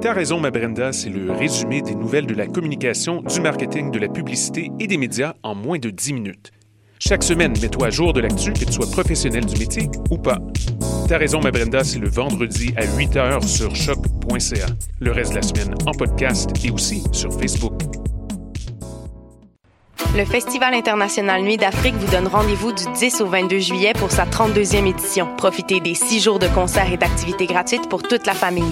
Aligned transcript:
T'as 0.00 0.12
raison, 0.12 0.38
ma 0.38 0.52
Brenda, 0.52 0.92
c'est 0.92 1.08
le 1.08 1.32
résumé 1.32 1.82
des 1.82 1.96
nouvelles 1.96 2.26
de 2.26 2.34
la 2.34 2.46
communication, 2.46 3.20
du 3.22 3.40
marketing, 3.40 3.90
de 3.90 3.98
la 3.98 4.08
publicité 4.08 4.70
et 4.78 4.86
des 4.86 4.96
médias 4.96 5.34
en 5.42 5.56
moins 5.56 5.80
de 5.80 5.90
10 5.90 6.12
minutes. 6.12 6.52
Chaque 7.00 7.24
semaine, 7.24 7.52
mets-toi 7.60 7.88
à 7.88 7.90
jour 7.90 8.12
de 8.12 8.20
l'actu, 8.20 8.52
que 8.52 8.64
tu 8.64 8.72
sois 8.72 8.88
professionnel 8.88 9.44
du 9.44 9.58
métier 9.58 9.90
ou 10.10 10.16
pas. 10.16 10.38
T'as 11.08 11.18
raison, 11.18 11.40
ma 11.40 11.50
Brenda, 11.50 11.82
c'est 11.82 11.98
le 11.98 12.08
vendredi 12.08 12.72
à 12.76 12.84
8h 12.84 13.44
sur 13.44 13.74
choc.ca. 13.74 14.66
Le 15.00 15.10
reste 15.10 15.32
de 15.32 15.36
la 15.36 15.42
semaine 15.42 15.74
en 15.84 15.92
podcast 15.92 16.50
et 16.64 16.70
aussi 16.70 17.02
sur 17.10 17.32
Facebook. 17.32 17.82
Le 20.16 20.24
Festival 20.24 20.74
international 20.74 21.42
Nuit 21.42 21.56
d'Afrique 21.56 21.94
vous 21.96 22.10
donne 22.12 22.28
rendez-vous 22.28 22.72
du 22.72 22.84
10 22.94 23.20
au 23.20 23.26
22 23.26 23.58
juillet 23.58 23.92
pour 23.94 24.12
sa 24.12 24.26
32e 24.26 24.86
édition. 24.86 25.28
Profitez 25.36 25.80
des 25.80 25.94
six 25.94 26.20
jours 26.20 26.38
de 26.38 26.46
concerts 26.48 26.92
et 26.92 26.96
d'activités 26.96 27.46
gratuites 27.46 27.88
pour 27.88 28.04
toute 28.04 28.26
la 28.26 28.34
famille. 28.34 28.70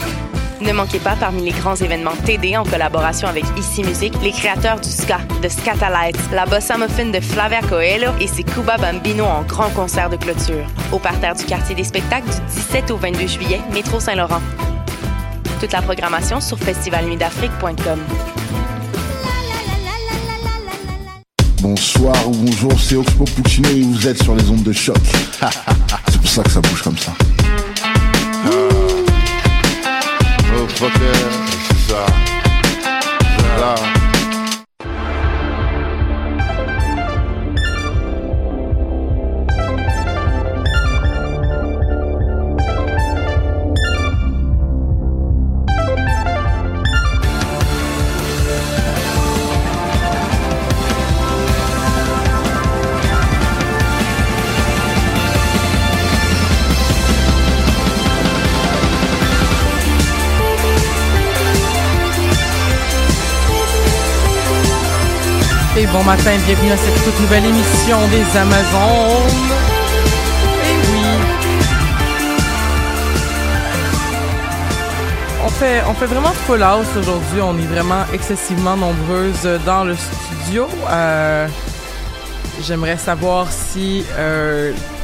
Ne 0.60 0.72
manquez 0.72 0.98
pas 0.98 1.16
parmi 1.16 1.42
les 1.42 1.50
grands 1.50 1.74
événements 1.74 2.16
TD 2.24 2.56
en 2.56 2.64
collaboration 2.64 3.28
avec 3.28 3.44
Ici 3.58 3.84
Musique, 3.84 4.14
les 4.22 4.32
créateurs 4.32 4.80
du 4.80 4.88
ska, 4.88 5.18
de 5.42 5.48
Scatalites, 5.48 6.18
la 6.32 6.46
bossa 6.46 6.78
muffin 6.78 7.06
de 7.06 7.20
Flavia 7.20 7.60
Coelho 7.60 8.12
et 8.20 8.26
ses 8.26 8.42
Cuba 8.42 8.78
Bambino 8.78 9.24
en 9.24 9.42
grand 9.42 9.68
concert 9.70 10.08
de 10.08 10.16
clôture. 10.16 10.66
Au 10.92 10.98
parterre 10.98 11.34
du 11.34 11.44
quartier 11.44 11.74
des 11.74 11.84
spectacles 11.84 12.30
du 12.30 12.40
17 12.54 12.90
au 12.90 12.96
22 12.96 13.26
juillet, 13.26 13.60
métro 13.72 14.00
Saint-Laurent. 14.00 14.40
Toute 15.60 15.72
la 15.72 15.82
programmation 15.82 16.40
sur 16.40 16.58
festivalnuitdafrique.com. 16.58 18.00
Bonsoir 21.60 22.28
ou 22.28 22.32
bonjour, 22.32 22.80
c'est 22.80 22.96
Oxpo 22.96 23.24
Puccino 23.24 23.68
et 23.68 23.82
vous 23.82 24.08
êtes 24.08 24.22
sur 24.22 24.34
les 24.34 24.48
ondes 24.48 24.62
de 24.62 24.72
choc. 24.72 24.96
c'est 26.08 26.20
pour 26.20 26.30
ça 26.30 26.42
que 26.42 26.50
ça 26.50 26.60
bouge 26.60 26.82
comme 26.82 26.98
ça. 26.98 27.12
Motherfucker, 30.80 31.12
c'est 31.68 31.92
ça. 31.92 32.06
Voilà. 33.56 33.74
Et 33.74 33.95
bon 65.96 66.04
matin, 66.04 66.32
bienvenue 66.46 66.72
à 66.72 66.76
cette 66.76 67.04
toute 67.04 67.18
nouvelle 67.20 67.46
émission 67.46 67.96
des 68.08 68.38
Amazones. 68.38 69.48
Et 70.62 70.76
oui. 70.90 71.02
On 75.46 75.48
fait, 75.48 75.82
on 75.88 75.94
fait 75.94 76.04
vraiment 76.04 76.32
full 76.46 76.62
house 76.62 76.86
aujourd'hui. 76.98 77.40
On 77.40 77.56
est 77.56 77.72
vraiment 77.74 78.04
excessivement 78.12 78.76
nombreuses 78.76 79.48
dans 79.64 79.84
le 79.84 79.96
studio. 79.96 80.68
Euh, 80.90 81.48
J'aimerais 82.60 82.98
savoir 82.98 83.46
si 83.50 84.04
euh, 84.18 84.72
si 84.74 84.95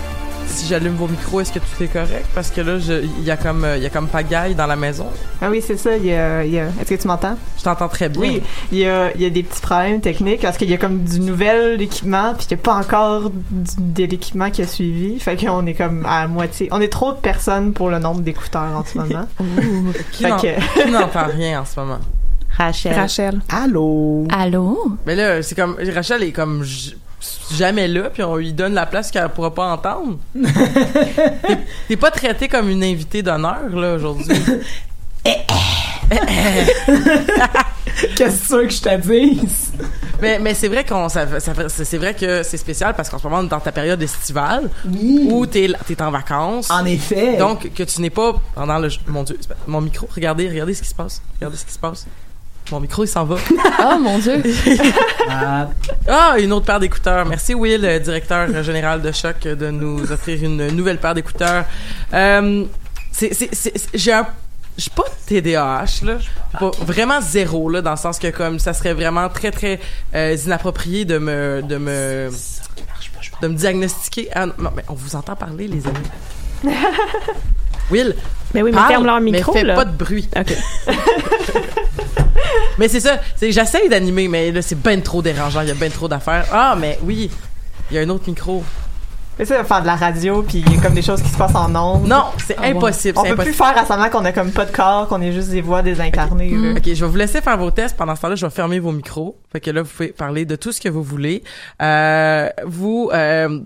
j'allume 0.72 0.94
vos 0.94 1.06
micros, 1.08 1.40
est-ce 1.42 1.52
que 1.52 1.58
tout 1.58 1.82
est 1.82 1.88
correct? 1.92 2.24
Parce 2.34 2.50
que 2.50 2.62
là, 2.62 2.76
il 2.78 3.24
y 3.24 3.30
a 3.30 3.36
comme 3.36 3.66
il 3.76 3.82
y 3.82 3.86
a 3.86 3.90
comme 3.90 4.08
pagaille 4.08 4.54
dans 4.54 4.66
la 4.66 4.76
maison. 4.76 5.06
Ah 5.42 5.50
oui, 5.50 5.62
c'est 5.64 5.76
ça. 5.76 5.96
Il 5.98 6.06
y 6.06 6.14
a, 6.14 6.44
il 6.44 6.52
y 6.52 6.58
a- 6.58 6.68
Est-ce 6.80 6.88
que 6.94 7.00
tu 7.02 7.06
m'entends? 7.08 7.36
Je 7.58 7.62
t'entends 7.62 7.88
très 7.88 8.08
bien. 8.08 8.20
Oui, 8.22 8.42
il 8.72 8.78
y 8.78 8.86
a, 8.86 9.12
il 9.14 9.20
y 9.20 9.26
a 9.26 9.30
des 9.30 9.42
petits 9.42 9.60
problèmes 9.60 10.00
techniques 10.00 10.40
parce 10.40 10.56
qu'il 10.56 10.70
y 10.70 10.74
a 10.74 10.78
comme 10.78 11.04
du 11.04 11.20
nouvel 11.20 11.80
équipement 11.82 12.32
puis 12.34 12.46
il 12.50 12.54
n'y 12.54 12.60
a 12.60 12.62
pas 12.62 12.74
encore 12.76 13.30
du- 13.30 13.70
de 13.78 14.04
l'équipement 14.04 14.50
qui 14.50 14.62
a 14.62 14.66
suivi. 14.66 15.18
Fait 15.20 15.36
qu'on 15.36 15.66
est 15.66 15.74
comme 15.74 16.06
à 16.06 16.26
moitié. 16.26 16.68
On 16.72 16.80
est 16.80 16.88
trop 16.92 17.12
de 17.12 17.18
personnes 17.18 17.72
pour 17.74 17.90
le 17.90 17.98
nombre 17.98 18.20
d'écouteurs 18.22 18.74
en 18.74 18.84
ce 18.84 18.96
moment. 18.98 19.26
Qui 20.12 20.22
Fait 20.24 20.30
n'en- 20.30 20.36
que- 20.38 20.82
qui 20.84 20.90
n'entend 20.90 21.26
rien 21.36 21.60
en 21.60 21.64
ce 21.66 21.78
moment? 21.78 21.98
Rachel. 22.56 22.94
Rachel. 22.94 23.40
Allô? 23.50 24.26
Allô? 24.30 24.96
Mais 25.06 25.14
là, 25.16 25.42
c'est 25.42 25.54
comme 25.54 25.76
Rachel 25.94 26.22
est 26.22 26.32
comme 26.32 26.62
j- 26.64 26.96
jamais 27.54 27.88
là, 27.88 28.10
puis 28.10 28.22
on 28.22 28.36
lui 28.36 28.52
donne 28.52 28.74
la 28.74 28.86
place 28.86 29.10
qu'elle 29.10 29.28
pourra 29.28 29.54
pas 29.54 29.72
entendre. 29.72 30.18
T'es- 31.88 31.96
pas 31.96 32.10
traité 32.10 32.48
comme 32.48 32.68
une 32.68 32.82
invitée 32.84 33.22
d'honneur 33.22 33.68
là 33.72 33.94
aujourd'hui. 33.94 34.26
Qu'est-ce 38.16 38.48
que 38.48 38.68
je 38.68 38.80
te 38.82 38.96
dise? 39.00 39.72
mais 40.20 40.38
mais 40.38 40.54
c'est 40.54 40.68
vrai 40.68 40.84
qu'on 40.84 41.08
ça, 41.08 41.40
ça 41.40 41.52
c'est 41.68 41.98
vrai 41.98 42.14
que 42.14 42.42
c'est 42.42 42.56
spécial 42.56 42.94
parce 42.94 43.08
qu'en 43.08 43.18
ce 43.18 43.24
moment 43.24 43.38
on 43.38 43.44
est 43.44 43.48
dans 43.48 43.60
ta 43.60 43.72
période 43.72 44.00
estivale 44.02 44.70
où 44.84 45.46
t'es 45.46 45.68
t'es 45.86 46.00
en 46.02 46.10
vacances. 46.10 46.70
En 46.70 46.84
effet. 46.84 47.36
Donc 47.36 47.72
que 47.72 47.82
tu 47.82 48.00
n'es 48.00 48.10
pas 48.10 48.34
pendant 48.54 48.78
le 48.78 48.88
mon 49.06 49.22
dieu, 49.22 49.38
mon 49.66 49.80
micro, 49.80 50.08
regardez, 50.14 50.48
regardez 50.48 50.74
ce 50.74 50.82
qui 50.82 50.88
se 50.88 50.94
passe. 50.94 51.22
Regardez 51.36 51.56
ce 51.56 51.64
qui 51.66 51.72
se 51.72 51.78
passe. 51.78 52.06
Mon 52.70 52.80
micro, 52.80 53.04
il 53.04 53.08
s'en 53.08 53.24
va. 53.24 53.36
Oh 53.84 53.98
mon 54.00 54.18
dieu! 54.18 54.42
Ah, 55.28 56.36
une 56.38 56.52
autre 56.52 56.66
paire 56.66 56.80
d'écouteurs. 56.80 57.26
Merci 57.26 57.54
Will, 57.54 57.84
euh, 57.84 57.98
directeur 57.98 58.62
général 58.62 59.02
de 59.02 59.12
Choc, 59.12 59.44
euh, 59.46 59.54
de 59.54 59.70
nous 59.70 60.10
offrir 60.10 60.42
une 60.42 60.68
nouvelle 60.68 60.98
paire 60.98 61.14
d'écouteurs. 61.14 61.64
Euh, 62.14 62.64
c'est, 63.10 63.34
c'est, 63.34 63.50
c'est, 63.52 63.76
c'est- 63.76 63.90
j'ai 63.94 64.12
un, 64.12 64.26
j'ai 64.78 64.90
pas 64.90 65.02
de 65.02 65.40
TDAH 65.40 65.84
là, 66.04 66.14
pas 66.58 66.70
vraiment 66.80 67.20
zéro 67.20 67.68
là, 67.68 67.82
dans 67.82 67.90
le 67.90 67.96
sens 67.98 68.18
que 68.18 68.28
comme 68.28 68.58
ça 68.58 68.72
serait 68.72 68.94
vraiment 68.94 69.28
très 69.28 69.50
très 69.50 69.78
euh, 70.14 70.34
inapproprié 70.46 71.04
de 71.04 71.18
me, 71.18 71.60
de 71.62 71.76
me, 71.76 72.30
de 73.42 73.48
me 73.48 73.54
diagnostiquer. 73.54 74.28
Ah, 74.34 74.46
non, 74.46 74.70
mais 74.74 74.84
on 74.88 74.94
vous 74.94 75.14
entend 75.14 75.36
parler 75.36 75.68
les 75.68 75.82
amis. 75.86 76.74
Will, 77.90 78.14
Mais 78.54 78.62
oui, 78.62 78.70
mais 78.70 78.76
parle, 78.76 78.88
ferme 78.92 79.04
leur 79.06 79.20
mais 79.20 79.32
micro, 79.32 79.52
fais 79.52 79.64
là. 79.64 79.74
pas 79.74 79.84
de 79.84 79.94
bruit. 79.94 80.26
OK. 80.34 80.56
Mais 82.78 82.88
c'est 82.88 83.00
ça, 83.00 83.18
c'est 83.36 83.52
j'essaye 83.52 83.88
d'animer, 83.88 84.28
mais 84.28 84.50
là 84.52 84.62
c'est 84.62 84.80
ben 84.80 85.00
trop 85.02 85.22
dérangeant, 85.22 85.60
il 85.62 85.68
y 85.68 85.70
a 85.70 85.74
ben 85.74 85.90
trop 85.90 86.08
d'affaires. 86.08 86.46
Ah, 86.52 86.76
mais 86.78 86.98
oui, 87.02 87.30
il 87.90 87.96
y 87.96 87.98
a 87.98 88.02
un 88.02 88.08
autre 88.08 88.24
micro. 88.28 88.62
Mais 89.38 89.46
ça, 89.46 89.64
faire 89.64 89.80
de 89.80 89.86
la 89.86 89.96
radio 89.96 90.42
puis 90.42 90.58
il 90.66 90.74
y 90.74 90.78
a 90.78 90.82
comme 90.82 90.92
des 90.92 91.00
choses 91.02 91.22
qui 91.22 91.28
se 91.30 91.38
passent 91.38 91.54
en 91.54 91.74
ondes. 91.74 92.06
Non, 92.06 92.24
c'est 92.46 92.58
impossible, 92.58 93.16
On 93.18 93.22
peut 93.22 93.28
plus 93.28 93.32
impossible. 93.50 93.54
faire 93.56 93.78
à 93.78 93.86
semblant 93.86 94.10
qu'on 94.10 94.24
a 94.26 94.32
comme 94.32 94.50
pas 94.50 94.66
de 94.66 94.70
corps, 94.72 95.08
qu'on 95.08 95.22
est 95.22 95.32
juste 95.32 95.48
des 95.48 95.62
voix 95.62 95.80
désincarnées. 95.80 96.50
là. 96.50 96.72
Ok, 96.76 96.82
je 96.84 97.02
vais 97.04 97.10
vous 97.10 97.16
laisser 97.16 97.40
faire 97.40 97.56
vos 97.56 97.70
tests. 97.70 97.96
Pendant 97.96 98.14
ce 98.14 98.20
temps-là, 98.20 98.34
je 98.34 98.44
vais 98.44 98.50
fermer 98.52 98.78
vos 98.78 98.92
micros. 98.92 99.38
Fait 99.50 99.60
que 99.60 99.70
là, 99.70 99.82
vous 99.82 99.88
pouvez 99.88 100.08
parler 100.08 100.44
de 100.44 100.54
tout 100.54 100.70
ce 100.70 100.80
que 100.82 100.90
vous 100.90 101.02
voulez. 101.02 101.42
Euh, 101.80 102.50
vous, 102.66 103.10
euh, 103.14 103.58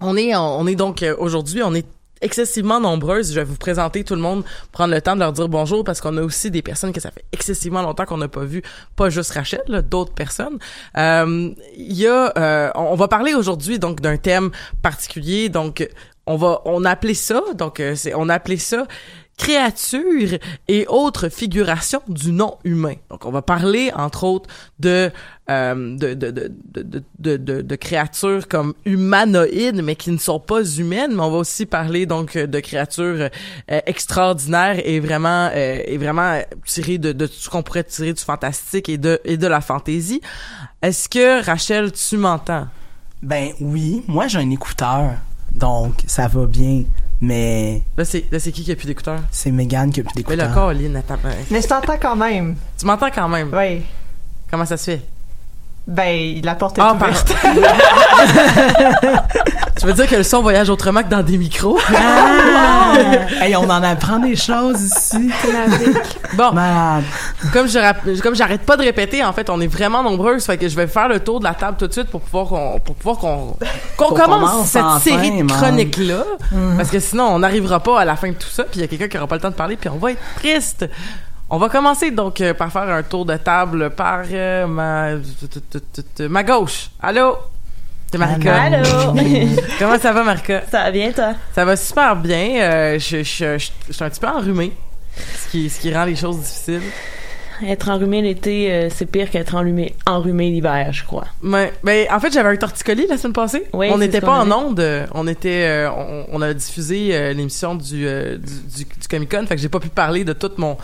on 0.00 0.16
est, 0.16 0.34
on 0.34 0.66
est 0.66 0.74
donc 0.74 1.04
euh, 1.04 1.14
aujourd'hui, 1.18 1.62
on 1.62 1.72
est 1.72 1.86
excessivement 2.20 2.80
nombreuses. 2.80 3.30
Je 3.30 3.34
vais 3.34 3.44
vous 3.44 3.56
présenter 3.56 4.04
tout 4.04 4.14
le 4.14 4.20
monde, 4.20 4.44
prendre 4.72 4.94
le 4.94 5.00
temps 5.00 5.14
de 5.14 5.20
leur 5.20 5.32
dire 5.32 5.48
bonjour 5.48 5.84
parce 5.84 6.00
qu'on 6.00 6.16
a 6.16 6.22
aussi 6.22 6.50
des 6.50 6.62
personnes 6.62 6.92
que 6.92 7.00
ça 7.00 7.10
fait 7.10 7.24
excessivement 7.32 7.82
longtemps 7.82 8.04
qu'on 8.04 8.18
n'a 8.18 8.28
pas 8.28 8.44
vu, 8.44 8.62
pas 8.96 9.10
juste 9.10 9.32
Rachel, 9.32 9.62
d'autres 9.88 10.14
personnes. 10.14 10.58
Euh, 10.96 11.50
Il 11.76 11.92
y 11.92 12.06
a, 12.06 12.32
euh, 12.36 12.70
on 12.74 12.94
va 12.94 13.08
parler 13.08 13.34
aujourd'hui 13.34 13.78
donc 13.78 14.00
d'un 14.00 14.16
thème 14.16 14.50
particulier. 14.82 15.48
Donc, 15.48 15.88
on 16.26 16.36
va, 16.36 16.60
on 16.64 16.84
a 16.84 16.90
appelé 16.90 17.14
ça, 17.14 17.42
donc 17.54 17.80
euh, 17.80 17.94
c'est, 17.96 18.14
on 18.14 18.28
a 18.28 18.34
appelé 18.34 18.56
ça 18.56 18.86
créatures 19.40 20.38
et 20.68 20.82
autres 20.86 21.28
figurations 21.30 22.02
du 22.08 22.30
non 22.30 22.58
humain. 22.64 22.96
Donc, 23.08 23.24
on 23.24 23.30
va 23.30 23.40
parler, 23.40 23.90
entre 23.96 24.24
autres, 24.24 24.50
de, 24.78 25.10
euh, 25.48 25.96
de, 25.96 26.12
de, 26.14 26.52
de, 27.18 27.62
de 27.62 27.76
créatures 27.76 28.46
comme 28.48 28.74
humanoïdes, 28.84 29.82
mais 29.82 29.96
qui 29.96 30.10
ne 30.10 30.18
sont 30.18 30.40
pas 30.40 30.62
humaines, 30.62 31.12
mais 31.14 31.22
on 31.22 31.30
va 31.30 31.38
aussi 31.38 31.64
parler, 31.64 32.04
donc, 32.04 32.36
de 32.36 32.60
créatures 32.60 33.28
euh, 33.70 33.80
extraordinaires 33.86 34.78
et 34.84 35.00
vraiment, 35.00 35.48
euh, 35.54 35.82
et 35.86 35.96
vraiment 35.96 36.40
tirées 36.66 36.98
de, 36.98 37.12
de 37.12 37.26
tout 37.26 37.40
ce 37.44 37.48
qu'on 37.48 37.62
pourrait 37.62 37.84
tirer 37.84 38.12
du 38.12 38.22
fantastique 38.22 38.90
et 38.90 38.98
de, 38.98 39.18
et 39.24 39.38
de 39.38 39.46
la 39.46 39.62
fantaisie. 39.62 40.20
Est-ce 40.82 41.08
que, 41.08 41.42
Rachel, 41.44 41.92
tu 41.92 42.18
m'entends? 42.18 42.66
Ben 43.22 43.52
oui, 43.60 44.02
moi 44.06 44.28
j'ai 44.28 44.38
un 44.38 44.50
écouteur, 44.50 45.12
donc 45.54 45.94
ça 46.06 46.28
va 46.28 46.46
bien. 46.46 46.84
Mais 47.20 47.82
Là, 47.98 48.04
c'est, 48.04 48.24
là, 48.32 48.38
c'est 48.38 48.50
qui 48.52 48.64
qui 48.64 48.72
a 48.72 48.76
plus 48.76 48.86
d'écouteurs? 48.86 49.20
c'est 49.30 49.50
Megan 49.50 49.90
qui 49.92 50.00
a 50.00 50.04
plus 50.04 50.24
Mais 50.28 50.36
le 50.36 50.46
corps, 50.54 50.72
Lynn, 50.72 50.96
attends, 50.96 51.18
Mais 51.50 51.60
je 51.60 51.66
t'entends 51.68 51.98
quand 52.00 52.16
même. 52.16 52.56
Tu 52.78 52.86
m'entends 52.86 53.10
quand 53.14 53.28
même? 53.28 53.50
Oui. 53.54 53.82
Comment 54.50 54.64
ça 54.64 54.76
se 54.76 54.92
fait? 54.92 55.02
Ben, 55.86 56.40
la 56.44 56.54
porte 56.54 56.78
est 56.78 56.82
Ah, 56.82 56.94
ouverte. 56.94 57.32
Tu 59.80 59.86
veux 59.86 59.92
dire 59.94 60.06
que 60.06 60.16
le 60.16 60.22
son 60.22 60.42
voyage 60.42 60.68
autrement 60.68 61.02
que 61.02 61.08
dans 61.08 61.22
des 61.22 61.38
micros? 61.38 61.78
Ah! 61.96 62.92
hey, 63.40 63.56
on 63.56 63.62
en 63.64 63.82
apprend 63.82 64.18
des 64.18 64.36
choses 64.36 64.82
ici. 64.82 65.30
Bon, 66.34 66.52
Malade. 66.52 67.04
Comme 67.52 67.66
je 67.68 67.78
rap- 67.78 68.06
comme 68.22 68.34
j'arrête 68.34 68.62
pas 68.62 68.76
de 68.76 68.82
répéter, 68.82 69.24
en 69.24 69.32
fait, 69.32 69.48
on 69.50 69.60
est 69.60 69.66
vraiment 69.66 70.02
nombreuses, 70.02 70.44
fait 70.44 70.58
que 70.58 70.68
je 70.68 70.76
vais 70.76 70.86
faire 70.86 71.08
le 71.08 71.20
tour 71.20 71.40
de 71.40 71.44
la 71.44 71.54
table 71.54 71.76
tout 71.78 71.86
de 71.86 71.92
suite 71.92 72.08
pour 72.08 72.20
pouvoir 72.20 72.46
qu'on 72.46 72.80
pour 72.80 72.94
pouvoir 72.94 73.18
qu'on 73.18 73.56
qu'on 73.96 74.04
Qu'on 74.08 74.14
commence 74.14 74.50
commence 74.50 74.66
cette 74.68 74.82
enfin, 74.82 74.98
série 75.00 75.30
de 75.38 75.42
man. 75.42 75.48
chroniques 75.48 75.96
là, 75.98 76.24
parce 76.76 76.90
que 76.90 77.00
sinon 77.00 77.24
on 77.24 77.38
n'arrivera 77.40 77.80
pas 77.80 78.00
à 78.00 78.04
la 78.04 78.16
fin 78.16 78.28
de 78.28 78.34
tout 78.34 78.48
ça, 78.48 78.64
puis 78.64 78.78
il 78.78 78.80
y 78.82 78.84
a 78.84 78.88
quelqu'un 78.88 79.08
qui 79.08 79.16
aura 79.18 79.26
pas 79.26 79.36
le 79.36 79.40
temps 79.40 79.50
de 79.50 79.54
parler, 79.54 79.76
puis 79.76 79.88
on 79.88 79.96
va 79.98 80.12
être 80.12 80.20
triste. 80.36 80.88
On 81.52 81.58
va 81.58 81.68
commencer 81.68 82.12
donc 82.12 82.40
euh, 82.40 82.54
par 82.54 82.70
faire 82.70 82.82
un 82.88 83.02
tour 83.02 83.24
de 83.26 83.36
table 83.36 83.90
par 83.90 84.20
euh, 84.30 84.66
ma 84.68 85.08
ma 86.28 86.42
gauche. 86.44 86.90
Allô? 87.02 87.36
C'est 88.12 88.18
Marika. 88.18 88.54
Allô? 88.62 88.84
Comment 89.78 89.98
ça 89.98 90.12
va, 90.12 90.22
Marika? 90.22 90.62
Ça 90.70 90.84
va 90.84 90.90
bien, 90.90 91.10
toi? 91.12 91.32
Ça 91.54 91.64
va 91.64 91.76
super 91.76 92.14
bien. 92.16 92.60
Euh, 92.60 92.98
je, 92.98 93.22
je, 93.24 93.58
je, 93.58 93.68
je 93.88 93.92
suis 93.92 94.04
un 94.04 94.10
petit 94.10 94.20
peu 94.20 94.26
enrhumé, 94.28 94.72
ce 95.16 95.50
qui, 95.50 95.68
ce 95.70 95.80
qui 95.80 95.92
rend 95.94 96.04
les 96.04 96.16
choses 96.16 96.38
difficiles. 96.38 96.82
Être 97.66 97.88
enrhumé 97.90 98.22
l'été, 98.22 98.72
euh, 98.72 98.88
c'est 98.90 99.06
pire 99.06 99.28
qu'être 99.30 99.54
enrhumé, 99.54 99.94
enrhumé 100.06 100.50
l'hiver, 100.50 100.92
je 100.92 101.04
crois. 101.04 101.26
Mais, 101.42 101.72
ben, 101.84 102.06
en 102.10 102.18
fait, 102.20 102.32
j'avais 102.32 102.48
un 102.48 102.56
torticolis 102.56 103.06
la 103.08 103.18
semaine 103.18 103.32
passée. 103.34 103.64
Oui, 103.72 103.88
on 103.92 103.98
n'était 103.98 104.20
pas 104.20 104.38
en 104.40 104.50
onde. 104.50 104.82
On 105.14 105.26
était, 105.26 105.66
euh, 105.66 105.90
on, 105.90 106.26
on 106.32 106.42
a 106.42 106.54
diffusé 106.54 107.10
euh, 107.12 107.32
l'émission 107.32 107.74
du, 107.74 108.04
du, 108.04 108.38
du, 108.38 108.84
du 108.84 109.08
Comic 109.10 109.30
Con. 109.30 109.44
Fait 109.46 109.56
que 109.56 109.60
j'ai 109.62 109.68
pas 109.68 109.80
pu 109.80 109.88
parler 109.90 110.24
de 110.24 110.32
toute 110.32 110.56
mon, 110.58 110.76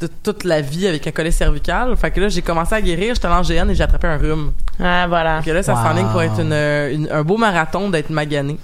de 0.00 0.08
toute 0.22 0.44
la 0.44 0.60
vie 0.60 0.86
avec 0.86 1.06
un 1.06 1.10
collet 1.10 1.30
cervical. 1.32 1.96
Fait 1.96 2.10
que 2.10 2.20
là, 2.20 2.28
j'ai 2.28 2.42
commencé 2.42 2.74
à 2.74 2.80
guérir. 2.80 3.14
J'étais 3.14 3.26
en 3.28 3.42
GN 3.42 3.68
et 3.70 3.74
j'ai 3.74 3.82
attrapé 3.82 4.06
un 4.06 4.16
rhume. 4.16 4.52
Ah, 4.78 5.06
voilà. 5.08 5.42
Fait 5.42 5.50
que 5.50 5.54
là, 5.56 5.62
ça 5.62 5.74
Wow. 5.74 5.82
s'enligne 5.82 6.08
pour 6.12 6.22
être 6.22 6.40
une, 6.40 6.52
une- 6.52 7.08
un 7.10 7.22
beau 7.24 7.36
marathon 7.38 7.90
d'être 7.90 8.10
magané. 8.10 8.56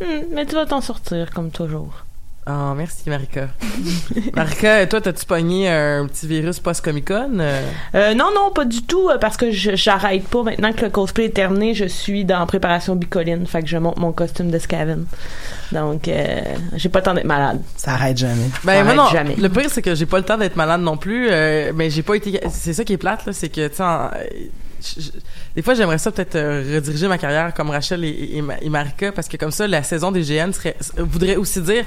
Hmm, 0.00 0.04
mais 0.34 0.44
tu 0.46 0.54
vas 0.56 0.66
t'en 0.66 0.80
sortir, 0.80 1.30
comme 1.32 1.50
toujours. 1.50 2.04
Ah, 2.44 2.74
merci, 2.76 3.08
Marika. 3.08 3.50
Marika, 4.34 4.84
toi, 4.88 5.00
t'as-tu 5.00 5.24
pogné 5.26 5.68
un 5.68 6.06
petit 6.08 6.26
virus 6.26 6.58
post-Comic 6.58 7.06
Con? 7.06 7.38
Euh, 7.38 7.62
Euh, 7.94 8.14
non, 8.14 8.30
non, 8.34 8.50
pas 8.52 8.64
du 8.64 8.82
tout, 8.82 9.08
euh, 9.10 9.16
parce 9.18 9.36
que 9.36 9.52
je- 9.52 9.76
j'arrête 9.76 10.26
pas. 10.26 10.42
Maintenant 10.42 10.72
que 10.72 10.80
le 10.84 10.90
cosplay 10.90 11.26
est 11.26 11.30
terminé, 11.36 11.72
je 11.74 11.84
suis 11.84 12.24
dans 12.24 12.44
préparation 12.46 12.96
bicoline, 12.96 13.46
fait 13.46 13.62
que 13.62 13.68
je 13.68 13.76
monte 13.76 13.96
mon 13.98 14.10
costume 14.10 14.50
de 14.50 14.58
Scaven. 14.58 15.04
Donc, 15.70 16.08
euh, 16.08 16.40
j'ai 16.74 16.88
pas 16.88 16.98
le 16.98 17.04
temps 17.04 17.14
d'être 17.14 17.26
malade. 17.26 17.60
Ça 17.76 17.92
arrête 17.92 18.18
jamais. 18.18 18.50
Ben 18.64 18.82
moi 18.82 18.92
Arrête 18.92 18.96
non. 18.96 19.08
jamais. 19.12 19.36
Le 19.36 19.48
pire 19.48 19.70
c'est 19.70 19.82
que 19.82 19.94
j'ai 19.94 20.06
pas 20.06 20.18
le 20.18 20.24
temps 20.24 20.36
d'être 20.36 20.56
malade 20.56 20.80
non 20.80 20.96
plus, 20.96 21.28
euh, 21.30 21.70
mais 21.76 21.90
j'ai 21.90 22.02
pas 22.02 22.16
été. 22.16 22.40
C'est 22.50 22.72
ça 22.72 22.82
qui 22.84 22.94
est 22.94 22.98
plate 22.98 23.24
là, 23.24 23.32
c'est 23.32 23.50
que 23.50 23.68
tu 23.68 23.82
des 25.54 25.62
fois 25.62 25.74
j'aimerais 25.74 25.98
ça 25.98 26.10
peut-être 26.10 26.34
euh, 26.34 26.64
rediriger 26.74 27.06
ma 27.06 27.16
carrière 27.16 27.54
comme 27.54 27.70
Rachel 27.70 28.04
et, 28.04 28.30
et, 28.34 28.42
Ma- 28.42 28.58
et 28.60 28.68
Marika 28.68 29.12
parce 29.12 29.28
que 29.28 29.36
comme 29.36 29.52
ça 29.52 29.68
la 29.68 29.84
saison 29.84 30.10
des 30.10 30.22
GN 30.22 30.50
serait 30.52 30.74
voudrait 30.96 31.36
aussi 31.36 31.60
dire 31.60 31.84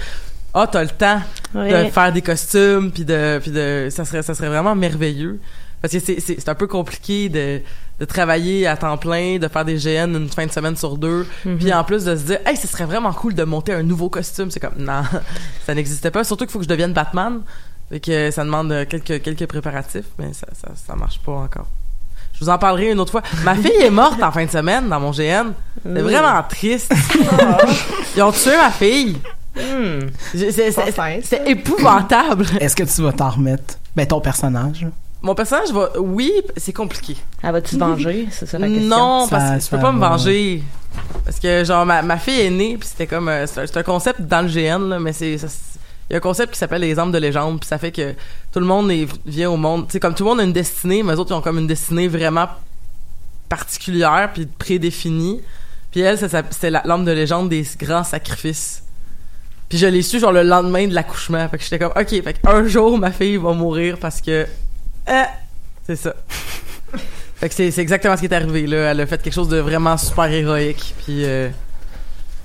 ah 0.55 0.67
t'as 0.71 0.81
le 0.83 0.89
temps 0.89 1.21
de 1.53 1.89
faire 1.91 2.11
des 2.13 2.21
costumes 2.23 2.91
puis 2.91 3.05
de 3.05 3.39
puis 3.41 3.51
de 3.51 3.89
ça 3.91 4.03
serait 4.05 4.23
ça 4.23 4.33
serait 4.33 4.47
vraiment 4.49 4.73
merveilleux 4.75 5.39
parce 5.81 5.93
que 5.93 5.99
c'est 5.99 6.19
c'est 6.19 6.49
un 6.49 6.55
peu 6.55 6.65
compliqué 6.67 7.29
de 7.29 7.61
de 7.97 8.03
travailler 8.05 8.67
à 8.67 8.75
temps 8.75 8.97
plein, 8.97 9.37
de 9.37 9.47
faire 9.47 9.63
des 9.63 9.75
GN 9.77 10.15
une 10.17 10.27
fin 10.27 10.45
de 10.45 10.51
semaine 10.51 10.75
sur 10.75 10.97
deux, 10.97 11.25
Mhm. 11.45 11.57
puis 11.57 11.73
en 11.73 11.81
plus 11.85 12.03
de 12.03 12.13
se 12.17 12.23
dire, 12.23 12.39
hey, 12.45 12.57
ce 12.57 12.67
serait 12.67 12.83
vraiment 12.83 13.13
cool 13.13 13.33
de 13.35 13.43
monter 13.45 13.71
un 13.71 13.83
nouveau 13.83 14.09
costume. 14.09 14.51
C'est 14.51 14.59
comme, 14.59 14.73
non, 14.79 15.01
ça 15.65 15.73
n'existait 15.73 16.11
pas. 16.11 16.25
Surtout 16.25 16.43
qu'il 16.43 16.51
faut 16.51 16.59
que 16.59 16.65
je 16.65 16.69
devienne 16.69 16.91
Batman. 16.91 17.39
Fait 17.89 18.01
que 18.01 18.31
ça 18.31 18.43
demande 18.43 18.69
euh, 18.73 18.83
quelques, 18.83 19.21
quelques 19.21 19.45
préparatifs, 19.45 20.07
mais 20.19 20.33
ça, 20.33 20.45
ça, 20.61 20.71
ça 20.75 20.93
marche 20.97 21.19
pas 21.19 21.31
encore. 21.31 21.67
Je 22.33 22.43
vous 22.43 22.49
en 22.49 22.57
parlerai 22.57 22.91
une 22.91 22.99
autre 22.99 23.11
fois. 23.11 23.23
Ma 23.45 23.55
fille 23.63 23.81
est 23.81 23.89
morte 23.89 24.21
en 24.21 24.29
fin 24.33 24.43
de 24.43 24.51
semaine 24.51 24.89
dans 24.89 24.99
mon 24.99 25.11
GN. 25.11 25.53
C'est 25.85 26.01
vraiment 26.01 26.43
triste. 26.49 26.93
Ils 28.17 28.23
ont 28.23 28.33
tué 28.33 28.57
ma 28.57 28.71
fille. 28.71 29.17
Hmm. 29.55 30.07
C'est 31.23 31.47
épouvantable. 31.47 32.45
Est-ce 32.59 32.75
que 32.75 32.83
tu 32.83 33.01
vas 33.01 33.11
t'en 33.13 33.29
remettre? 33.29 33.75
Ben 33.95 34.05
ton 34.05 34.19
personnage. 34.19 34.85
Mon 35.21 35.33
personnage 35.33 35.71
va, 35.71 35.89
oui, 35.99 36.31
c'est 36.57 36.73
compliqué. 36.73 37.15
Elle 37.41 37.51
va-tu 37.53 37.75
se 37.75 37.79
venger? 37.79 38.27
C'est 38.31 38.45
ça 38.45 38.59
la 38.59 38.67
question. 38.67 38.87
Non, 38.87 39.25
Ça- 39.27 39.35
parce 39.37 39.57
que 39.57 39.65
je 39.65 39.69
peux 39.69 39.81
pas 39.81 39.91
me 39.91 39.99
venger. 39.99 40.63
Parce 41.23 41.39
que, 41.39 41.63
genre, 41.63 41.85
ma, 41.85 42.01
ma 42.01 42.17
fille 42.17 42.41
est 42.41 42.49
née, 42.49 42.77
puis 42.77 42.87
c'était 42.87 43.07
comme... 43.07 43.27
euh, 43.27 43.45
C'est 43.47 43.75
un, 43.77 43.83
concept 43.83 44.21
dans 44.21 44.41
le 44.41 44.47
GN, 44.49 44.87
là, 44.89 44.99
mais 44.99 45.13
c'est... 45.13 45.33
Il 45.35 46.11
y 46.11 46.13
a 46.13 46.17
un 46.17 46.19
concept 46.21 46.53
qui 46.53 46.59
s'appelle 46.59 46.81
les 46.81 46.99
âmes 46.99 47.11
de 47.11 47.17
légende, 47.17 47.59
puis 47.59 47.67
ça 47.67 47.77
fait 47.79 47.91
que 47.91 48.13
tout 48.51 48.59
le 48.59 48.65
monde 48.65 48.91
est, 48.91 49.07
vient 49.25 49.49
au 49.49 49.57
monde... 49.57 49.87
Tu 49.89 49.99
comme 49.99 50.13
tout 50.13 50.23
le 50.23 50.29
monde 50.29 50.39
a 50.39 50.43
une 50.43 50.53
destinée, 50.53 51.01
mais 51.01 51.13
eux 51.13 51.19
autres, 51.19 51.31
ils 51.31 51.37
ont 51.37 51.41
comme 51.41 51.57
une 51.57 51.67
destinée 51.67 52.07
vraiment 52.07 52.47
particulière, 53.49 54.29
puis 54.33 54.45
prédéfinie. 54.45 55.41
Puis 55.91 56.01
elle, 56.01 56.19
la- 56.63 56.81
l'âme 56.85 57.05
de 57.05 57.11
légende 57.11 57.49
des 57.49 57.65
grands 57.79 58.03
sacrifices. 58.03 58.83
Puis 59.69 59.77
je 59.77 59.87
l'ai 59.87 60.01
su, 60.01 60.19
genre, 60.19 60.31
le 60.31 60.43
lendemain 60.43 60.87
de 60.87 60.93
l'accouchement. 60.93 61.47
Fait 61.49 61.57
que 61.57 61.63
j'étais 61.63 61.79
comme, 61.79 61.93
OK, 61.95 62.09
fait 62.09 62.39
un 62.45 62.65
jour, 62.65 62.97
ma 62.97 63.11
fille 63.11 63.37
va 63.37 63.53
mourir 63.53 63.97
parce 63.99 64.21
que... 64.21 64.45
Euh, 65.09 65.23
c'est 65.85 65.95
ça. 65.95 66.15
Fait 67.35 67.49
que 67.49 67.55
c'est 67.55 67.77
exactement 67.79 68.15
ce 68.15 68.21
qui 68.21 68.27
est 68.27 68.33
arrivé 68.33 68.65
là. 68.65 68.91
Elle 68.91 69.01
a 69.01 69.05
fait 69.05 69.21
quelque 69.21 69.33
chose 69.33 69.49
de 69.49 69.57
vraiment 69.57 69.97
super 69.97 70.31
héroïque. 70.31 70.95
Puis 71.03 71.25
euh, 71.25 71.49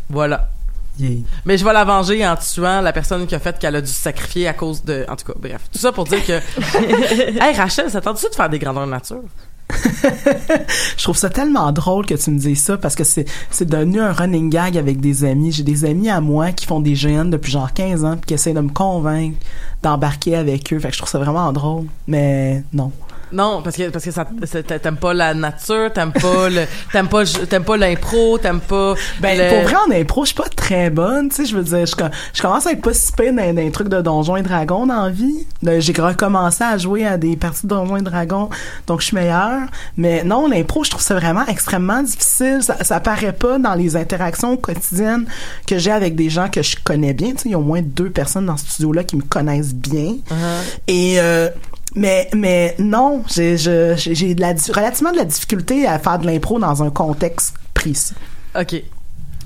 voilà. 0.09 0.51
Yeah. 0.99 1.21
Mais 1.47 1.57
je 1.57 1.65
vais 1.65 1.73
la 1.73 1.85
venger 1.85 2.27
en 2.27 2.37
tuant 2.37 2.81
la 2.81 2.93
personne 2.93 3.27
qui 3.27 3.35
a 3.35 3.39
fait 3.39 3.59
qu'elle 3.59 3.77
a 3.77 3.81
dû 3.81 3.87
se 3.87 4.01
sacrifier 4.01 4.49
à 4.49 4.53
cause 4.53 4.85
de. 4.85 5.07
En 5.09 5.17
tout 5.17 5.33
cas, 5.33 5.39
bref. 5.39 5.63
Tout 5.73 5.79
ça 5.79 5.93
pour 5.93 6.05
dire 6.05 6.25
que. 6.27 6.33
hey 7.43 7.57
Rachel, 7.57 7.89
ça 7.91 8.01
tente-tu 8.01 8.29
de 8.29 8.35
faire 8.35 8.51
des 8.51 8.59
grandeurs 8.59 8.87
nature? 8.87 9.23
Je 10.97 11.03
trouve 11.03 11.17
ça 11.17 11.31
tellement 11.31 11.73
drôle 11.73 12.07
que 12.07 12.15
tu 12.15 12.31
me 12.31 12.39
dises 12.39 12.63
ça 12.63 12.77
parce 12.77 12.95
que 12.95 13.05
c'est 13.05 13.27
c'est 13.51 13.69
devenu 13.69 14.01
un 14.01 14.13
running 14.13 14.51
gag 14.51 14.77
avec 14.77 15.01
des 15.01 15.25
amis. 15.25 15.53
J'ai 15.53 15.63
des 15.63 15.85
amis 15.85 16.09
à 16.11 16.21
moi 16.21 16.53
qui 16.53 16.67
font 16.67 16.81
des 16.81 16.95
GN 16.95 17.31
depuis 17.31 17.53
genre 17.53 17.73
15 17.73 18.05
ans 18.05 18.17
puis 18.17 18.27
qui 18.27 18.35
essaient 18.35 18.55
de 18.55 18.61
me 18.61 18.71
convaincre 18.71 19.37
d'embarquer 19.83 20.37
avec 20.37 20.73
eux. 20.73 20.79
Fait 20.79 20.89
que 20.89 20.95
je 20.95 20.99
trouve 20.99 21.11
ça 21.11 21.19
vraiment 21.19 21.53
drôle. 21.53 21.87
Mais 22.07 22.63
non. 22.73 22.93
Non, 23.33 23.63
parce 23.63 23.77
que 23.77 23.89
parce 23.91 24.05
que 24.05 24.11
ça 24.11 24.25
t'aimes 24.25 24.97
pas 24.97 25.15
la 25.15 25.35
nature, 25.35 25.93
t'aimes 25.93 26.13
pas 26.13 26.49
le 26.49 26.65
t'aimes 26.93 27.09
pas 27.09 27.25
t'aimes 27.25 27.65
pas 27.65 27.77
l'impro, 27.77 28.39
t'aimes 28.39 28.61
pas 28.61 28.95
Ben, 29.21 29.39
le- 29.39 29.49
pour 29.49 29.63
vrai, 29.63 29.77
en 29.89 30.01
impro, 30.01 30.25
je 30.25 30.29
suis 30.29 30.37
pas 30.37 30.49
très 30.49 30.91
bonne, 30.91 31.29
tu 31.29 31.37
sais, 31.37 31.45
je 31.47 31.57
veux 31.57 31.63
dire, 31.63 31.87
je, 31.87 31.95
com- 31.95 32.11
je 32.35 32.43
commence 32.43 32.67
à 32.67 32.73
être 32.73 32.83
pas 32.83 32.93
si 32.95 33.13
pire 33.13 33.33
dans, 33.33 33.55
dans 33.55 33.61
les 33.63 33.71
trucs 33.71 33.89
de 33.89 34.01
Donjons 34.01 34.37
et 34.37 34.43
Dragons 34.43 34.87
dans 34.87 35.05
la 35.05 35.11
vie. 35.11 35.47
Là, 35.63 35.79
J'ai 35.81 35.93
recommencé 35.93 36.65
à 36.65 36.77
jouer 36.79 37.07
à 37.07 37.17
des 37.19 37.37
parties 37.37 37.63
de 37.65 37.69
Donjons 37.69 37.97
et 37.97 38.03
Dragons, 38.03 38.49
donc 38.87 39.01
je 39.01 39.07
suis 39.07 39.15
meilleure. 39.17 39.61
Mais 39.97 40.25
non, 40.25 40.49
l'impro, 40.49 40.85
je 40.85 40.91
trouve 40.91 41.03
ça 41.03 41.15
vraiment 41.15 41.47
extrêmement 41.47 42.03
difficile. 42.03 42.59
Ça, 42.63 42.83
ça 42.85 43.01
paraît 43.01 43.33
pas 43.33 43.59
dans 43.59 43.75
les 43.75 43.97
interactions 43.97 44.57
quotidiennes 44.57 45.27
que 45.67 45.79
j'ai 45.79 45.91
avec 45.93 46.17
des 46.17 46.31
gens 46.31 46.49
que 46.49 46.63
je 46.63 46.77
connais 46.83 47.13
bien. 47.13 47.31
Tu 47.33 47.37
sais, 47.39 47.43
il 47.47 47.53
y 47.53 47.55
a 47.55 47.59
au 47.59 47.63
moins 47.63 47.83
deux 47.83 48.11
personnes 48.11 48.47
dans 48.47 48.57
ce 48.57 48.67
studio-là 48.67 49.05
qui 49.05 49.17
me 49.17 49.23
connaissent 49.23 49.75
bien. 49.75 50.15
Uh-huh. 50.31 50.81
Et 50.89 51.21
euh, 51.21 51.49
mais 51.95 52.29
mais 52.35 52.75
non, 52.79 53.23
j'ai 53.29 53.57
de 53.57 54.41
la 54.41 54.55
relativement 54.75 55.13
de 55.13 55.17
la 55.17 55.25
difficulté 55.25 55.87
à 55.87 55.99
faire 55.99 56.19
de 56.19 56.27
l'impro 56.27 56.59
dans 56.59 56.83
un 56.83 56.91
contexte 56.91 57.55
précis. 57.75 58.15
OK. 58.59 58.83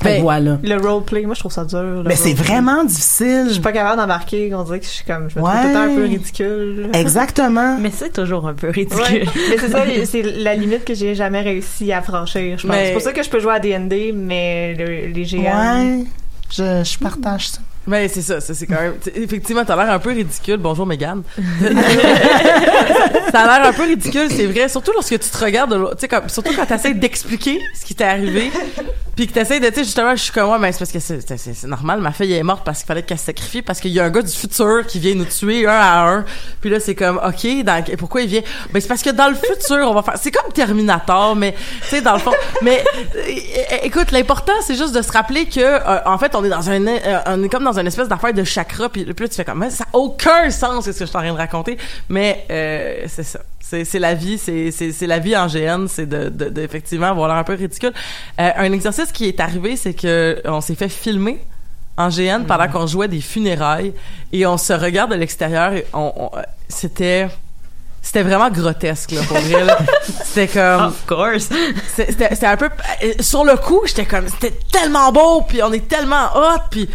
Ben, 0.02 0.20
voilà. 0.20 0.58
Le 0.62 0.76
roleplay, 0.76 1.22
moi, 1.24 1.34
je 1.34 1.40
trouve 1.40 1.52
ça 1.52 1.64
dur. 1.64 2.02
Mais 2.04 2.16
c'est 2.16 2.34
vraiment 2.34 2.84
difficile. 2.84 3.44
Je 3.46 3.52
suis 3.52 3.62
pas 3.62 3.72
capable 3.72 3.96
d'embarquer. 3.96 4.52
On 4.54 4.62
dirait 4.64 4.80
que 4.80 4.84
je 4.84 4.90
suis 4.90 5.04
comme. 5.04 5.30
Je 5.30 5.38
me 5.38 5.44
Ouais. 5.44 5.50
trouve 5.50 5.62
tout 5.62 5.68
le 5.68 5.74
temps 5.74 5.80
un 5.92 5.94
peu 5.94 6.02
ridicule. 6.02 6.90
Exactement. 6.92 7.78
Mais 7.78 7.90
c'est 7.90 8.12
toujours 8.12 8.46
un 8.46 8.52
peu 8.54 8.66
Ouais. 8.66 8.72
ridicule. 8.72 9.26
mais 9.48 9.56
c'est 9.58 9.70
ça, 9.70 9.84
c'est 10.04 10.22
la 10.22 10.56
limite 10.56 10.84
que 10.84 10.94
j'ai 10.94 11.14
jamais 11.14 11.40
réussi 11.40 11.90
à 11.92 12.02
franchir. 12.02 12.58
Je 12.58 12.66
pense. 12.66 12.76
Mais- 12.76 12.86
C'est 12.88 12.92
pour 12.92 13.02
ça 13.02 13.12
que 13.12 13.22
je 13.22 13.30
peux 13.30 13.40
jouer 13.40 13.54
à 13.54 13.60
D&D, 13.60 14.12
mais 14.14 14.74
le- 14.74 15.06
les 15.12 15.24
GN. 15.24 15.38
Ouais. 15.38 16.04
Je, 16.50 16.84
je 16.84 16.98
partage 16.98 17.48
ça. 17.50 17.60
Ben 17.86 18.08
c'est 18.08 18.22
ça, 18.22 18.40
ça 18.40 18.54
c'est 18.54 18.66
quand 18.66 18.80
même. 18.80 18.94
Effectivement, 19.14 19.64
t'as 19.64 19.76
l'air 19.76 19.92
un 19.92 19.98
peu 19.98 20.10
ridicule. 20.10 20.56
Bonjour 20.56 20.86
Megan. 20.86 21.22
ça 23.30 23.40
a 23.40 23.58
l'air 23.58 23.68
un 23.68 23.72
peu 23.72 23.82
ridicule, 23.82 24.28
c'est 24.30 24.46
vrai. 24.46 24.68
Surtout 24.68 24.92
lorsque 24.92 25.18
tu 25.18 25.28
te 25.30 25.44
regardes, 25.44 25.96
tu 25.98 26.06
sais, 26.08 26.22
surtout 26.28 26.54
quand 26.56 26.66
t'essaies 26.66 26.94
d'expliquer 26.94 27.60
ce 27.74 27.84
qui 27.84 27.94
t'est 27.94 28.04
arrivé. 28.04 28.50
Puis 29.16 29.26
que 29.26 29.32
t'essayes 29.32 29.60
de, 29.60 29.68
tu 29.68 29.74
sais, 29.74 29.84
justement, 29.84 30.16
je 30.16 30.22
suis 30.22 30.32
comme, 30.32 30.50
ouais, 30.50 30.58
ben, 30.58 30.72
c'est 30.72 30.78
parce 30.78 30.92
que 30.92 30.98
c'est, 30.98 31.20
c'est, 31.26 31.54
c'est 31.54 31.66
normal, 31.66 32.00
ma 32.00 32.12
fille 32.12 32.32
est 32.32 32.42
morte 32.42 32.62
parce 32.64 32.78
qu'il 32.78 32.86
fallait 32.86 33.02
qu'elle 33.02 33.18
se 33.18 33.26
sacrifie, 33.26 33.62
parce 33.62 33.80
qu'il 33.80 33.92
y 33.92 34.00
a 34.00 34.04
un 34.04 34.10
gars 34.10 34.22
du 34.22 34.32
futur 34.32 34.86
qui 34.86 34.98
vient 34.98 35.14
nous 35.14 35.24
tuer 35.24 35.66
un 35.66 35.72
à 35.72 36.08
un. 36.08 36.24
Puis 36.60 36.70
là, 36.70 36.80
c'est 36.80 36.94
comme, 36.94 37.18
OK, 37.18 37.64
dans, 37.64 37.84
pourquoi 37.98 38.22
il 38.22 38.28
vient? 38.28 38.42
Ben, 38.72 38.80
c'est 38.80 38.88
parce 38.88 39.02
que 39.02 39.10
dans 39.10 39.28
le 39.28 39.34
futur, 39.34 39.88
on 39.88 39.94
va 39.94 40.02
faire, 40.02 40.14
c'est 40.16 40.30
comme 40.30 40.52
Terminator, 40.52 41.36
mais, 41.36 41.54
tu 41.82 41.88
sais, 41.88 42.00
dans 42.00 42.14
le 42.14 42.18
fond, 42.18 42.32
mais, 42.62 42.84
écoute, 43.82 44.10
l'important, 44.10 44.52
c'est 44.62 44.76
juste 44.76 44.94
de 44.94 45.02
se 45.02 45.12
rappeler 45.12 45.46
que, 45.46 45.60
euh, 45.60 46.00
en 46.06 46.18
fait, 46.18 46.34
on 46.34 46.44
est 46.44 46.48
dans 46.48 46.68
un, 46.68 46.86
euh, 46.86 47.20
on 47.26 47.42
est 47.42 47.48
comme 47.48 47.64
dans 47.64 47.78
une 47.78 47.86
espèce 47.86 48.08
d'affaire 48.08 48.32
de 48.32 48.44
chakra, 48.44 48.88
puis, 48.88 49.04
puis 49.04 49.24
là, 49.24 49.28
tu 49.28 49.34
fais 49.34 49.44
comme, 49.44 49.68
ça 49.70 49.84
a 49.92 49.96
aucun 49.96 50.50
sens, 50.50 50.84
ce 50.84 50.90
que 50.90 50.98
je 51.00 51.04
suis 51.04 51.16
en 51.16 51.20
train 51.20 51.32
de 51.32 51.38
raconter, 51.38 51.78
mais, 52.08 52.46
euh, 52.50 53.04
c'est 53.08 53.22
ça. 53.22 53.40
C'est, 53.66 53.86
c'est 53.86 53.98
la 53.98 54.12
vie, 54.12 54.36
c'est, 54.36 54.70
c'est, 54.70 54.92
c'est 54.92 55.06
la 55.06 55.18
vie 55.18 55.34
en 55.34 55.46
GN, 55.46 55.86
c'est 55.88 56.04
de, 56.04 56.28
de, 56.28 56.50
de 56.50 56.60
effectivement 56.60 57.14
l'air 57.14 57.34
un 57.34 57.44
peu 57.44 57.54
ridicule. 57.54 57.94
Euh, 58.38 58.50
un 58.56 58.70
exercice 58.72 59.03
qui 59.12 59.26
est 59.28 59.40
arrivé, 59.40 59.76
c'est 59.76 59.94
que 59.94 60.40
on 60.44 60.60
s'est 60.60 60.74
fait 60.74 60.88
filmer 60.88 61.40
en 61.96 62.08
GN 62.08 62.44
pendant 62.46 62.68
qu'on 62.68 62.86
jouait 62.86 63.08
des 63.08 63.20
funérailles 63.20 63.92
et 64.32 64.46
on 64.46 64.56
se 64.58 64.72
regarde 64.72 65.10
de 65.12 65.16
l'extérieur 65.16 65.72
et 65.74 65.86
on, 65.92 66.12
on- 66.16 66.30
c'était 66.68 67.28
c'était 68.02 68.22
vraiment 68.22 68.50
grotesque 68.50 69.12
là 69.12 69.20
pour 69.28 69.38
vrai 69.38 69.64
c'était 70.24 70.48
comme 70.48 70.88
Of 70.88 71.06
course. 71.06 71.48
c'était 71.94 72.46
un 72.46 72.56
peu 72.56 72.68
euh, 73.02 73.12
sur 73.20 73.44
le 73.44 73.56
coup 73.56 73.80
j'étais 73.86 74.04
comme 74.06 74.28
c'était 74.28 74.58
tellement 74.72 75.10
beau 75.12 75.42
puis 75.48 75.62
on 75.62 75.72
est 75.72 75.86
tellement 75.88 76.26
hot 76.34 76.58
puis 76.70 76.88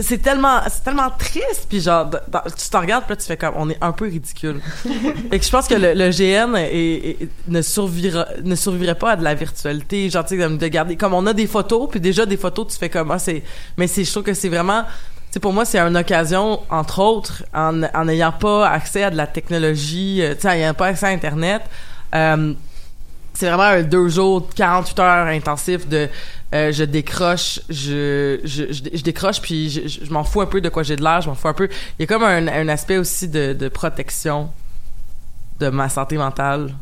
c'est 0.00 0.18
tellement 0.22 0.60
c'est 0.70 0.84
tellement 0.84 1.10
triste 1.10 1.66
puis 1.68 1.80
genre 1.80 2.06
dans- 2.06 2.20
tu 2.46 2.70
te 2.70 2.76
regardes 2.76 3.04
puis 3.04 3.12
là 3.12 3.16
tu 3.16 3.26
fais 3.26 3.36
comme 3.36 3.54
on 3.56 3.68
est 3.68 3.76
un 3.82 3.92
peu 3.92 4.06
ridicule. 4.06 4.60
Et 5.32 5.38
que 5.38 5.44
je 5.44 5.50
pense 5.50 5.68
que 5.68 5.74
le, 5.74 5.92
le 5.94 6.10
GN 6.10 6.56
est- 6.56 7.20
est- 7.22 7.28
ne 7.48 7.60
survivra 7.60 8.26
ne 8.42 8.54
survivrait 8.54 8.94
pas 8.94 9.12
à 9.12 9.16
de 9.16 9.24
la 9.24 9.34
virtualité 9.34 10.08
genre 10.08 10.24
tu 10.24 10.36
sais 10.36 10.42
comme 10.42 10.56
de 10.58 10.68
garder 10.68 10.96
comme 10.96 11.12
on 11.14 11.26
a 11.26 11.32
des 11.34 11.46
photos 11.46 11.88
puis 11.90 12.00
déjà 12.00 12.24
des 12.24 12.36
photos 12.38 12.68
tu 12.72 12.78
fais 12.78 12.88
comme 12.88 13.10
ah 13.10 13.18
c'est 13.18 13.42
mais 13.76 13.86
c'est 13.86 14.04
je 14.04 14.10
trouve 14.10 14.22
que 14.22 14.34
c'est 14.34 14.48
vraiment 14.48 14.82
tu 14.84 15.36
sais, 15.36 15.40
pour 15.40 15.54
moi, 15.54 15.64
c'est 15.64 15.78
une 15.78 15.96
occasion, 15.96 16.60
entre 16.68 16.98
autres, 16.98 17.42
en 17.54 17.82
en 17.94 18.04
n'ayant 18.04 18.32
pas 18.32 18.68
accès 18.68 19.02
à 19.04 19.10
de 19.10 19.16
la 19.16 19.26
technologie, 19.26 20.20
euh, 20.20 20.34
tu 20.34 20.42
sais, 20.42 20.48
en 20.48 20.52
n'ayant 20.52 20.74
pas 20.74 20.88
accès 20.88 21.06
à 21.06 21.08
Internet, 21.08 21.62
euh, 22.14 22.52
c'est 23.32 23.46
vraiment 23.46 23.62
un 23.62 23.82
deux 23.82 24.08
jours, 24.10 24.46
48 24.54 24.98
heures 24.98 25.26
intensif 25.28 25.88
de 25.88 26.10
euh, 26.54 26.72
je 26.72 26.84
décroche, 26.84 27.60
je, 27.68 28.40
je, 28.44 28.72
je, 28.72 28.82
je 28.92 29.02
décroche, 29.02 29.40
puis 29.40 29.70
je, 29.70 29.88
je, 29.88 30.04
je 30.04 30.12
m'en 30.12 30.24
fous 30.24 30.40
un 30.40 30.46
peu 30.46 30.60
de 30.60 30.68
quoi 30.68 30.82
j'ai 30.82 30.96
de 30.96 31.02
l'air, 31.02 31.20
je 31.20 31.28
m'en 31.28 31.34
fous 31.34 31.48
un 31.48 31.54
peu. 31.54 31.68
Il 31.98 32.02
y 32.02 32.04
a 32.04 32.06
comme 32.06 32.22
un, 32.24 32.46
un 32.48 32.68
aspect 32.68 32.98
aussi 32.98 33.28
de, 33.28 33.52
de 33.52 33.68
protection 33.68 34.50
de 35.60 35.68
ma 35.68 35.88
santé 35.88 36.16
mentale. 36.16 36.74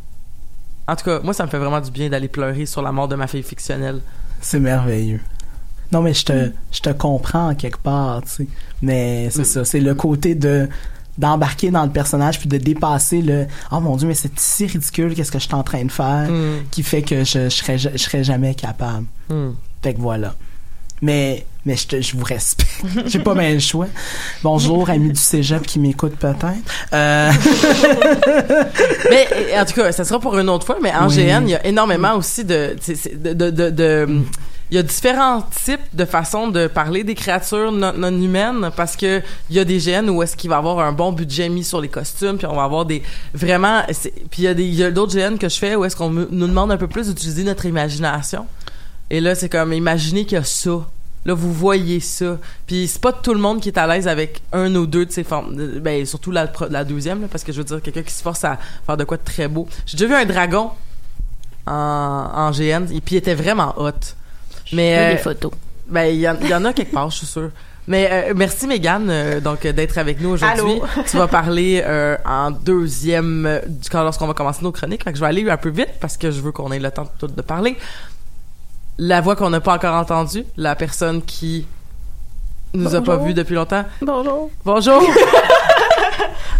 En 0.89 0.97
tout 0.97 1.05
cas, 1.05 1.21
moi, 1.21 1.33
ça 1.35 1.45
me 1.45 1.51
fait 1.51 1.59
vraiment 1.59 1.81
du 1.81 1.91
bien 1.91 2.09
d'aller 2.09 2.29
pleurer 2.29 2.67
sur 2.67 2.83
la 2.83 2.91
mort 2.91 3.07
de 3.07 3.15
ma 3.15 3.27
fille 3.27 3.43
fictionnelle. 3.43 4.01
C'est 4.41 4.59
merveilleux. 4.59 5.21
Non, 5.93 6.03
mais 6.03 6.15
je 6.15 6.25
te, 6.25 6.53
je 6.73 6.81
te 6.81 6.91
comprends 6.91 7.51
en 7.51 7.55
quelque 7.55 7.79
part, 7.79 8.23
tu 8.23 8.29
sais. 8.29 8.47
Mais 8.83 9.29
c'est 9.31 9.45
ça, 9.45 9.65
c'est 9.65 9.81
le 9.81 9.95
côté 9.95 10.35
de 10.35 10.69
d'embarquer 11.21 11.71
dans 11.71 11.85
le 11.85 11.91
personnage 11.91 12.39
puis 12.41 12.49
de 12.49 12.57
dépasser 12.57 13.23
le 13.23 13.47
oh 13.71 13.81
mon 13.81 13.97
dieu 13.97 14.09
mais 14.09 14.15
c'est 14.15 14.37
si 14.39 14.67
ridicule 14.67 15.15
qu'est-ce 15.15 15.31
que 15.31 15.39
je 15.39 15.45
suis 15.45 15.55
en 15.55 15.63
train 15.63 15.85
de 15.85 15.93
faire? 15.93 16.29
Mm. 16.31 16.65
qui 16.71 16.83
fait 16.83 17.03
que 17.03 17.23
je, 17.25 17.45
je 17.45 17.49
serais 17.51 17.79
je 17.79 17.97
serais 17.97 18.25
jamais 18.25 18.55
capable 18.55 19.07
Mm. 19.29 19.51
fait 19.83 19.95
que 19.95 20.01
voilà 20.01 20.35
mais 21.03 21.47
mais 21.65 21.77
je, 21.77 21.87
te, 21.87 22.01
je 22.01 22.17
vous 22.17 22.25
respecte 22.25 22.83
j'ai 23.07 23.19
pas 23.21 23.35
bien 23.35 23.53
le 23.53 23.59
choix 23.61 23.87
bonjour 24.43 24.89
amis 24.91 25.11
du 25.13 25.21
cégep 25.21 25.63
qui 25.67 25.79
m'écoutent 25.79 26.17
peut-être 26.17 26.47
euh, 26.93 27.31
mais 29.11 29.29
en 29.59 29.65
tout 29.65 29.75
cas, 29.75 29.93
ça 29.93 30.05
sera 30.05 30.19
pour 30.21 30.39
une 30.39 30.49
autre 30.49 30.67
fois. 30.67 30.79
Mais 30.83 30.93
en 30.95 31.09
Oui. 31.09 31.17
GN, 31.17 31.43
il 31.47 31.51
y 31.51 31.55
a 31.55 31.67
énormément 31.67 32.15
aussi 32.17 32.45
de, 32.45 32.77
de, 33.15 33.33
de- 33.51 34.23
il 34.71 34.77
y 34.77 34.79
a 34.79 34.83
différents 34.83 35.43
types 35.65 35.81
de 35.95 36.05
façons 36.05 36.49
de 36.49 36.67
parler 36.69 37.03
des 37.03 37.15
créatures 37.15 37.73
non, 37.73 37.93
humaines 38.21 38.71
parce 38.77 38.97
que 38.97 39.21
il 39.51 39.57
y 39.57 39.59
a 39.59 39.65
des 39.65 39.79
GN 39.79 40.09
où 40.11 40.23
est-ce 40.23 40.37
qu'il 40.37 40.49
va 40.51 40.59
avoir 40.59 40.79
un 40.79 40.93
bon 40.93 41.13
budget 41.13 41.49
mis 41.49 41.65
sur 41.65 41.81
les 41.81 41.89
costumes 41.89 42.37
puis 42.39 42.47
on 42.47 42.55
va 42.55 42.63
avoir 42.65 42.85
des 42.85 43.03
vraiment 43.35 43.83
puis 44.31 44.43
il 44.43 44.45
y 44.45 44.47
a 44.47 44.55
des 44.55 44.91
d'autres 44.93 45.15
GN 45.17 45.37
que 45.39 45.49
je 45.49 45.59
fais 45.59 45.75
où 45.75 45.85
est-ce 45.85 45.97
qu'on 45.97 46.11
nous 46.11 46.47
demande 46.47 46.71
un 46.71 46.77
peu 46.77 46.87
plus 46.87 47.09
d'utiliser 47.09 47.43
notre 47.45 47.67
imagination 47.67 48.47
et 49.11 49.21
là 49.21 49.35
c'est 49.35 49.49
comme 49.49 49.73
imaginez 49.73 50.25
qu'il 50.25 50.37
y 50.39 50.41
a 50.41 50.45
ça 50.45 50.87
Là, 51.27 51.35
vous 51.35 51.53
voyez 51.53 52.01
ça. 52.01 52.39
Puis 52.67 52.89
c'est 52.89 52.99
pas 53.03 53.13
tout 53.13 53.35
le 53.35 53.41
monde 53.41 53.61
qui 53.61 53.69
est 53.69 53.77
à 53.77 53.87
l'aise 53.87 54.09
avec 54.09 54.41
un 54.55 54.75
ou 54.75 54.87
deux 54.87 55.05
de 55.05 55.13
ces 55.13 55.23
formes. 55.23 55.55
de- 55.55 55.79
Ben, 55.79 56.07
surtout 56.07 56.31
la 56.31 56.47
deuxième, 56.83 57.21
là, 57.21 57.29
parce 57.31 57.45
que 57.45 57.53
je 57.53 57.59
veux 57.59 57.65
dire, 57.65 57.83
quelqu'un 57.83 58.03
qui 58.03 58.15
se 58.15 58.23
force 58.23 58.43
à 58.43 58.59
faire 58.87 58.97
de 58.97 59.05
quoi 59.05 59.19
de 59.19 59.23
très 59.23 59.47
beau. 59.47 59.69
J'ai 59.85 59.99
déjà 59.99 60.07
vu 60.09 60.15
un 60.15 60.25
dragon 60.25 60.71
en, 61.67 61.73
en 62.35 62.51
GN, 62.53 62.87
et 62.91 63.03
puis 63.03 63.17
il 63.17 63.19
était 63.19 63.35
vraiment 63.35 63.75
hot. 63.77 63.91
Mais, 64.73 64.95
J'ai 64.95 65.01
euh, 65.01 65.11
des 65.13 65.19
photos. 65.19 65.53
Ben, 65.89 66.05
il 66.05 66.21
y, 66.21 66.29
en- 66.29 66.37
il 66.41 66.49
y 66.49 66.55
en 66.55 66.65
a 66.65 66.73
quelque 66.73 66.93
part, 66.93 67.11
je 67.11 67.17
suis 67.19 67.27
sûre. 67.27 67.51
Mais 67.89 68.09
euh, 68.13 68.35
merci 68.37 68.67
Mégane 68.69 69.09
euh, 69.11 69.41
donc 69.41 69.65
euh, 69.67 69.73
d'être 69.73 69.99
avec 69.99 70.21
nous 70.21 70.31
aujourd'hui. 70.31 70.81
Tu 71.09 71.17
vas 71.17 71.27
parler 71.27 71.83
en 72.25 72.51
deuxième 72.53 73.61
du 73.67 73.89
quand 73.89 74.03
lorsqu'on 74.05 74.27
va 74.29 74.35
commencer 74.35 74.61
nos 74.63 74.71
chroniques. 74.73 75.03
Fait 75.03 75.11
que 75.11 75.17
je 75.19 75.23
vais 75.23 75.29
aller 75.29 75.49
un 75.51 75.57
peu 75.57 75.71
vite 75.71 75.89
parce 76.01 76.17
que 76.17 76.31
je 76.31 76.41
veux 76.41 76.53
qu'on 76.53 76.71
ait 76.71 76.79
le 76.79 76.91
temps 76.91 77.03
de 77.05 77.09
tout 77.19 77.27
de 77.27 77.43
parler. 77.43 77.77
La 78.99 79.21
voix 79.21 79.35
qu'on 79.35 79.51
n'a 79.51 79.61
pas 79.61 79.75
encore 79.75 79.95
entendue, 79.97 80.45
la 80.57 80.77
personne 80.77 81.23
qui 81.23 81.67
nous 82.75 82.95
a 82.95 83.01
pas 83.03 83.17
vus 83.17 83.35
depuis 83.35 83.55
longtemps. 83.55 83.85
Bonjour. 84.03 84.51
Bonjour. 84.65 85.03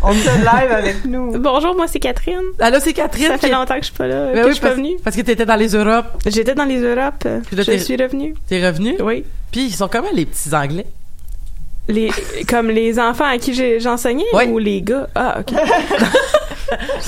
On 0.03 0.13
est 0.13 0.39
live 0.39 0.73
avec 0.73 1.05
nous. 1.05 1.39
Bonjour, 1.39 1.77
moi 1.77 1.87
c'est 1.87 1.99
Catherine. 2.01 2.41
Allô, 2.59 2.79
c'est 2.81 2.93
Catherine. 2.95 3.29
Ça 3.29 3.39
fait 3.39 3.49
qui- 3.49 3.53
longtemps 3.55 3.75
que 3.75 3.81
je 3.81 3.87
suis 3.87 3.95
pas 3.95 4.07
là, 4.07 4.27
Ben 4.33 4.35
que 4.35 4.39
oui, 4.47 4.49
je 4.49 4.53
suis 4.55 4.63
pas 4.63 4.75
venue? 4.75 4.97
Parce 5.05 5.15
que 5.15 5.21
t'étais 5.23 5.45
dans 5.45 5.57
les 5.57 5.75
Europes. 5.75 6.07
J'étais 6.27 6.55
dans 6.55 6.65
les 6.65 6.81
Europes. 6.81 7.27
Puis 7.47 7.57
là, 7.57 7.63
je 7.63 7.77
suis 7.77 7.97
revenue. 7.97 8.35
T'es 8.49 8.67
revenu? 8.67 8.97
Oui. 9.03 9.25
Puis 9.53 9.67
ils 9.67 9.75
sont 9.75 9.89
comment 9.89 10.09
les 10.15 10.25
petits 10.27 10.55
Anglais? 10.55 10.87
Les, 11.89 12.11
comme 12.49 12.69
les 12.71 12.99
enfants 13.01 13.25
à 13.27 13.37
qui 13.39 13.53
j'enseignais 13.81 14.25
Oui. 14.33 14.45
ou 14.49 14.59
les 14.59 14.81
gars? 14.83 15.09
Ah, 15.15 15.39
ok. 15.41 15.53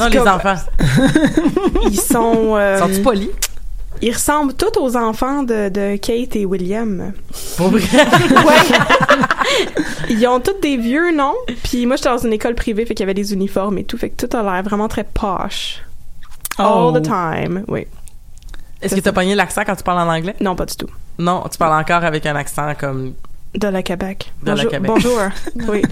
Non, 0.00 0.06
les 0.08 0.18
Comme- 0.18 0.26
enfants. 0.28 0.56
Ils 1.88 2.00
sont. 2.00 2.56
euh, 2.56 2.78
Sont-ils 2.80 3.00
polis? 3.02 3.28
Ils 4.00 4.12
ressemblent 4.12 4.54
tous 4.54 4.76
aux 4.80 4.96
enfants 4.96 5.44
de, 5.44 5.68
de 5.68 5.94
Kate 5.99 6.34
et 6.34 6.44
William. 6.44 7.12
Pour 7.56 7.68
vrai? 7.68 7.82
Ils 10.09 10.26
ont 10.26 10.40
tous 10.40 10.61
des 10.61 10.76
vieux 10.76 11.14
noms. 11.14 11.35
Puis 11.64 11.87
moi, 11.87 11.97
j'étais 11.97 12.09
dans 12.09 12.18
une 12.18 12.32
école 12.32 12.54
privée, 12.54 12.85
fait 12.85 12.94
qu'il 12.94 13.04
y 13.04 13.09
avait 13.09 13.14
des 13.14 13.32
uniformes 13.32 13.78
et 13.78 13.85
tout. 13.85 13.97
Fait 13.99 14.11
que 14.11 14.26
tout 14.26 14.37
a 14.37 14.42
l'air 14.42 14.62
vraiment 14.62 14.88
très 14.88 15.04
posh. 15.04 15.82
Oh. 16.59 16.62
All 16.62 17.00
the 17.00 17.04
time. 17.04 17.64
Oui. 17.68 17.87
Est-ce 18.80 18.94
que 18.97 19.00
t'as 19.00 19.12
pogné 19.12 19.35
l'accent 19.35 19.62
quand 19.64 19.76
tu 19.76 19.85
parles 19.85 20.09
en 20.09 20.12
anglais? 20.12 20.35
Non, 20.40 20.56
pas 20.56 20.66
du 20.66 20.76
tout. 20.76 20.88
Non, 21.18 21.44
tu 21.50 21.56
parles 21.56 21.80
encore 21.80 22.04
avec 22.04 22.26
un 22.26 22.35
accent 22.35 22.75
comme... 22.78 23.14
De 23.54 23.68
la 23.68 23.82
Québec. 23.82 24.32
De 24.42 24.49
la 24.52 24.54
bonjour. 24.54 24.71
Québec. 24.71 24.90
Bonjour. 24.94 25.21
oui. 25.68 25.82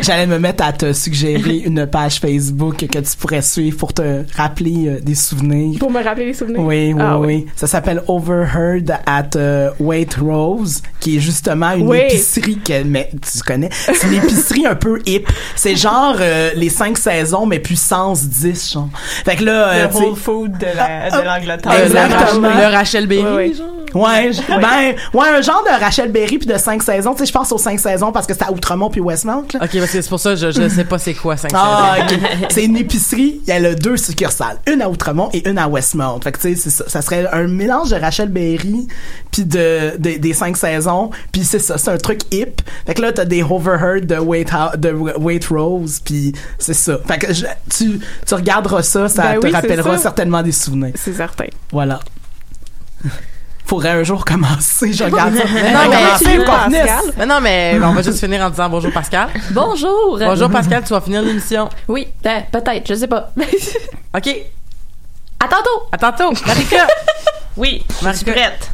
J'allais 0.00 0.26
me 0.26 0.38
mettre 0.38 0.64
à 0.64 0.72
te 0.72 0.90
suggérer 0.94 1.58
une 1.66 1.86
page 1.86 2.18
Facebook 2.18 2.76
que 2.86 2.98
tu 2.98 3.16
pourrais 3.18 3.42
suivre 3.42 3.76
pour 3.76 3.92
te 3.92 4.24
rappeler 4.36 4.86
euh, 4.88 5.00
des 5.00 5.14
souvenirs. 5.14 5.78
Pour 5.78 5.90
me 5.90 6.02
rappeler 6.02 6.24
les 6.26 6.32
souvenirs? 6.34 6.60
Oui, 6.60 6.94
oui, 6.94 7.02
Ah, 7.02 7.18
oui. 7.18 7.46
Ça 7.56 7.66
s'appelle 7.66 8.02
Overheard 8.08 8.90
at 9.04 9.36
euh, 9.36 9.70
Waitrose, 9.78 10.82
qui 10.98 11.18
est 11.18 11.20
justement 11.20 11.72
une 11.72 11.88
Oui. 11.88 11.98
épicerie 11.98 12.58
que 12.58 12.82
mais 12.82 13.10
tu 13.12 13.42
connais. 13.42 13.68
C'est 13.72 14.06
une 14.06 14.14
épicerie 14.14 14.66
un 14.66 14.76
peu 14.76 15.00
hip. 15.04 15.26
C'est 15.56 15.76
genre 15.76 16.16
euh, 16.20 16.52
les 16.54 16.70
cinq 16.70 16.96
saisons 16.96 17.44
mais 17.44 17.58
puissance 17.58 18.22
10 18.24 18.72
genre. 18.72 18.88
Fait 19.26 19.36
que 19.36 19.44
là 19.44 19.68
euh, 19.68 19.88
Le 19.88 19.94
Whole 19.94 20.16
Food 20.16 20.56
de 20.56 20.66
la- 20.74 21.10
de 21.10 21.22
l'Angleterre. 21.22 21.72
Le, 21.78 21.84
Exactement. 21.84 22.48
le 22.48 22.72
Rachel 22.74 23.06
Berry, 23.06 23.22
Ouais, 23.24 23.34
ouais. 23.34 23.52
genre? 23.52 23.66
Ouais, 23.94 24.30
ben, 24.48 24.94
ouais, 25.14 25.28
un 25.28 25.40
genre 25.40 25.64
de 25.66 25.80
Rachel 25.80 26.10
Berry 26.12 26.38
puis 26.38 26.46
de 26.46 26.56
cinq 26.58 26.82
saisons. 26.82 27.12
Tu 27.14 27.20
sais, 27.20 27.26
je 27.26 27.32
pense 27.32 27.50
aux 27.52 27.58
cinq 27.58 27.78
saisons 27.80 28.12
parce 28.12 28.26
que 28.26 28.34
c'est 28.34 28.44
à 28.44 28.52
Outremont 28.52 28.90
puis 28.90 29.00
Westmount. 29.00 29.44
Là. 29.54 29.60
OK, 29.62 29.70
parce 29.78 29.90
que 29.92 30.02
c'est 30.02 30.08
pour 30.08 30.20
ça 30.20 30.30
que 30.30 30.36
je, 30.36 30.50
je 30.50 30.68
sais 30.68 30.84
pas 30.84 30.98
c'est 30.98 31.14
quoi 31.14 31.36
5 31.36 31.50
Ah, 31.54 31.96
ok. 32.00 32.18
c'est 32.50 32.64
une 32.64 32.76
épicerie. 32.76 33.40
Il 33.46 33.48
y 33.48 33.52
a 33.52 33.74
deux 33.74 33.96
succursales, 33.96 34.58
une 34.66 34.82
à 34.82 34.88
Outremont 34.88 35.28
et 35.32 35.48
une 35.48 35.58
à 35.58 35.68
Westmount. 35.68 36.20
Fait 36.22 36.32
que 36.32 36.38
tu 36.40 36.56
sais, 36.56 36.70
ça, 36.70 36.88
ça 36.88 37.02
serait 37.02 37.26
un 37.32 37.46
mélange 37.46 37.90
de 37.90 37.96
Rachel 37.96 38.28
Berry 38.28 38.86
puis 39.30 39.44
de, 39.44 39.96
de- 39.98 40.18
des 40.18 40.32
cinq 40.32 40.56
saisons. 40.56 41.10
Puis 41.32 41.44
c'est 41.44 41.58
ça, 41.58 41.78
c'est 41.78 41.90
un 41.90 41.98
truc 41.98 42.20
hip. 42.32 42.60
Fait 42.86 42.94
que 42.94 43.02
là 43.02 43.12
t'as 43.12 43.24
des 43.24 43.42
overheard 43.42 44.06
de 44.06 44.16
Wait 44.18 44.46
de 44.78 44.90
Waitrose 44.90 46.00
puis 46.04 46.32
c'est 46.58 46.74
ça. 46.74 46.98
Fait 47.06 47.18
que 47.18 47.32
je- 47.32 47.46
tu 47.70 48.00
tu 48.26 48.34
regarderas 48.34 48.82
ça, 48.82 49.08
ça 49.08 49.22
Ben 49.22 49.40
te 49.40 49.46
oui, 49.46 49.52
rappellera 49.52 49.96
ça. 49.96 50.02
certainement 50.02 50.42
des 50.42 50.52
souvenirs. 50.52 50.92
C'est 50.96 51.14
certain. 51.14 51.46
Voilà. 51.72 52.00
Faudrait 53.66 53.90
un 53.90 54.04
jour 54.04 54.24
commencer, 54.24 54.92
je 54.92 55.02
regarde 55.02 55.34
ça. 55.34 55.42
Mais 55.52 55.72
non, 55.72 55.80
mais-. 55.90 56.44
Pascal. 56.44 57.14
Mais 57.16 57.26
non, 57.26 57.40
mais 57.40 57.78
on 57.82 57.92
va 57.92 58.02
juste 58.02 58.20
finir 58.20 58.42
en 58.42 58.50
disant 58.50 58.68
bonjour 58.68 58.92
Pascal. 58.92 59.28
Bonjour. 59.50 60.18
Bonjour 60.20 60.48
Pascal, 60.48 60.84
tu 60.84 60.90
vas 60.90 61.00
finir 61.00 61.20
l'émission. 61.22 61.68
Oui, 61.88 62.06
ben, 62.22 62.44
peut-être, 62.52 62.86
je 62.86 62.94
sais 62.94 63.08
pas. 63.08 63.32
OK, 64.16 64.36
à 65.40 65.48
tantôt. 65.48 65.88
à 65.90 65.98
tantôt. 65.98 66.32
Marika. 66.46 66.86
Oui, 67.56 67.84
je 68.02 68.12
suis 68.12 68.24
prête. 68.24 68.70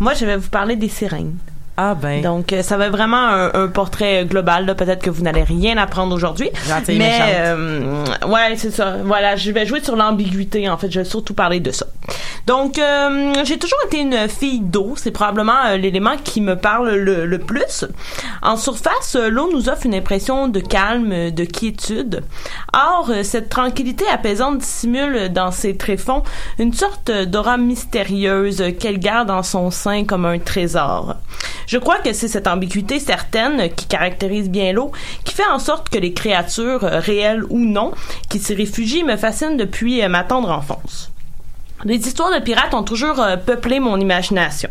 Moi, 0.00 0.14
je 0.14 0.26
vais 0.26 0.36
vous 0.36 0.48
parler 0.48 0.74
des 0.74 0.88
sirènes. 0.88 1.36
Ah 1.76 1.94
ben, 1.94 2.20
Donc, 2.22 2.52
euh, 2.52 2.62
ça 2.62 2.76
va 2.76 2.86
être 2.86 2.92
vraiment 2.92 3.16
un, 3.28 3.50
un 3.54 3.68
portrait 3.68 4.24
global. 4.26 4.66
là. 4.66 4.74
Peut-être 4.74 5.02
que 5.02 5.08
vous 5.10 5.22
n'allez 5.22 5.42
rien 5.42 5.76
apprendre 5.78 6.14
aujourd'hui. 6.14 6.50
Gentille 6.68 6.98
Mais, 6.98 7.18
euh, 7.36 8.04
ouais, 8.28 8.54
c'est 8.56 8.70
ça. 8.70 8.96
Voilà, 9.04 9.36
je 9.36 9.50
vais 9.52 9.64
jouer 9.66 9.82
sur 9.82 9.96
l'ambiguïté. 9.96 10.68
En 10.68 10.76
fait, 10.76 10.90
je 10.90 11.00
vais 11.00 11.04
surtout 11.06 11.32
parler 11.34 11.60
de 11.60 11.70
ça. 11.70 11.86
Donc, 12.46 12.78
euh, 12.78 13.32
j'ai 13.44 13.58
toujours 13.58 13.78
été 13.86 14.00
une 14.00 14.28
fille 14.28 14.60
d'eau. 14.60 14.94
C'est 14.96 15.12
probablement 15.12 15.64
euh, 15.66 15.76
l'élément 15.76 16.16
qui 16.22 16.40
me 16.40 16.56
parle 16.56 16.90
le, 16.94 17.24
le 17.24 17.38
plus. 17.38 17.86
En 18.42 18.56
surface, 18.56 19.14
euh, 19.14 19.28
l'eau 19.28 19.48
nous 19.52 19.68
offre 19.68 19.86
une 19.86 19.94
impression 19.94 20.48
de 20.48 20.58
calme, 20.58 21.12
euh, 21.12 21.30
de 21.30 21.44
quiétude. 21.44 22.24
Or, 22.72 23.08
euh, 23.10 23.22
cette 23.22 23.48
tranquillité 23.48 24.04
apaisante 24.08 24.58
dissimule 24.58 25.32
dans 25.32 25.52
ses 25.52 25.76
tréfonds 25.76 26.24
une 26.58 26.72
sorte 26.72 27.12
d'aura 27.12 27.56
mystérieuse 27.56 28.64
qu'elle 28.80 28.98
garde 28.98 29.30
en 29.30 29.44
son 29.44 29.70
sein 29.70 30.04
comme 30.04 30.24
un 30.24 30.40
trésor. 30.40 31.14
Je 31.68 31.78
crois 31.78 32.00
que 32.00 32.12
c'est 32.12 32.26
cette 32.26 32.48
ambiguïté 32.48 32.98
certaine 32.98 33.72
qui 33.76 33.86
caractérise 33.86 34.50
bien 34.50 34.72
l'eau 34.72 34.90
qui 35.24 35.34
fait 35.34 35.46
en 35.46 35.60
sorte 35.60 35.88
que 35.88 35.98
les 35.98 36.12
créatures, 36.12 36.80
réelles 36.80 37.44
ou 37.48 37.60
non, 37.60 37.92
qui 38.28 38.40
s'y 38.40 38.54
réfugient 38.54 39.04
me 39.04 39.16
fascinent 39.16 39.56
depuis 39.56 40.06
ma 40.08 40.24
tendre 40.24 40.50
enfance. 40.50 41.11
Les 41.84 41.96
histoires 41.96 42.32
de 42.32 42.38
pirates 42.38 42.74
ont 42.74 42.84
toujours 42.84 43.20
euh, 43.20 43.36
peuplé 43.36 43.80
mon 43.80 43.98
imagination. 43.98 44.68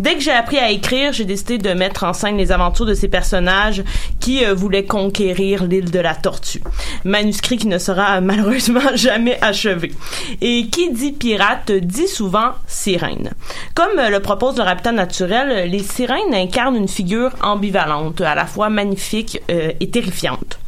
Dès 0.00 0.14
que 0.14 0.20
j'ai 0.20 0.32
appris 0.32 0.58
à 0.58 0.70
écrire, 0.70 1.12
j'ai 1.12 1.26
décidé 1.26 1.58
de 1.58 1.74
mettre 1.74 2.04
en 2.04 2.14
scène 2.14 2.38
les 2.38 2.52
aventures 2.52 2.86
de 2.86 2.94
ces 2.94 3.08
personnages 3.08 3.84
qui 4.18 4.44
euh, 4.44 4.54
voulaient 4.54 4.86
conquérir 4.86 5.64
l'île 5.64 5.90
de 5.90 5.98
la 5.98 6.14
Tortue. 6.14 6.62
Manuscrit 7.04 7.58
qui 7.58 7.66
ne 7.66 7.76
sera 7.76 8.16
euh, 8.16 8.20
malheureusement 8.22 8.80
jamais 8.94 9.38
achevé. 9.42 9.92
Et 10.40 10.68
qui 10.68 10.90
dit 10.90 11.12
pirate 11.12 11.70
dit 11.70 12.08
souvent 12.08 12.52
sirène. 12.66 13.32
Comme 13.74 14.00
le 14.00 14.20
propose 14.20 14.56
le 14.56 14.62
Habitat 14.62 14.92
naturel, 14.92 15.70
les 15.70 15.82
sirènes 15.82 16.34
incarnent 16.34 16.76
une 16.76 16.88
figure 16.88 17.32
ambivalente, 17.42 18.22
à 18.22 18.34
la 18.34 18.46
fois 18.46 18.70
magnifique 18.70 19.40
et 19.48 19.90
terrifiante 19.90 20.58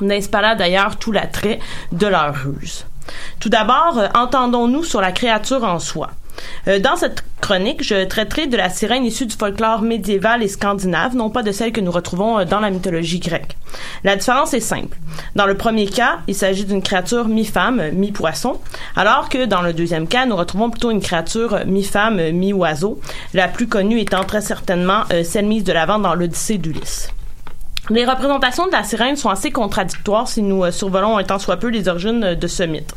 n'inspirant 0.00 0.56
d'ailleurs 0.56 0.96
tout 0.96 1.12
l'attrait 1.12 1.60
de 1.92 2.06
leur 2.06 2.34
ruse? 2.34 2.84
Tout 3.40 3.48
d'abord, 3.48 3.98
euh, 3.98 4.08
entendons-nous 4.14 4.84
sur 4.84 5.00
la 5.00 5.12
créature 5.12 5.64
en 5.64 5.78
soi. 5.78 6.10
Euh, 6.66 6.78
dans 6.80 6.96
cette 6.96 7.22
chronique, 7.40 7.84
je 7.84 8.04
traiterai 8.04 8.46
de 8.46 8.56
la 8.56 8.70
sirène 8.70 9.04
issue 9.04 9.26
du 9.26 9.36
folklore 9.36 9.82
médiéval 9.82 10.42
et 10.42 10.48
scandinave, 10.48 11.14
non 11.14 11.30
pas 11.30 11.42
de 11.42 11.52
celle 11.52 11.72
que 11.72 11.80
nous 11.80 11.92
retrouvons 11.92 12.38
euh, 12.38 12.44
dans 12.44 12.60
la 12.60 12.70
mythologie 12.70 13.20
grecque. 13.20 13.56
La 14.02 14.16
différence 14.16 14.54
est 14.54 14.60
simple. 14.60 14.96
Dans 15.36 15.46
le 15.46 15.56
premier 15.56 15.86
cas, 15.86 16.18
il 16.26 16.34
s'agit 16.34 16.64
d'une 16.64 16.82
créature 16.82 17.28
mi-femme, 17.28 17.90
mi-poisson, 17.92 18.58
alors 18.96 19.28
que 19.28 19.44
dans 19.44 19.62
le 19.62 19.72
deuxième 19.72 20.08
cas, 20.08 20.26
nous 20.26 20.36
retrouvons 20.36 20.70
plutôt 20.70 20.90
une 20.90 21.00
créature 21.00 21.60
mi-femme, 21.66 22.30
mi-oiseau, 22.30 23.00
la 23.32 23.48
plus 23.48 23.68
connue 23.68 24.00
étant 24.00 24.24
très 24.24 24.40
certainement 24.40 25.02
celle 25.24 25.46
mise 25.46 25.64
de 25.64 25.72
l'avant 25.72 25.98
dans 25.98 26.14
l'Odyssée 26.14 26.58
d'Ulysse. 26.58 27.10
Les 27.90 28.06
représentations 28.06 28.66
de 28.66 28.72
la 28.72 28.82
sirène 28.82 29.16
sont 29.16 29.28
assez 29.28 29.50
contradictoires 29.50 30.26
si 30.26 30.40
nous 30.40 30.64
euh, 30.64 30.70
survolons 30.70 31.18
un 31.18 31.22
tant 31.22 31.38
soit 31.38 31.58
peu 31.58 31.68
les 31.68 31.86
origines 31.86 32.24
euh, 32.24 32.34
de 32.34 32.46
ce 32.46 32.62
mythe. 32.62 32.94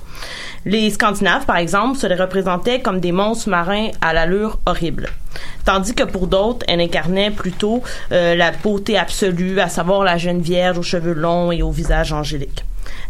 Les 0.63 0.89
Scandinaves, 0.91 1.45
par 1.45 1.57
exemple, 1.57 1.97
se 1.97 2.07
les 2.07 2.15
représentaient 2.15 2.79
comme 2.79 3.01
des 3.01 3.11
monstres 3.11 3.49
marins 3.49 3.89
à 3.99 4.13
l'allure 4.13 4.59
horrible. 4.65 5.09
Tandis 5.65 5.93
que 5.93 6.03
pour 6.03 6.27
d'autres, 6.27 6.65
elle 6.69 6.79
incarnait 6.79 7.31
plutôt 7.31 7.83
euh, 8.13 8.33
la 8.35 8.51
beauté 8.51 8.97
absolue, 8.97 9.59
à 9.59 9.67
savoir 9.67 10.05
la 10.05 10.17
jeune 10.17 10.39
vierge 10.39 10.77
aux 10.77 10.83
cheveux 10.83 11.13
longs 11.13 11.51
et 11.51 11.61
au 11.61 11.71
visage 11.71 12.13
angélique. 12.13 12.63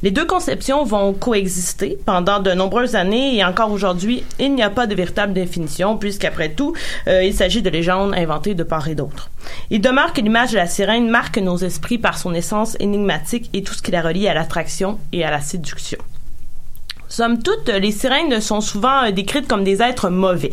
Les 0.03 0.11
deux 0.11 0.25
conceptions 0.25 0.83
vont 0.83 1.13
coexister 1.13 1.97
pendant 2.05 2.39
de 2.39 2.51
nombreuses 2.51 2.95
années 2.95 3.35
et 3.35 3.43
encore 3.43 3.71
aujourd'hui, 3.71 4.23
il 4.39 4.53
n'y 4.53 4.63
a 4.63 4.69
pas 4.69 4.87
de 4.87 4.95
véritable 4.95 5.33
définition 5.33 5.97
puisqu'après 5.97 6.49
tout, 6.49 6.73
euh, 7.07 7.23
il 7.23 7.33
s'agit 7.33 7.61
de 7.61 7.69
légendes 7.69 8.13
inventées 8.15 8.53
de 8.53 8.63
part 8.63 8.87
et 8.87 8.95
d'autre. 8.95 9.29
Il 9.69 9.81
demeure 9.81 10.13
que 10.13 10.21
l'image 10.21 10.51
de 10.51 10.57
la 10.57 10.67
sirène 10.67 11.09
marque 11.09 11.37
nos 11.37 11.57
esprits 11.57 11.97
par 11.97 12.17
son 12.17 12.33
essence 12.33 12.77
énigmatique 12.79 13.49
et 13.53 13.63
tout 13.63 13.73
ce 13.73 13.81
qui 13.81 13.91
la 13.91 14.01
relie 14.01 14.27
à 14.27 14.33
l'attraction 14.33 14.99
et 15.11 15.23
à 15.23 15.31
la 15.31 15.41
séduction. 15.41 15.97
Somme 17.09 17.41
toute, 17.41 17.69
les 17.69 17.91
sirènes 17.93 18.41
sont 18.41 18.59
souvent 18.59 19.05
euh, 19.05 19.11
décrites 19.11 19.47
comme 19.47 19.63
des 19.63 19.81
êtres 19.81 20.09
mauvais. 20.09 20.51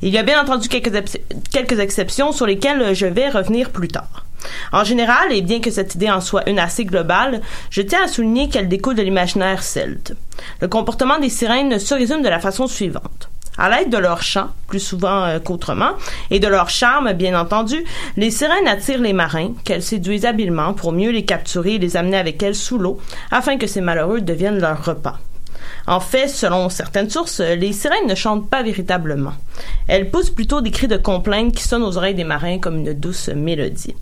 Il 0.00 0.08
y 0.08 0.18
a 0.18 0.22
bien 0.22 0.42
entendu 0.42 0.68
quelques, 0.68 0.94
ex- 0.94 1.18
quelques 1.52 1.78
exceptions 1.78 2.32
sur 2.32 2.46
lesquelles 2.46 2.94
je 2.94 3.06
vais 3.06 3.28
revenir 3.28 3.68
plus 3.70 3.88
tard. 3.88 4.24
En 4.72 4.84
général, 4.84 5.32
et 5.32 5.42
bien 5.42 5.60
que 5.60 5.70
cette 5.70 5.94
idée 5.94 6.10
en 6.10 6.20
soit 6.20 6.48
une 6.48 6.58
assez 6.58 6.84
globale, 6.84 7.40
je 7.70 7.82
tiens 7.82 8.04
à 8.04 8.08
souligner 8.08 8.48
qu'elle 8.48 8.68
découle 8.68 8.94
de 8.94 9.02
l'imaginaire 9.02 9.62
celte. 9.62 10.14
Le 10.60 10.68
comportement 10.68 11.18
des 11.18 11.28
sirènes 11.28 11.78
se 11.78 11.94
résume 11.94 12.22
de 12.22 12.28
la 12.28 12.40
façon 12.40 12.66
suivante. 12.66 13.28
À 13.58 13.68
l'aide 13.68 13.90
de 13.90 13.98
leur 13.98 14.22
chant, 14.22 14.48
plus 14.68 14.80
souvent 14.80 15.24
euh, 15.24 15.38
qu'autrement, 15.38 15.90
et 16.30 16.38
de 16.38 16.48
leur 16.48 16.70
charme, 16.70 17.12
bien 17.12 17.38
entendu, 17.38 17.84
les 18.16 18.30
sirènes 18.30 18.68
attirent 18.68 19.02
les 19.02 19.12
marins, 19.12 19.52
qu'elles 19.64 19.82
séduisent 19.82 20.24
habilement 20.24 20.72
pour 20.72 20.92
mieux 20.92 21.10
les 21.10 21.24
capturer 21.24 21.74
et 21.74 21.78
les 21.78 21.96
amener 21.96 22.16
avec 22.16 22.42
elles 22.42 22.54
sous 22.54 22.78
l'eau, 22.78 22.98
afin 23.30 23.58
que 23.58 23.66
ces 23.66 23.82
malheureux 23.82 24.22
deviennent 24.22 24.60
leur 24.60 24.82
repas. 24.82 25.18
En 25.86 26.00
fait, 26.00 26.28
selon 26.28 26.68
certaines 26.68 27.10
sources, 27.10 27.40
les 27.40 27.72
sirènes 27.72 28.06
ne 28.06 28.14
chantent 28.14 28.48
pas 28.48 28.62
véritablement. 28.62 29.34
Elles 29.88 30.10
poussent 30.10 30.30
plutôt 30.30 30.60
des 30.60 30.70
cris 30.70 30.88
de 30.88 30.96
complainte 30.96 31.52
qui 31.52 31.64
sonnent 31.64 31.82
aux 31.82 31.96
oreilles 31.96 32.14
des 32.14 32.24
marins 32.24 32.58
comme 32.58 32.78
une 32.78 32.94
douce 32.94 33.28
mélodie. 33.28 33.94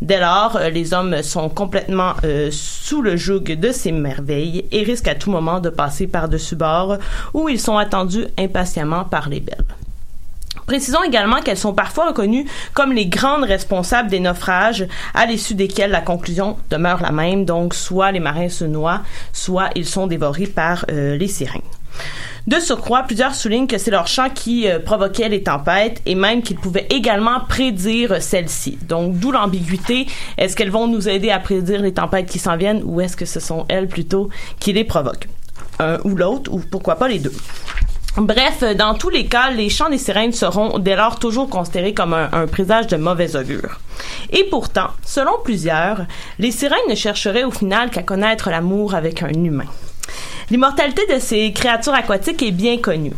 Dès 0.00 0.18
lors, 0.18 0.56
euh, 0.56 0.70
les 0.70 0.94
hommes 0.94 1.22
sont 1.22 1.50
complètement 1.50 2.14
euh, 2.24 2.48
sous 2.50 3.02
le 3.02 3.16
joug 3.16 3.40
de 3.40 3.70
ces 3.70 3.92
merveilles 3.92 4.64
et 4.72 4.82
risquent 4.82 5.08
à 5.08 5.14
tout 5.14 5.30
moment 5.30 5.60
de 5.60 5.68
passer 5.68 6.06
par-dessus 6.06 6.56
bord 6.56 6.96
où 7.34 7.48
ils 7.48 7.60
sont 7.60 7.76
attendus 7.76 8.26
impatiemment 8.38 9.04
par 9.04 9.28
les 9.28 9.40
belles. 9.40 9.64
Précisons 10.66 11.02
également 11.02 11.40
qu'elles 11.40 11.58
sont 11.58 11.74
parfois 11.74 12.08
reconnues 12.08 12.46
comme 12.74 12.92
les 12.92 13.06
grandes 13.06 13.44
responsables 13.44 14.08
des 14.08 14.20
naufrages 14.20 14.86
à 15.14 15.26
l'issue 15.26 15.54
desquels 15.54 15.90
la 15.90 16.00
conclusion 16.00 16.56
demeure 16.70 17.02
la 17.02 17.12
même, 17.12 17.44
donc 17.44 17.74
soit 17.74 18.12
les 18.12 18.20
marins 18.20 18.48
se 18.48 18.64
noient, 18.64 19.02
soit 19.32 19.70
ils 19.74 19.86
sont 19.86 20.06
dévorés 20.06 20.46
par 20.46 20.86
euh, 20.90 21.16
les 21.16 21.28
sirènes. 21.28 21.60
De 22.46 22.58
surcroît, 22.58 23.02
plusieurs 23.02 23.34
soulignent 23.34 23.66
que 23.66 23.78
c'est 23.78 23.90
leur 23.90 24.06
chant 24.06 24.30
qui 24.30 24.68
euh, 24.68 24.78
provoquait 24.78 25.28
les 25.28 25.42
tempêtes 25.42 26.00
et 26.06 26.14
même 26.14 26.42
qu'ils 26.42 26.56
pouvaient 26.56 26.86
également 26.90 27.40
prédire 27.48 28.22
celles-ci. 28.22 28.78
Donc, 28.88 29.18
d'où 29.18 29.30
l'ambiguïté. 29.30 30.06
Est-ce 30.38 30.56
qu'elles 30.56 30.70
vont 30.70 30.88
nous 30.88 31.08
aider 31.08 31.30
à 31.30 31.38
prédire 31.38 31.82
les 31.82 31.92
tempêtes 31.92 32.26
qui 32.26 32.38
s'en 32.38 32.56
viennent 32.56 32.82
ou 32.84 33.00
est-ce 33.00 33.16
que 33.16 33.26
ce 33.26 33.40
sont 33.40 33.66
elles 33.68 33.88
plutôt 33.88 34.30
qui 34.58 34.72
les 34.72 34.84
provoquent? 34.84 35.28
Un 35.78 35.98
ou 36.04 36.16
l'autre, 36.16 36.50
ou 36.52 36.58
pourquoi 36.58 36.96
pas 36.96 37.08
les 37.08 37.18
deux? 37.18 37.32
Bref, 38.16 38.64
dans 38.76 38.94
tous 38.94 39.10
les 39.10 39.26
cas, 39.26 39.50
les 39.50 39.68
chants 39.68 39.88
des 39.88 39.98
sirènes 39.98 40.32
seront 40.32 40.78
dès 40.78 40.96
lors 40.96 41.18
toujours 41.18 41.48
considérés 41.48 41.94
comme 41.94 42.12
un, 42.12 42.28
un 42.32 42.46
présage 42.48 42.88
de 42.88 42.96
mauvais 42.96 43.36
augure. 43.36 43.78
Et 44.30 44.44
pourtant, 44.44 44.88
selon 45.04 45.32
plusieurs, 45.44 46.06
les 46.38 46.50
sirènes 46.50 46.78
ne 46.88 46.96
chercheraient 46.96 47.44
au 47.44 47.52
final 47.52 47.90
qu'à 47.90 48.02
connaître 48.02 48.50
l'amour 48.50 48.94
avec 48.94 49.22
un 49.22 49.28
humain. 49.28 49.66
L'immortalité 50.50 51.02
de 51.14 51.20
ces 51.20 51.52
créatures 51.52 51.94
aquatiques 51.94 52.42
est 52.42 52.50
bien 52.50 52.78
connue. 52.78 53.14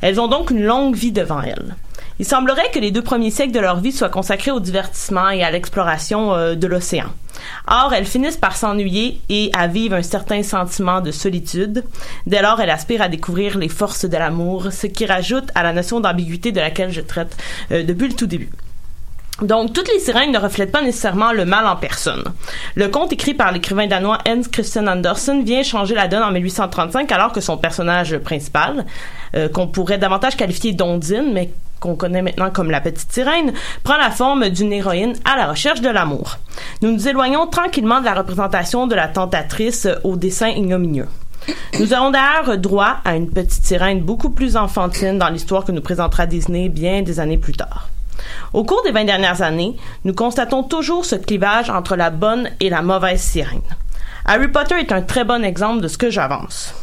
Elles 0.00 0.20
ont 0.20 0.28
donc 0.28 0.50
une 0.50 0.62
longue 0.62 0.94
vie 0.94 1.10
devant 1.10 1.42
elles. 1.42 1.74
Il 2.18 2.24
semblerait 2.24 2.70
que 2.72 2.78
les 2.78 2.92
deux 2.92 3.02
premiers 3.02 3.30
siècles 3.30 3.52
de 3.52 3.60
leur 3.60 3.80
vie 3.80 3.92
soient 3.92 4.08
consacrés 4.08 4.50
au 4.50 4.60
divertissement 4.60 5.28
et 5.30 5.42
à 5.42 5.50
l'exploration 5.50 6.32
euh, 6.32 6.54
de 6.54 6.66
l'océan. 6.66 7.08
Or, 7.66 7.92
elles 7.92 8.06
finissent 8.06 8.38
par 8.38 8.56
s'ennuyer 8.56 9.20
et 9.28 9.50
à 9.52 9.66
vivre 9.66 9.96
un 9.96 10.02
certain 10.02 10.42
sentiment 10.42 11.00
de 11.00 11.10
solitude. 11.10 11.84
Dès 12.26 12.40
lors, 12.40 12.60
elles 12.60 12.70
aspirent 12.70 13.02
à 13.02 13.08
découvrir 13.08 13.58
les 13.58 13.68
forces 13.68 14.06
de 14.06 14.16
l'amour, 14.16 14.72
ce 14.72 14.86
qui 14.86 15.04
rajoute 15.04 15.50
à 15.54 15.62
la 15.62 15.72
notion 15.72 16.00
d'ambiguïté 16.00 16.52
de 16.52 16.60
laquelle 16.60 16.92
je 16.92 17.02
traite 17.02 17.36
euh, 17.72 17.82
depuis 17.82 18.08
le 18.08 18.14
tout 18.14 18.26
début. 18.26 18.50
Donc, 19.42 19.74
toutes 19.74 19.88
les 19.92 20.00
sirènes 20.00 20.32
ne 20.32 20.38
reflètent 20.38 20.72
pas 20.72 20.80
nécessairement 20.80 21.32
le 21.32 21.44
mal 21.44 21.66
en 21.66 21.76
personne. 21.76 22.24
Le 22.74 22.88
conte 22.88 23.12
écrit 23.12 23.34
par 23.34 23.52
l'écrivain 23.52 23.86
danois 23.86 24.18
Hans 24.26 24.40
Christian 24.50 24.86
Andersen 24.86 25.44
vient 25.44 25.62
changer 25.62 25.94
la 25.94 26.08
donne 26.08 26.22
en 26.22 26.30
1835 26.30 27.12
alors 27.12 27.32
que 27.32 27.42
son 27.42 27.58
personnage 27.58 28.16
principal, 28.18 28.86
euh, 29.34 29.50
qu'on 29.50 29.66
pourrait 29.66 29.98
davantage 29.98 30.36
qualifier 30.36 30.72
d'Ondine, 30.72 31.32
mais 31.34 31.50
qu'on 31.80 31.96
connaît 31.96 32.22
maintenant 32.22 32.50
comme 32.50 32.70
la 32.70 32.80
petite 32.80 33.12
sirène, 33.12 33.52
prend 33.82 33.98
la 33.98 34.10
forme 34.10 34.48
d'une 34.48 34.72
héroïne 34.72 35.12
à 35.26 35.36
la 35.36 35.48
recherche 35.48 35.82
de 35.82 35.90
l'amour. 35.90 36.38
Nous 36.80 36.90
nous 36.90 37.06
éloignons 37.06 37.46
tranquillement 37.46 38.00
de 38.00 38.06
la 38.06 38.14
représentation 38.14 38.86
de 38.86 38.94
la 38.94 39.08
tentatrice 39.08 39.86
au 40.02 40.16
dessin 40.16 40.48
ignominieux. 40.48 41.08
Nous 41.78 41.92
aurons 41.92 42.10
d'ailleurs 42.10 42.56
droit 42.56 42.96
à 43.04 43.16
une 43.16 43.30
petite 43.30 43.66
sirène 43.66 44.00
beaucoup 44.00 44.30
plus 44.30 44.56
enfantine 44.56 45.18
dans 45.18 45.28
l'histoire 45.28 45.66
que 45.66 45.72
nous 45.72 45.82
présentera 45.82 46.24
Disney 46.24 46.70
bien 46.70 47.02
des 47.02 47.20
années 47.20 47.38
plus 47.38 47.52
tard. 47.52 47.90
Au 48.52 48.64
cours 48.64 48.82
des 48.82 48.92
20 48.92 49.04
dernières 49.04 49.42
années, 49.42 49.76
nous 50.04 50.14
constatons 50.14 50.62
toujours 50.62 51.04
ce 51.04 51.16
clivage 51.16 51.70
entre 51.70 51.96
la 51.96 52.10
bonne 52.10 52.50
et 52.60 52.70
la 52.70 52.82
mauvaise 52.82 53.20
sirène. 53.20 53.62
Harry 54.24 54.48
Potter 54.48 54.76
est 54.78 54.92
un 54.92 55.02
très 55.02 55.24
bon 55.24 55.44
exemple 55.44 55.82
de 55.82 55.88
ce 55.88 55.98
que 55.98 56.10
j'avance. 56.10 56.74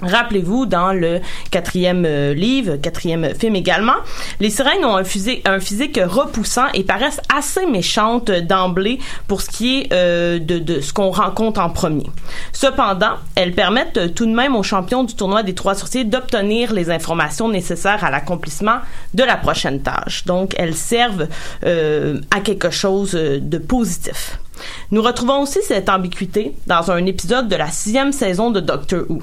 Rappelez-vous, 0.00 0.66
dans 0.66 0.92
le 0.92 1.20
quatrième 1.50 2.04
euh, 2.06 2.32
livre, 2.32 2.76
quatrième 2.76 3.34
film 3.34 3.56
également, 3.56 3.96
les 4.38 4.48
sirènes 4.50 4.84
ont 4.84 4.96
un 4.96 5.04
physique, 5.04 6.00
repoussant 6.02 6.66
et 6.72 6.84
paraissent 6.84 7.20
assez 7.34 7.66
méchantes 7.66 8.30
d'emblée 8.30 9.00
pour 9.26 9.42
ce 9.42 9.50
qui 9.50 9.80
est 9.80 9.92
euh, 9.92 10.38
de, 10.38 10.60
de 10.60 10.80
ce 10.80 10.92
qu'on 10.92 11.10
rencontre 11.10 11.60
en 11.60 11.70
premier. 11.70 12.06
Cependant, 12.52 13.14
elles 13.34 13.54
permettent 13.54 14.14
tout 14.14 14.26
de 14.26 14.34
même 14.34 14.54
aux 14.54 14.62
champions 14.62 15.02
du 15.02 15.14
tournoi 15.14 15.42
des 15.42 15.54
trois 15.54 15.74
sorciers 15.74 16.04
d'obtenir 16.04 16.72
les 16.72 16.90
informations 16.90 17.48
nécessaires 17.48 18.04
à 18.04 18.10
l'accomplissement 18.10 18.78
de 19.14 19.24
la 19.24 19.36
prochaine 19.36 19.82
tâche. 19.82 20.24
Donc, 20.26 20.54
elles 20.58 20.76
servent 20.76 21.26
euh, 21.64 22.20
à 22.30 22.40
quelque 22.40 22.70
chose 22.70 23.12
de 23.12 23.58
positif. 23.58 24.38
Nous 24.90 25.02
retrouvons 25.02 25.42
aussi 25.42 25.60
cette 25.62 25.88
ambiguïté 25.88 26.54
dans 26.66 26.90
un 26.90 27.04
épisode 27.06 27.48
de 27.48 27.56
la 27.56 27.68
sixième 27.68 28.12
saison 28.12 28.50
de 28.50 28.60
Doctor 28.60 29.02
Who. 29.08 29.20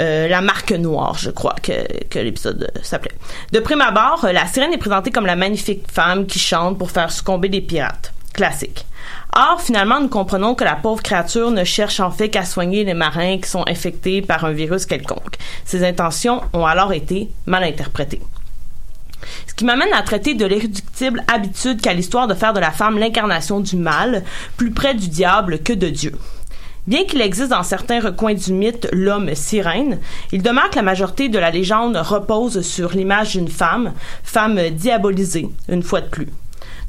Euh, 0.00 0.28
la 0.28 0.40
marque 0.40 0.72
noire, 0.72 1.16
je 1.18 1.30
crois 1.30 1.56
que, 1.62 2.04
que 2.08 2.18
l'épisode 2.18 2.70
s'appelait. 2.82 3.16
De 3.52 3.60
prime 3.60 3.80
abord, 3.80 4.26
la 4.32 4.46
sirène 4.46 4.72
est 4.72 4.78
présentée 4.78 5.10
comme 5.10 5.26
la 5.26 5.36
magnifique 5.36 5.90
femme 5.90 6.26
qui 6.26 6.38
chante 6.38 6.78
pour 6.78 6.90
faire 6.90 7.10
succomber 7.10 7.48
des 7.48 7.60
pirates. 7.60 8.12
Classique. 8.32 8.86
Or, 9.34 9.60
finalement, 9.60 10.00
nous 10.00 10.08
comprenons 10.08 10.54
que 10.54 10.64
la 10.64 10.76
pauvre 10.76 11.02
créature 11.02 11.50
ne 11.50 11.64
cherche 11.64 12.00
en 12.00 12.10
fait 12.10 12.28
qu'à 12.28 12.44
soigner 12.44 12.84
les 12.84 12.94
marins 12.94 13.38
qui 13.38 13.48
sont 13.48 13.64
infectés 13.68 14.22
par 14.22 14.44
un 14.44 14.52
virus 14.52 14.86
quelconque. 14.86 15.36
Ses 15.64 15.84
intentions 15.84 16.42
ont 16.52 16.66
alors 16.66 16.92
été 16.92 17.28
mal 17.46 17.64
interprétées. 17.64 18.20
Ce 19.46 19.54
qui 19.54 19.64
m'amène 19.64 19.92
à 19.92 20.02
traiter 20.02 20.34
de 20.34 20.46
l'irréductible 20.46 21.24
habitude 21.32 21.80
qu'a 21.80 21.92
l'histoire 21.92 22.28
de 22.28 22.34
faire 22.34 22.52
de 22.52 22.60
la 22.60 22.70
femme 22.70 22.98
l'incarnation 22.98 23.60
du 23.60 23.76
mal, 23.76 24.24
plus 24.56 24.70
près 24.70 24.94
du 24.94 25.08
diable 25.08 25.60
que 25.60 25.72
de 25.72 25.88
Dieu. 25.88 26.12
Bien 26.86 27.04
qu'il 27.04 27.20
existe 27.20 27.50
dans 27.50 27.62
certains 27.62 28.00
recoins 28.00 28.32
du 28.32 28.52
mythe 28.52 28.88
l'homme 28.92 29.34
sirène, 29.34 29.98
il 30.32 30.42
demeure 30.42 30.70
que 30.70 30.76
la 30.76 30.82
majorité 30.82 31.28
de 31.28 31.38
la 31.38 31.50
légende 31.50 31.96
repose 31.96 32.62
sur 32.62 32.92
l'image 32.92 33.32
d'une 33.32 33.48
femme, 33.48 33.92
femme 34.22 34.70
diabolisée, 34.70 35.50
une 35.68 35.82
fois 35.82 36.00
de 36.00 36.08
plus. 36.08 36.28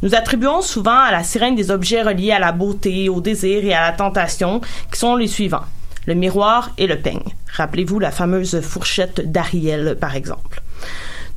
Nous 0.01 0.15
attribuons 0.15 0.61
souvent 0.61 0.97
à 0.97 1.11
la 1.11 1.25
sirène 1.25 1.55
des 1.55 1.71
objets 1.71 2.01
reliés 2.01 2.31
à 2.31 2.39
la 2.39 2.53
beauté, 2.53 3.09
au 3.09 3.19
désir 3.19 3.65
et 3.65 3.73
à 3.73 3.81
la 3.81 3.91
tentation, 3.91 4.61
qui 4.89 4.97
sont 4.97 5.17
les 5.17 5.27
suivants. 5.27 5.65
Le 6.05 6.13
miroir 6.13 6.71
et 6.77 6.87
le 6.87 6.97
peigne. 6.97 7.35
Rappelez-vous 7.51 7.99
la 7.99 8.11
fameuse 8.11 8.61
fourchette 8.61 9.29
d'Ariel, 9.29 9.97
par 9.99 10.15
exemple. 10.15 10.61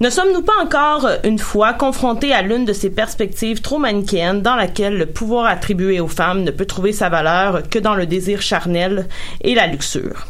Ne 0.03 0.11
sommes-nous 0.11 0.43
pas 0.43 0.61
encore 0.61 1.07
euh, 1.07 1.17
une 1.23 1.39
fois 1.39 1.75
confrontés 1.75 2.33
à 2.33 2.43
l'une 2.43 2.65
de 2.65 2.73
ces 2.73 2.91
perspectives 2.91 3.61
trop 3.61 3.79
manichéennes 3.79 4.43
dans 4.43 4.57
laquelle 4.57 4.99
le 4.99 5.07
pouvoir 5.07 5.47
attribué 5.47 6.01
aux 6.01 6.09
femmes 6.09 6.43
ne 6.43 6.51
peut 6.51 6.67
trouver 6.67 6.93
sa 6.93 7.09
valeur 7.09 7.69
que 7.69 7.79
dans 7.79 7.95
le 7.95 8.05
désir 8.05 8.43
charnel 8.43 9.07
et 9.43 9.55
la 9.55 9.69
luxure, 9.69 10.27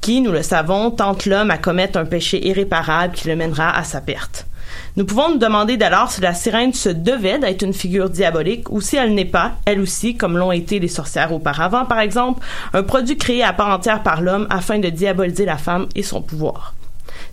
qui, 0.00 0.20
nous 0.20 0.30
le 0.30 0.44
savons, 0.44 0.92
tente 0.92 1.26
l'homme 1.26 1.50
à 1.50 1.58
commettre 1.58 1.98
un 1.98 2.04
péché 2.04 2.46
irréparable 2.46 3.14
qui 3.14 3.26
le 3.26 3.34
mènera 3.34 3.76
à 3.76 3.82
sa 3.82 4.00
perte. 4.00 4.46
Nous 4.94 5.04
pouvons 5.04 5.30
nous 5.30 5.38
demander 5.38 5.76
d'alors 5.76 6.12
si 6.12 6.20
la 6.20 6.32
sirène 6.32 6.72
se 6.72 6.90
devait 6.90 7.40
d'être 7.40 7.62
une 7.62 7.74
figure 7.74 8.10
diabolique 8.10 8.70
ou 8.70 8.80
si 8.80 8.94
elle 8.94 9.12
n'est 9.12 9.24
pas, 9.24 9.54
elle 9.64 9.80
aussi, 9.80 10.16
comme 10.16 10.38
l'ont 10.38 10.52
été 10.52 10.78
les 10.78 10.86
sorcières 10.86 11.32
auparavant, 11.32 11.84
par 11.84 11.98
exemple, 11.98 12.46
un 12.72 12.84
produit 12.84 13.16
créé 13.16 13.42
à 13.42 13.52
part 13.52 13.70
entière 13.70 14.04
par 14.04 14.20
l'homme 14.20 14.46
afin 14.50 14.78
de 14.78 14.88
diaboliser 14.88 15.46
la 15.46 15.56
femme 15.56 15.88
et 15.96 16.04
son 16.04 16.22
pouvoir. 16.22 16.76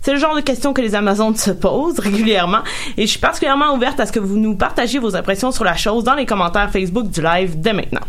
C'est 0.04 0.12
le 0.12 0.18
genre 0.18 0.36
de 0.36 0.42
questions 0.42 0.74
que 0.74 0.82
les 0.82 0.94
Amazones 0.94 1.34
se 1.34 1.50
posent 1.50 1.98
régulièrement 1.98 2.60
et 2.98 3.06
je 3.06 3.10
suis 3.10 3.18
particulièrement 3.18 3.74
ouverte 3.74 3.98
à 4.00 4.04
ce 4.04 4.12
que 4.12 4.20
vous 4.20 4.36
nous 4.36 4.54
partagiez 4.54 4.98
vos 4.98 5.16
impressions 5.16 5.50
sur 5.50 5.64
la 5.64 5.76
chose 5.76 6.04
dans 6.04 6.12
les 6.12 6.26
commentaires 6.26 6.70
Facebook 6.70 7.08
du 7.08 7.22
live 7.22 7.58
dès 7.58 7.72
maintenant. 7.72 8.02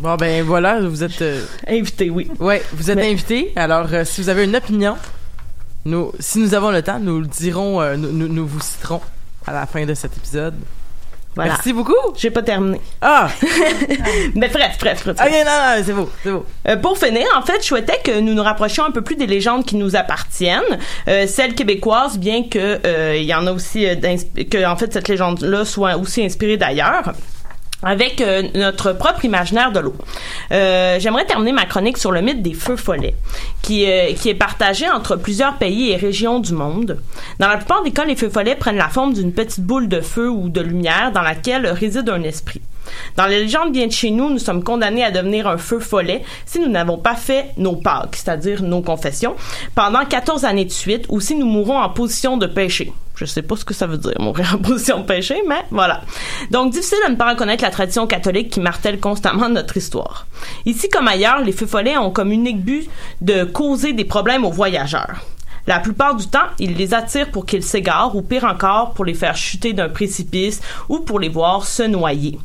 Bon 0.00 0.16
ben 0.16 0.42
voilà, 0.42 0.80
vous 0.80 1.04
êtes 1.04 1.22
euh, 1.22 1.44
invité, 1.68 2.10
oui. 2.10 2.28
Ouais, 2.40 2.60
vous 2.72 2.90
êtes 2.90 2.98
invité. 2.98 3.52
Alors 3.54 3.86
euh, 3.92 4.04
si 4.04 4.20
vous 4.20 4.30
avez 4.30 4.46
une 4.46 4.56
opinion, 4.56 4.96
nous, 5.84 6.10
si 6.18 6.40
nous 6.40 6.54
avons 6.54 6.72
le 6.72 6.82
temps, 6.82 6.98
nous 6.98 7.20
le 7.20 7.28
dirons, 7.28 7.80
euh, 7.80 7.94
nous, 7.94 8.10
nous, 8.10 8.26
nous 8.26 8.44
vous 8.44 8.60
citerons 8.60 9.00
à 9.46 9.52
la 9.52 9.64
fin 9.66 9.86
de 9.86 9.94
cet 9.94 10.16
épisode. 10.16 10.54
Voilà. 11.34 11.52
Merci 11.52 11.72
beaucoup. 11.72 11.94
J'ai 12.16 12.30
pas 12.30 12.42
terminé. 12.42 12.80
Ah! 13.00 13.28
Mais 14.34 14.48
bref, 14.48 14.76
bref, 14.80 15.04
bref. 15.04 15.16
Ok, 15.20 15.32
non, 15.32 15.44
non, 15.44 15.82
c'est 15.84 15.92
beau, 15.92 16.10
c'est 16.22 16.32
beau. 16.32 16.44
Euh, 16.66 16.76
pour 16.76 16.98
finir, 16.98 17.26
en 17.36 17.42
fait, 17.42 17.60
je 17.60 17.66
souhaitais 17.66 18.00
que 18.02 18.18
nous 18.20 18.34
nous 18.34 18.42
rapprochions 18.42 18.84
un 18.84 18.90
peu 18.90 19.02
plus 19.02 19.14
des 19.14 19.26
légendes 19.26 19.64
qui 19.64 19.76
nous 19.76 19.94
appartiennent, 19.94 20.78
euh, 21.06 21.26
celles 21.26 21.54
québécoises, 21.54 22.18
bien 22.18 22.48
que 22.48 22.80
euh, 22.84 23.16
il 23.16 23.24
y 23.24 23.34
en 23.34 23.46
a 23.46 23.52
aussi 23.52 23.86
que 24.50 24.66
en 24.66 24.76
fait 24.76 24.92
cette 24.92 25.08
légende-là 25.08 25.64
soit 25.64 25.96
aussi 25.96 26.24
inspirée 26.24 26.56
d'ailleurs 26.56 27.12
avec 27.82 28.20
euh, 28.20 28.42
notre 28.54 28.92
propre 28.92 29.24
imaginaire 29.24 29.72
de 29.72 29.80
l'eau. 29.80 29.94
Euh, 30.52 30.98
J'aimerais 30.98 31.24
terminer 31.24 31.52
ma 31.52 31.64
chronique 31.64 31.98
sur 31.98 32.10
le 32.10 32.20
mythe 32.20 32.42
des 32.42 32.54
feux 32.54 32.76
follets, 32.76 33.14
qui, 33.62 33.86
euh, 33.86 34.12
qui 34.14 34.28
est 34.28 34.34
partagé 34.34 34.88
entre 34.88 35.16
plusieurs 35.16 35.56
pays 35.56 35.90
et 35.90 35.96
régions 35.96 36.40
du 36.40 36.52
monde. 36.52 37.00
Dans 37.38 37.48
la 37.48 37.56
plupart 37.56 37.82
des 37.82 37.92
cas, 37.92 38.04
les 38.04 38.16
feux 38.16 38.30
follets 38.30 38.56
prennent 38.56 38.76
la 38.76 38.88
forme 38.88 39.12
d'une 39.12 39.32
petite 39.32 39.64
boule 39.64 39.88
de 39.88 40.00
feu 40.00 40.28
ou 40.28 40.48
de 40.48 40.60
lumière 40.60 41.12
dans 41.12 41.22
laquelle 41.22 41.66
réside 41.66 42.08
un 42.08 42.22
esprit. 42.22 42.62
Dans 43.16 43.26
les 43.26 43.42
légendes 43.42 43.72
bien 43.72 43.86
de 43.86 43.92
chez 43.92 44.10
nous, 44.10 44.30
nous 44.30 44.38
sommes 44.38 44.62
condamnés 44.62 45.04
à 45.04 45.10
devenir 45.10 45.46
un 45.46 45.58
feu 45.58 45.80
follet 45.80 46.22
si 46.46 46.60
nous 46.60 46.68
n'avons 46.68 46.98
pas 46.98 47.14
fait 47.14 47.52
nos 47.56 47.76
Pâques, 47.76 48.16
c'est-à-dire 48.16 48.62
nos 48.62 48.82
confessions, 48.82 49.36
pendant 49.74 50.04
14 50.04 50.44
années 50.44 50.64
de 50.64 50.70
suite 50.70 51.06
ou 51.08 51.20
si 51.20 51.34
nous 51.34 51.46
mourons 51.46 51.78
en 51.78 51.88
position 51.90 52.36
de 52.36 52.46
péché. 52.46 52.92
Je 53.18 53.24
sais 53.24 53.42
pas 53.42 53.56
ce 53.56 53.64
que 53.64 53.74
ça 53.74 53.88
veut 53.88 53.98
dire, 53.98 54.14
mourir 54.20 54.54
en 54.54 54.58
position 54.62 55.00
de 55.00 55.04
péché, 55.04 55.42
mais 55.48 55.64
voilà. 55.72 56.02
Donc, 56.50 56.72
difficile 56.72 56.98
de 57.06 57.12
ne 57.12 57.16
pas 57.16 57.30
reconnaître 57.30 57.64
la 57.64 57.70
tradition 57.70 58.06
catholique 58.06 58.50
qui 58.50 58.60
martèle 58.60 59.00
constamment 59.00 59.48
notre 59.48 59.76
histoire. 59.76 60.26
Ici 60.66 60.88
comme 60.88 61.08
ailleurs, 61.08 61.40
les 61.40 61.52
feux 61.52 61.66
follets 61.66 61.98
ont 61.98 62.12
comme 62.12 62.30
unique 62.30 62.64
but 62.64 62.88
de 63.20 63.42
causer 63.42 63.92
des 63.92 64.04
problèmes 64.04 64.44
aux 64.44 64.52
voyageurs. 64.52 65.24
La 65.66 65.80
plupart 65.80 66.14
du 66.14 66.26
temps, 66.28 66.46
ils 66.58 66.76
les 66.76 66.94
attirent 66.94 67.30
pour 67.30 67.44
qu'ils 67.44 67.64
s'égarent 67.64 68.14
ou 68.14 68.22
pire 68.22 68.44
encore 68.44 68.94
pour 68.94 69.04
les 69.04 69.14
faire 69.14 69.36
chuter 69.36 69.72
d'un 69.72 69.88
précipice 69.88 70.62
ou 70.88 71.00
pour 71.00 71.18
les 71.18 71.28
voir 71.28 71.66
se 71.66 71.82
noyer. 71.82 72.38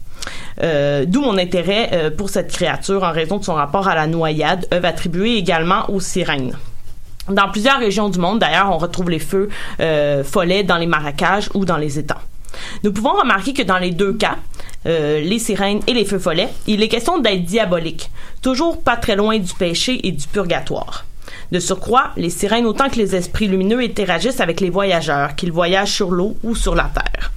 Euh, 0.62 1.06
D'où 1.08 1.22
mon 1.22 1.38
intérêt 1.38 1.89
euh, 1.94 2.12
pour 2.12 2.30
cette 2.30 2.52
créature 2.52 3.04
en 3.04 3.12
raison 3.12 3.38
de 3.38 3.44
son 3.44 3.56
rapport 3.56 3.88
à 3.88 3.96
la 3.96 4.08
noyade, 4.08 4.68
œuvre 4.74 4.86
attribuée 4.86 5.36
également 5.36 5.89
aux 5.89 6.00
sirènes. 6.00 6.56
Dans 7.30 7.50
plusieurs 7.50 7.80
régions 7.80 8.10
du 8.10 8.20
monde, 8.20 8.39
d'ailleurs, 8.39 8.70
on 8.72 8.78
retrouve 8.78 9.10
les 9.10 9.20
feux 9.20 9.50
euh, 9.80 10.24
follets 10.24 10.63
dans 10.63 10.78
les 10.78 10.86
marécages 10.86 11.50
ou 11.54 11.66
dans 11.66 11.78
les 11.78 11.98
étangs. 11.98 12.16
Nous 12.84 12.92
pouvons 12.92 13.13
remarquer 13.13 13.54
que 13.54 13.63
dans 13.63 13.80
les 13.80 13.92
deux 13.92 14.13
cas, 14.13 14.36
les 14.86 15.39
sirènes 15.39 15.80
et 15.88 15.94
les 15.94 16.06
feux 16.06 16.20
follets, 16.20 16.50
il 16.68 16.84
est 16.84 16.89
question 16.89 17.18
d'être 17.18 17.46
diabolique, 17.46 18.12
toujours 18.42 18.84
pas 18.84 18.98
très 18.98 19.16
loin 19.16 19.39
du 19.39 19.54
péché 19.54 20.06
et 20.06 20.12
du 20.12 20.28
purgatoire. 20.28 21.06
De 21.51 21.60
surcroît, 21.60 22.12
les 22.17 22.29
sirènes 22.29 22.65
autant 22.65 22.89
que 22.89 22.97
les 22.97 23.15
esprits 23.15 23.47
lumineux 23.47 23.79
interagissent 23.79 24.41
avec 24.41 24.60
les 24.60 24.69
voyageurs, 24.69 25.36
qu'ils 25.36 25.51
voyagent 25.51 25.91
sur 25.91 26.12
l'eau 26.12 26.36
ou 26.43 26.56
sur 26.56 26.75
la 26.75 26.89
terre. 26.93 27.32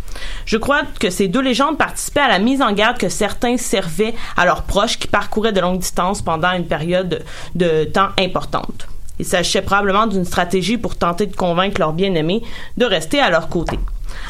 Je 0.46 0.56
crois 0.56 0.82
que 1.00 1.10
ces 1.10 1.28
deux 1.28 1.40
légendes 1.40 1.76
participaient 1.76 2.20
à 2.20 2.28
la 2.28 2.38
mise 2.38 2.62
en 2.62 2.72
garde 2.72 2.98
que 2.98 3.08
certains 3.08 3.56
servaient 3.56 4.14
à 4.36 4.44
leurs 4.44 4.62
proches 4.62 4.98
qui 4.98 5.08
parcouraient 5.08 5.52
de 5.52 5.60
longues 5.60 5.80
distances 5.80 6.22
pendant 6.22 6.52
une 6.52 6.66
période 6.66 7.24
de 7.54 7.84
temps 7.84 8.10
importante. 8.18 8.86
Il 9.18 9.24
s'agissait 9.24 9.62
probablement 9.62 10.06
d'une 10.06 10.24
stratégie 10.24 10.78
pour 10.78 10.96
tenter 10.96 11.26
de 11.26 11.34
convaincre 11.34 11.80
leurs 11.80 11.92
bien-aimés 11.92 12.42
de 12.76 12.84
rester 12.84 13.18
à 13.18 13.30
leur 13.30 13.48
côté. 13.48 13.78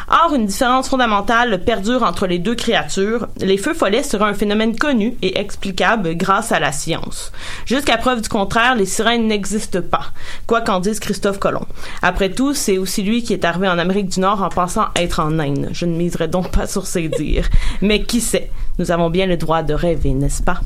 Or, 0.09 0.35
une 0.35 0.47
différence 0.47 0.89
fondamentale 0.89 1.63
perdure 1.65 2.03
entre 2.03 2.27
les 2.27 2.39
deux 2.39 2.55
créatures. 2.55 3.27
Les 3.39 3.57
feux 3.57 3.75
follets 3.75 4.03
seraient 4.03 4.31
un 4.31 4.35
phénomène 4.35 4.77
connu 4.77 5.17
et 5.23 5.39
explicable 5.39 6.15
grâce 6.15 6.53
à 6.53 6.61
la 6.61 6.73
science. 6.73 7.33
Jusqu'à 7.65 7.97
preuve 7.97 8.23
du 8.23 8.29
contraire, 8.29 8.75
les 8.75 8.87
sirènes 8.87 9.27
n'existent 9.27 9.83
pas, 9.83 10.13
quoi 10.47 10.61
qu'en 10.61 10.81
dise 10.81 11.01
Christophe 11.01 11.39
Colomb. 11.39 11.67
Après 12.03 12.31
tout, 12.31 12.55
c'est 12.55 12.79
aussi 12.79 13.03
lui 13.03 13.23
qui 13.23 13.33
est 13.33 13.45
arrivé 13.45 13.69
en 13.69 13.79
Amérique 13.79 14.09
du 14.09 14.21
Nord 14.21 14.43
en 14.43 14.49
pensant 14.49 14.87
être 14.97 15.21
en 15.21 15.39
Inde. 15.39 15.71
Je 15.73 15.87
ne 15.87 15.97
miserai 15.97 16.29
donc 16.29 16.51
pas 16.51 16.67
sur 16.67 16.87
ses 16.87 17.09
dires. 17.09 17.49
Mais 17.83 18.03
qui 18.03 18.21
sait, 18.21 18.51
nous 18.79 18.91
avons 18.91 19.11
bien 19.11 19.27
le 19.27 19.37
droit 19.37 19.63
de 19.63 19.75
rêver, 19.75 20.13
n'est-ce 20.13 20.43
pas? 20.43 20.61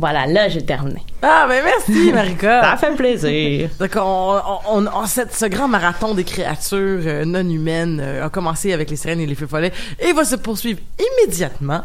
Voilà, 0.00 0.26
là, 0.26 0.48
j'ai 0.48 0.64
terminé. 0.64 1.02
Ah, 1.22 1.46
ben 1.48 1.62
merci, 1.64 2.12
Marika. 2.14 2.62
Ça 2.62 2.76
fait 2.76 2.94
plaisir. 2.94 3.68
Donc, 3.80 3.90
on, 3.96 4.40
on, 4.70 4.86
on- 4.86 5.06
cette- 5.06 5.34
ce 5.34 5.44
grand 5.46 5.66
marathon 5.66 6.14
des 6.14 6.22
créatures 6.24 7.02
euh, 7.04 7.24
non 7.24 7.40
humaines 7.48 8.00
euh, 8.00 8.24
a 8.24 8.30
commencé 8.30 8.72
avec 8.72 8.90
les 8.90 8.96
sirènes 8.96 9.18
et 9.20 9.26
les 9.26 9.34
feux 9.34 9.48
follets 9.48 9.72
et 9.98 10.12
va 10.12 10.24
se 10.24 10.36
poursuivre 10.36 10.78
immédiatement 10.98 11.82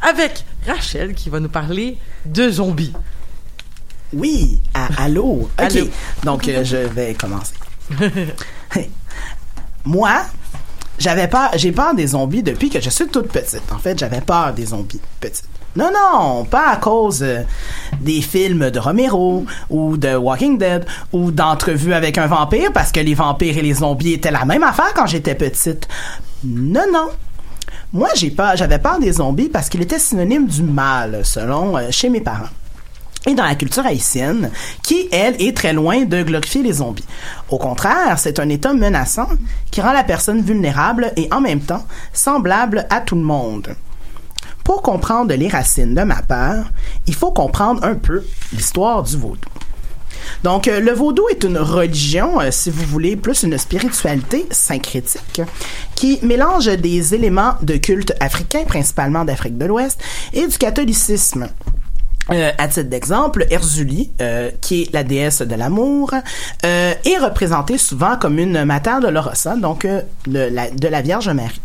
avec 0.00 0.44
Rachel 0.66 1.14
qui 1.14 1.28
va 1.28 1.40
nous 1.40 1.48
parler 1.48 1.98
de 2.24 2.48
zombies. 2.50 2.92
Oui, 4.12 4.60
à- 4.72 4.88
allô? 5.04 5.24
OK. 5.24 5.48
Allô. 5.58 5.88
Donc, 6.22 6.46
euh, 6.48 6.62
je 6.64 6.76
vais 6.76 7.14
commencer. 7.14 7.54
Moi, 9.84 10.22
j'avais 10.98 11.28
peur, 11.28 11.50
j'ai 11.56 11.72
peur 11.72 11.94
des 11.94 12.08
zombies 12.08 12.42
depuis 12.42 12.70
que 12.70 12.80
je 12.80 12.90
suis 12.90 13.06
toute 13.08 13.28
petite. 13.28 13.62
En 13.72 13.78
fait, 13.78 13.98
j'avais 13.98 14.20
peur 14.20 14.52
des 14.52 14.66
zombies 14.66 15.00
petites. 15.20 15.44
Non, 15.76 15.90
non, 15.92 16.44
pas 16.44 16.70
à 16.70 16.76
cause 16.76 17.22
euh, 17.22 17.42
des 18.00 18.22
films 18.22 18.70
de 18.70 18.78
Romero 18.78 19.44
ou 19.68 19.96
de 19.96 20.14
Walking 20.16 20.56
Dead 20.56 20.86
ou 21.12 21.30
d'entrevues 21.30 21.92
avec 21.92 22.16
un 22.16 22.26
vampire 22.26 22.72
parce 22.72 22.92
que 22.92 23.00
les 23.00 23.14
vampires 23.14 23.58
et 23.58 23.62
les 23.62 23.74
zombies 23.74 24.14
étaient 24.14 24.30
la 24.30 24.44
même 24.46 24.62
affaire 24.62 24.94
quand 24.94 25.06
j'étais 25.06 25.34
petite. 25.34 25.86
Non, 26.44 26.84
non. 26.92 27.08
Moi, 27.92 28.08
j'ai 28.14 28.30
peur, 28.30 28.56
j'avais 28.56 28.78
peur 28.78 28.98
des 28.98 29.12
zombies 29.12 29.48
parce 29.48 29.68
qu'il 29.68 29.82
était 29.82 29.98
synonyme 29.98 30.46
du 30.46 30.62
mal, 30.62 31.20
selon 31.24 31.76
euh, 31.76 31.90
chez 31.90 32.08
mes 32.08 32.20
parents 32.20 32.48
et 33.26 33.34
dans 33.34 33.44
la 33.44 33.56
culture 33.56 33.84
haïtienne, 33.84 34.50
qui, 34.82 35.08
elle, 35.10 35.34
est 35.42 35.56
très 35.56 35.72
loin 35.72 36.04
de 36.04 36.22
glorifier 36.22 36.62
les 36.62 36.74
zombies. 36.74 37.04
Au 37.50 37.58
contraire, 37.58 38.18
c'est 38.18 38.38
un 38.38 38.48
état 38.48 38.72
menaçant 38.72 39.28
qui 39.70 39.80
rend 39.80 39.92
la 39.92 40.04
personne 40.04 40.42
vulnérable 40.42 41.12
et 41.16 41.28
en 41.32 41.40
même 41.40 41.60
temps 41.60 41.84
semblable 42.12 42.86
à 42.88 43.00
tout 43.00 43.16
le 43.16 43.22
monde. 43.22 43.74
Pour 44.66 44.82
comprendre 44.82 45.32
les 45.32 45.46
racines 45.46 45.94
de 45.94 46.02
ma 46.02 46.22
peur, 46.22 46.72
il 47.06 47.14
faut 47.14 47.30
comprendre 47.30 47.84
un 47.84 47.94
peu 47.94 48.24
l'histoire 48.52 49.04
du 49.04 49.16
vaudou. 49.16 49.48
Donc, 50.42 50.66
euh, 50.66 50.80
le 50.80 50.90
vaudou 50.90 51.28
est 51.28 51.44
une 51.44 51.56
religion, 51.56 52.40
euh, 52.40 52.50
si 52.50 52.70
vous 52.70 52.84
voulez, 52.84 53.14
plus 53.14 53.44
une 53.44 53.56
spiritualité 53.58 54.44
syncrétique, 54.50 55.40
qui 55.94 56.18
mélange 56.22 56.66
des 56.66 57.14
éléments 57.14 57.54
de 57.62 57.76
culte 57.76 58.12
africain, 58.18 58.64
principalement 58.66 59.24
d'Afrique 59.24 59.56
de 59.56 59.66
l'Ouest, 59.66 60.00
et 60.32 60.44
du 60.48 60.58
catholicisme. 60.58 61.46
Euh, 62.32 62.50
à 62.58 62.66
titre 62.66 62.88
d'exemple, 62.88 63.46
Erzulie, 63.50 64.10
euh, 64.20 64.50
qui 64.60 64.82
est 64.82 64.92
la 64.92 65.04
déesse 65.04 65.42
de 65.42 65.54
l'amour, 65.54 66.10
euh, 66.64 66.92
est 67.04 67.18
représentée 67.18 67.78
souvent 67.78 68.16
comme 68.16 68.40
une 68.40 68.64
mater 68.64 68.98
de 69.00 69.06
l'Orosa, 69.06 69.54
donc 69.54 69.84
euh, 69.84 70.02
de, 70.26 70.88
la, 70.88 71.02
Vierge 71.02 71.28
Marie. 71.28 71.60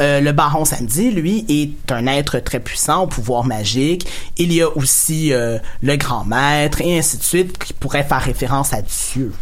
Euh, 0.00 0.20
le 0.22 0.32
Baron 0.32 0.64
Samedi, 0.64 1.10
lui, 1.10 1.44
est 1.50 1.92
un 1.92 2.06
être 2.06 2.38
très 2.38 2.60
puissant 2.60 3.02
au 3.02 3.06
pouvoir 3.06 3.44
magique. 3.44 4.06
Il 4.38 4.54
y 4.54 4.62
a 4.62 4.74
aussi 4.74 5.34
euh, 5.34 5.58
le 5.82 5.96
Grand 5.96 6.24
Maître 6.24 6.80
et 6.80 6.98
ainsi 6.98 7.18
de 7.18 7.22
suite, 7.22 7.58
qui 7.58 7.74
pourrait 7.74 8.04
faire 8.04 8.22
référence 8.22 8.72
à 8.72 8.80
Dieu. 8.80 9.32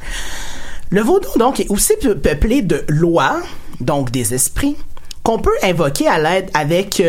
Le 0.91 1.03
vaudou, 1.03 1.29
donc, 1.39 1.61
est 1.61 1.71
aussi 1.71 1.93
peu- 2.01 2.17
peuplé 2.17 2.63
de 2.63 2.85
lois, 2.89 3.37
donc 3.79 4.11
des 4.11 4.35
esprits, 4.35 4.77
qu'on 5.23 5.39
peut 5.39 5.57
invoquer 5.63 6.09
à 6.09 6.19
l'aide 6.19 6.51
avec 6.53 7.01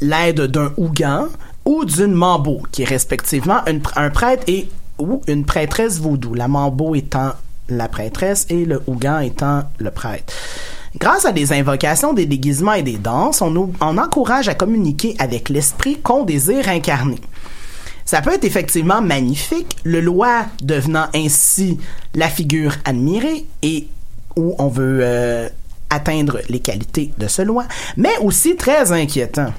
l'aide 0.00 0.40
d'un 0.40 0.72
ougan 0.78 1.28
ou 1.64 1.84
d'une 1.84 2.12
mambo, 2.12 2.62
qui 2.72 2.82
est 2.82 2.86
respectivement 2.86 3.60
un 3.96 4.10
prêtre 4.10 4.44
et 4.46 4.68
ou 4.98 5.22
une 5.26 5.44
prêtresse 5.44 6.00
vaudou. 6.00 6.34
La 6.34 6.48
mambo 6.48 6.94
étant 6.94 7.32
la 7.68 7.88
prêtresse 7.88 8.46
et 8.50 8.64
le 8.64 8.82
ougan 8.86 9.20
étant 9.20 9.62
le 9.78 9.90
prêtre. 9.90 10.32
Grâce 10.98 11.24
à 11.24 11.32
des 11.32 11.52
invocations, 11.52 12.12
des 12.12 12.26
déguisements 12.26 12.74
et 12.74 12.82
des 12.82 12.98
danses, 12.98 13.40
on 13.40 13.98
encourage 13.98 14.48
à 14.48 14.54
communiquer 14.54 15.16
avec 15.18 15.48
l'esprit 15.48 15.98
qu'on 15.98 16.24
désire 16.24 16.68
incarner. 16.68 17.18
Ça 18.04 18.20
peut 18.20 18.34
être 18.34 18.44
effectivement 18.44 19.00
magnifique, 19.00 19.76
le 19.84 20.00
loi 20.00 20.44
devenant 20.62 21.06
ainsi 21.14 21.78
la 22.14 22.28
figure 22.28 22.74
admirée 22.84 23.46
et 23.62 23.88
où 24.36 24.54
on 24.58 24.68
veut 24.68 25.00
euh, 25.02 25.48
atteindre 25.88 26.40
les 26.48 26.60
qualités 26.60 27.12
de 27.16 27.26
ce 27.26 27.42
loi, 27.42 27.64
mais 27.96 28.16
aussi 28.20 28.56
très 28.56 28.92
inquiétant. 28.92 29.52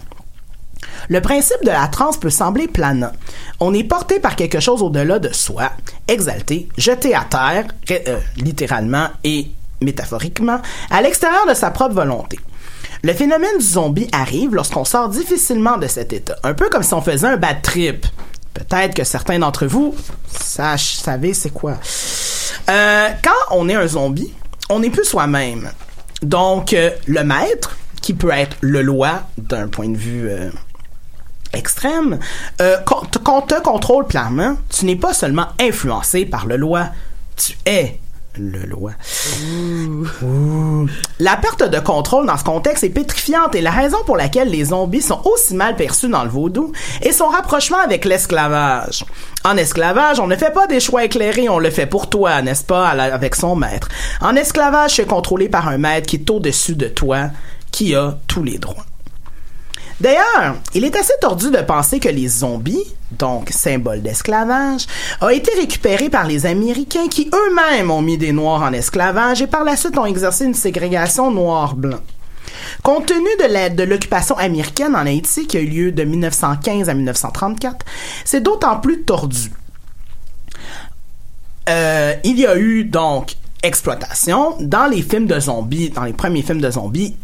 Le 1.10 1.22
principe 1.22 1.64
de 1.64 1.70
la 1.72 1.88
transe 1.88 2.18
peut 2.18 2.30
sembler 2.30 2.68
planant. 2.68 3.12
On 3.60 3.74
est 3.74 3.84
porté 3.84 4.20
par 4.20 4.36
quelque 4.36 4.60
chose 4.60 4.82
au-delà 4.82 5.20
de 5.20 5.32
soi, 5.34 5.72
exalté, 6.08 6.70
jeté 6.78 7.14
à 7.14 7.26
terre, 7.30 7.66
euh, 7.92 8.20
littéralement 8.38 9.08
et 9.24 9.48
métaphoriquement, 9.82 10.62
à 10.90 11.02
l'extérieur 11.02 11.46
de 11.48 11.54
sa 11.54 11.72
propre 11.72 11.96
volonté. 11.96 12.40
Le 13.04 13.14
phénomène 13.14 13.58
du 13.60 13.66
zombie 13.66 14.08
arrive 14.14 14.56
lorsqu'on 14.56 14.86
sort 14.86 15.10
difficilement 15.10 15.78
de 15.78 15.88
cet 15.88 16.14
état, 16.14 16.38
un 16.44 16.54
peu 16.54 16.70
comme 16.70 16.84
si 16.84 16.94
on 16.94 17.02
faisait 17.02 17.28
un 17.28 17.38
bad 17.38 17.62
trip. 17.62 18.06
Peut-être 18.54 18.94
que 18.94 19.04
certains 19.04 19.40
d'entre 19.40 19.66
vous 19.66 19.94
sach- 20.32 20.96
savez 21.04 21.34
c'est 21.34 21.50
quoi. 21.50 21.74
Euh, 22.70 23.10
quand 23.24 23.56
on 23.58 23.68
est 23.68 23.76
un 23.76 23.88
zombie, 23.88 24.32
on 24.70 24.80
n'est 24.80 24.90
plus 24.90 25.04
soi-même. 25.06 25.70
Donc, 26.22 26.72
euh, 26.74 26.92
le 27.08 27.24
maître, 27.24 27.76
qui 28.02 28.14
peut 28.14 28.32
être 28.32 28.56
le 28.62 28.82
loi 28.82 29.24
d'un 29.38 29.68
point 29.68 29.90
de 29.90 29.98
vue 29.98 30.30
extrême, 31.54 32.20
euh, 32.62 32.78
qu'on 32.80 33.06
te- 33.06 33.20
qu'on 33.20 33.42
te 33.42 33.60
contrôle 33.62 34.06
pleinement, 34.08 34.56
tu 34.70 34.86
n'es 34.86 34.96
pas 34.96 35.14
seulement 35.14 35.48
influencé 35.60 36.26
par 36.26 36.46
le 36.46 36.58
loi, 36.58 36.88
tu 37.36 37.58
es 37.66 38.00
le 38.36 38.66
loi. 38.66 38.92
Ouh. 40.24 40.88
La 41.20 41.38
perte 41.38 41.64
de 41.70 41.80
contrôle 41.80 42.26
dans 42.26 42.36
ce 42.38 42.44
contexte 42.44 42.84
est 42.84 42.90
pétrifiante 42.90 43.54
et 43.54 43.62
la 43.62 43.70
raison 43.70 43.98
pour 44.08 44.18
laquelle 44.18 44.50
les 44.50 44.66
zombies 44.66 45.04
sont 45.04 45.22
aussi 45.26 45.54
mal 45.54 45.76
perçus 45.76 46.10
dans 46.10 46.24
le 46.24 46.32
vaudou 46.32 46.72
est 47.02 47.12
son 47.12 47.28
rapprochement 47.28 47.78
avec 47.80 48.06
l'esclavage. 48.06 49.06
En 49.46 49.56
esclavage, 49.56 50.20
on 50.20 50.26
ne 50.26 50.36
fait 50.36 50.52
pas 50.52 50.66
des 50.66 50.80
choix 50.80 51.04
éclairés, 51.06 51.48
on 51.48 51.60
le 51.60 51.70
fait 51.70 51.86
pour 51.86 52.10
toi, 52.10 52.42
n'est-ce 52.42 52.64
pas, 52.64 52.88
avec 52.90 53.36
son 53.36 53.56
maître. 53.56 53.88
En 54.20 54.36
esclavage, 54.36 54.96
c'est 54.96 55.06
contrôlé 55.06 55.48
par 55.48 55.68
un 55.68 55.78
maître 55.78 56.08
qui 56.08 56.16
est 56.16 56.30
au-dessus 56.32 56.76
de 56.76 56.88
toi, 56.88 57.30
qui 57.72 57.94
a 57.96 58.18
tous 58.28 58.42
les 58.44 58.58
droits. 58.58 58.86
D'ailleurs, 60.04 60.58
il 60.74 60.84
est 60.84 60.98
assez 60.98 61.14
tordu 61.22 61.50
de 61.50 61.62
penser 61.62 61.98
que 62.02 62.10
les 62.10 62.28
zombies, 62.28 62.84
donc 63.12 63.52
symbole 63.52 64.02
d'esclavage, 64.02 64.86
ont 65.22 65.30
été 65.30 65.58
récupérés 65.58 66.10
par 66.10 66.28
les 66.28 66.46
Américains 66.46 67.08
qui 67.08 67.30
eux-mêmes 67.34 67.90
ont 67.90 68.02
mis 68.02 68.18
des 68.18 68.34
Noirs 68.34 68.64
en 68.64 68.74
esclavage 68.74 69.42
et 69.42 69.48
par 69.48 69.64
la 69.64 69.78
suite 69.78 69.98
ont 69.98 70.06
exercé 70.06 70.44
une 70.44 70.56
ségrégation 70.56 71.32
noir-blanc. 71.32 72.02
Compte 72.84 73.06
tenu 73.06 73.30
de 73.74 73.84
l'occupation 73.84 74.38
américaine 74.38 74.94
en 74.94 75.06
Haïti 75.06 75.48
qui 75.48 75.56
a 75.56 75.62
eu 75.62 75.68
lieu 75.68 75.92
de 75.94 76.04
1915 76.04 76.90
à 76.90 76.94
1934, 76.94 77.86
c'est 78.26 78.44
d'autant 78.44 78.82
plus 78.82 79.04
tordu. 79.04 79.54
Euh, 81.70 82.14
il 82.26 82.38
y 82.38 82.46
a 82.46 82.58
eu 82.58 82.84
donc 82.84 83.38
exploitation 83.64 84.58
dans 84.60 84.88
les 84.88 85.02
films 85.02 85.28
de 85.28 85.40
zombies, 85.40 85.92
dans 85.92 86.04
les 86.04 86.12
premiers 86.12 86.42
films 86.42 86.60
de 86.60 86.70
zombies. 86.70 87.16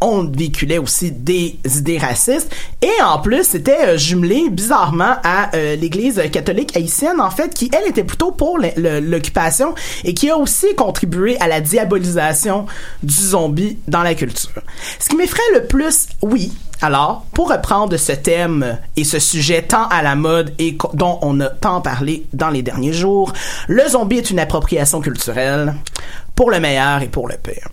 On 0.00 0.24
véhiculait 0.24 0.78
aussi 0.78 1.10
des 1.10 1.58
idées 1.64 1.98
racistes 1.98 2.54
et 2.82 3.02
en 3.02 3.18
plus 3.18 3.44
c'était 3.44 3.86
euh, 3.86 3.96
jumelé 3.96 4.50
bizarrement 4.50 5.16
à 5.24 5.54
euh, 5.54 5.76
l'Église 5.76 6.22
catholique 6.30 6.76
haïtienne 6.76 7.20
en 7.20 7.30
fait 7.30 7.54
qui 7.54 7.70
elle 7.72 7.88
était 7.88 8.04
plutôt 8.04 8.30
pour 8.30 8.58
l'occupation 8.76 9.74
et 10.04 10.14
qui 10.14 10.30
a 10.30 10.36
aussi 10.36 10.74
contribué 10.76 11.38
à 11.40 11.48
la 11.48 11.60
diabolisation 11.60 12.66
du 13.02 13.14
zombie 13.14 13.78
dans 13.88 14.02
la 14.02 14.14
culture. 14.14 14.62
Ce 14.98 15.08
qui 15.08 15.16
m'effraie 15.16 15.40
le 15.54 15.66
plus, 15.66 16.08
oui, 16.22 16.52
alors, 16.82 17.24
pour 17.32 17.50
reprendre 17.50 17.96
ce 17.96 18.12
thème 18.12 18.78
et 18.96 19.04
ce 19.04 19.18
sujet 19.18 19.62
tant 19.62 19.88
à 19.88 20.02
la 20.02 20.14
mode 20.14 20.52
et 20.58 20.76
dont 20.92 21.18
on 21.22 21.40
a 21.40 21.48
tant 21.48 21.80
parlé 21.80 22.26
dans 22.34 22.50
les 22.50 22.62
derniers 22.62 22.92
jours, 22.92 23.32
le 23.66 23.82
zombie 23.88 24.18
est 24.18 24.30
une 24.30 24.38
appropriation 24.38 25.00
culturelle 25.00 25.74
pour 26.34 26.50
le 26.50 26.60
meilleur 26.60 27.00
et 27.00 27.08
pour 27.08 27.28
le 27.28 27.36
pire. 27.36 27.68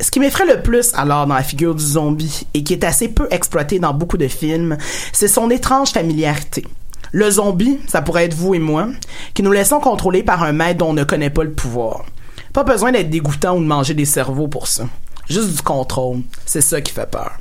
Ce 0.00 0.10
qui 0.10 0.20
m'effraie 0.20 0.46
le 0.46 0.62
plus 0.62 0.92
alors 0.94 1.26
dans 1.26 1.34
la 1.34 1.42
figure 1.42 1.74
du 1.74 1.84
zombie 1.84 2.46
et 2.54 2.64
qui 2.64 2.72
est 2.72 2.84
assez 2.84 3.08
peu 3.08 3.28
exploité 3.30 3.78
dans 3.78 3.94
beaucoup 3.94 4.16
de 4.16 4.28
films, 4.28 4.76
c'est 5.12 5.28
son 5.28 5.50
étrange 5.50 5.90
familiarité. 5.90 6.64
Le 7.12 7.30
zombie, 7.30 7.78
ça 7.86 8.02
pourrait 8.02 8.24
être 8.24 8.34
vous 8.34 8.54
et 8.54 8.58
moi, 8.58 8.88
qui 9.34 9.42
nous 9.42 9.52
laissons 9.52 9.80
contrôler 9.80 10.22
par 10.22 10.42
un 10.42 10.52
maître 10.52 10.78
dont 10.78 10.90
on 10.90 10.94
ne 10.94 11.04
connaît 11.04 11.30
pas 11.30 11.44
le 11.44 11.52
pouvoir. 11.52 12.04
Pas 12.52 12.64
besoin 12.64 12.92
d'être 12.92 13.10
dégoûtant 13.10 13.56
ou 13.56 13.60
de 13.60 13.66
manger 13.66 13.94
des 13.94 14.06
cerveaux 14.06 14.48
pour 14.48 14.66
ça. 14.66 14.84
Juste 15.28 15.54
du 15.54 15.62
contrôle. 15.62 16.22
C'est 16.46 16.62
ça 16.62 16.80
qui 16.80 16.92
fait 16.92 17.10
peur. 17.10 17.32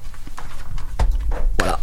Voilà. 1.60 1.80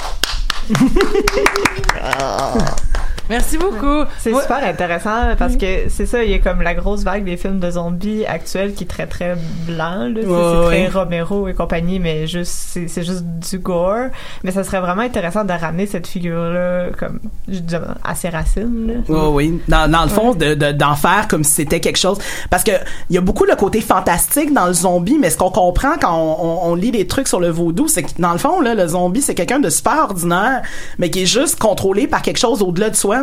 Merci 3.31 3.59
beaucoup. 3.59 4.05
C'est 4.19 4.33
super 4.35 4.65
intéressant 4.65 5.35
parce 5.39 5.57
que 5.57 5.89
c'est 5.89 6.07
ça, 6.07 6.25
il 6.25 6.31
y 6.31 6.35
a 6.35 6.39
comme 6.39 6.63
la 6.63 6.75
grosse 6.75 7.03
vague 7.03 7.25
des 7.25 7.37
films 7.37 7.59
de 7.61 7.71
zombies 7.71 8.25
actuels 8.27 8.75
qui 8.75 8.85
est 8.85 8.87
très 8.87 9.07
très 9.07 9.37
blanc, 9.67 10.09
là, 10.09 10.21
Ouais, 10.21 10.23
c'est 10.25 10.69
ouais. 10.69 10.89
très 10.89 10.99
Romero 11.01 11.49
et 11.49 11.55
compagnie, 11.55 11.99
mais 12.01 12.27
juste 12.27 12.53
c'est 12.53 12.89
c'est 12.89 13.03
juste 13.05 13.25
du 13.25 13.59
gore. 13.59 14.09
Mais 14.45 14.51
ça 14.51 14.65
serait 14.65 14.81
vraiment 14.81 15.03
intéressant 15.03 15.45
de 15.45 15.53
ramener 15.53 15.87
cette 15.87 16.07
figure-là 16.07 16.87
comme 16.99 17.21
je 17.49 17.59
dis, 17.59 17.75
à 18.05 18.15
ses 18.15 18.29
racines. 18.31 18.87
Là. 18.87 18.95
Oui, 19.09 19.29
oui. 19.51 19.61
Dans, 19.69 19.91
dans 19.91 20.03
le 20.05 20.09
fond, 20.11 20.35
de, 20.35 20.55
de- 20.55 20.73
d'en 20.73 20.95
faire 20.95 21.29
comme 21.29 21.45
si 21.45 21.53
c'était 21.53 21.81
quelque 21.81 21.99
chose. 21.99 22.19
Parce 22.51 22.65
que 22.65 22.73
il 23.11 23.15
y 23.15 23.19
a 23.19 23.23
beaucoup 23.23 23.45
le 23.45 23.57
côté 23.57 23.81
fantastique 23.81 24.53
dans 24.55 24.67
le 24.67 24.73
zombie, 24.73 25.19
mais 25.19 25.31
ce 25.31 25.37
qu'on 25.39 25.51
comprend 25.51 25.97
quand 26.01 26.15
on, 26.15 26.45
on- 26.69 26.71
on 26.71 26.75
lit 26.75 26.91
des 26.91 27.07
trucs 27.07 27.29
sur 27.29 27.41
le 27.41 27.49
vaudou, 27.51 27.89
c'est 27.89 28.03
que 28.05 28.11
dans 28.19 28.33
le 28.33 28.39
fond, 28.39 28.61
là, 28.61 28.75
le 28.75 28.87
zombie, 28.87 29.21
c'est 29.23 29.35
quelqu'un 29.35 29.59
de 29.61 29.69
super 29.71 29.99
ordinaire, 30.05 30.63
mais 30.99 31.11
qui 31.11 31.23
est 31.23 31.27
juste 31.27 31.59
contrôlé 31.59 32.07
par 32.07 32.23
quelque 32.23 32.39
chose 32.39 32.63
au-delà 32.63 32.91
de 32.91 32.97
soi. 32.97 33.18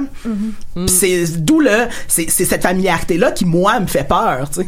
Puis 0.75 0.89
c'est 0.89 1.43
d'où 1.43 1.59
le, 1.59 1.87
c'est, 2.07 2.29
cette 2.29 2.63
familiarité-là 2.63 3.31
qui, 3.31 3.45
moi, 3.45 3.79
me 3.79 3.87
fait 3.87 4.07
peur, 4.07 4.49
tu 4.49 4.61
sais. 4.61 4.67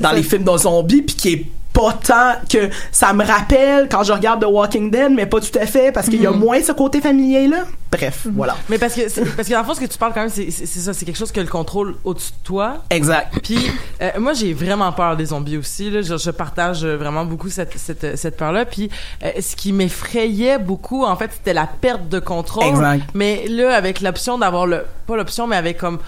Dans 0.00 0.12
les 0.12 0.24
films 0.24 0.42
de 0.44 0.56
zombies, 0.58 1.02
puis 1.02 1.14
qui 1.14 1.28
est 1.32 1.46
pas 1.74 1.92
tant 2.06 2.34
que 2.48 2.70
ça 2.92 3.12
me 3.12 3.24
rappelle 3.24 3.88
quand 3.90 4.02
je 4.04 4.12
regarde 4.12 4.40
The 4.40 4.46
Walking 4.48 4.90
Dead, 4.90 5.10
mais 5.10 5.26
pas 5.26 5.40
tout 5.40 5.58
à 5.60 5.66
fait, 5.66 5.92
parce 5.92 6.08
qu'il 6.08 6.22
y 6.22 6.26
a 6.26 6.30
Mhm. 6.30 6.38
moins 6.38 6.62
ce 6.62 6.72
côté 6.72 7.00
familier-là. 7.02 7.64
Bref, 7.90 8.26
voilà. 8.32 8.56
Mais 8.68 8.78
parce 8.78 8.94
que, 8.94 9.02
parce 9.36 9.46
que 9.48 9.52
dans 9.52 9.58
le 9.60 9.64
fond, 9.66 9.74
ce 9.74 9.80
que 9.80 9.84
tu 9.86 9.98
parles 9.98 10.12
quand 10.14 10.20
même, 10.20 10.30
c'est 10.30 10.50
ça, 10.50 10.94
c'est 10.94 11.04
quelque 11.04 11.18
chose 11.18 11.32
que 11.32 11.40
le 11.40 11.46
contrôle 11.48 11.96
au-dessus 12.04 12.30
de 12.30 12.44
toi. 12.46 12.84
Exact. 12.90 13.34
Puis, 13.42 13.58
euh, 14.00 14.10
moi, 14.18 14.32
j'ai 14.34 14.52
vraiment 14.54 14.90
peur 14.92 15.16
des 15.16 15.26
zombies 15.26 15.56
aussi. 15.58 15.90
Là. 15.90 16.00
Je, 16.02 16.16
je 16.16 16.30
partage 16.30 16.84
euh, 16.84 16.96
vraiment 16.96 17.24
beaucoup 17.24 17.50
cette, 17.50 17.76
cette, 17.78 18.16
cette 18.16 18.36
peur-là. 18.36 18.64
Puis, 18.64 18.88
euh, 19.24 19.30
ce 19.40 19.54
qui 19.56 19.72
m'effrayait 19.72 20.58
beaucoup, 20.58 21.04
en 21.04 21.16
fait, 21.16 21.30
c'était 21.32 21.52
la 21.54 21.66
perte 21.66 22.08
de 22.08 22.20
contrôle. 22.20 22.64
Exact. 22.64 23.02
Mais 23.14 23.46
là, 23.48 23.74
avec 23.76 24.00
l'option 24.00 24.38
d'avoir 24.38 24.66
le... 24.66 24.84
Pas 25.06 25.16
l'option, 25.16 25.46
mais 25.48 25.56
avec 25.56 25.78
comme... 25.78 25.98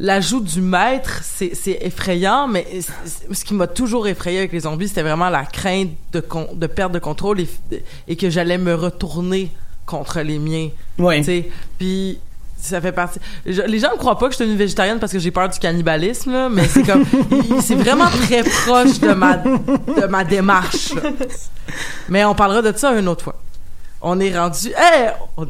L'ajout 0.00 0.40
du 0.40 0.60
maître, 0.60 1.22
c'est 1.24 1.78
effrayant, 1.80 2.46
mais 2.46 2.66
ce 3.32 3.44
qui 3.44 3.54
m'a 3.54 3.66
toujours 3.66 4.06
effrayé 4.06 4.38
avec 4.38 4.52
les 4.52 4.60
zombies, 4.60 4.86
c'était 4.88 5.02
vraiment 5.02 5.28
la 5.28 5.44
crainte 5.44 5.90
de, 6.12 6.20
con- 6.20 6.48
de 6.54 6.66
perte 6.68 6.92
de 6.92 7.00
contrôle 7.00 7.40
et, 7.40 7.48
et 8.06 8.14
que 8.16 8.30
j'allais 8.30 8.58
me 8.58 8.74
retourner 8.74 9.50
contre 9.86 10.20
les 10.20 10.38
miens. 10.38 10.68
Oui. 10.98 11.18
Tu 11.18 11.24
sais, 11.24 11.48
puis 11.78 12.18
ça 12.60 12.80
fait 12.80 12.92
partie. 12.92 13.18
je- 13.44 13.62
les 13.62 13.78
gens 13.80 13.90
ne 13.92 13.96
croient 13.96 14.18
pas 14.18 14.26
que 14.26 14.32
je 14.32 14.36
suis 14.42 14.44
une 14.50 14.56
végétarienne 14.56 15.00
parce 15.00 15.10
que 15.12 15.18
j'ai 15.18 15.32
peur 15.32 15.48
du 15.48 15.58
cannibalisme, 15.58 16.30
là, 16.32 16.48
mais 16.48 16.68
c'est 16.68 16.84
comme, 16.84 17.04
c'est 17.60 17.74
vraiment 17.74 18.06
très 18.08 18.44
proche 18.44 19.00
de 19.00 19.12
ma 19.14 19.36
de 19.38 20.06
ma 20.08 20.22
démarche. 20.22 20.94
là. 20.94 21.10
Mais 22.08 22.24
on 22.24 22.36
parlera 22.36 22.62
de 22.62 22.76
ça 22.76 22.92
une 22.96 23.08
autre 23.08 23.24
fois. 23.24 23.34
On 24.00 24.20
est 24.20 24.38
rendu, 24.38 24.68
hey, 24.76 25.08
on, 25.36 25.42
on 25.42 25.48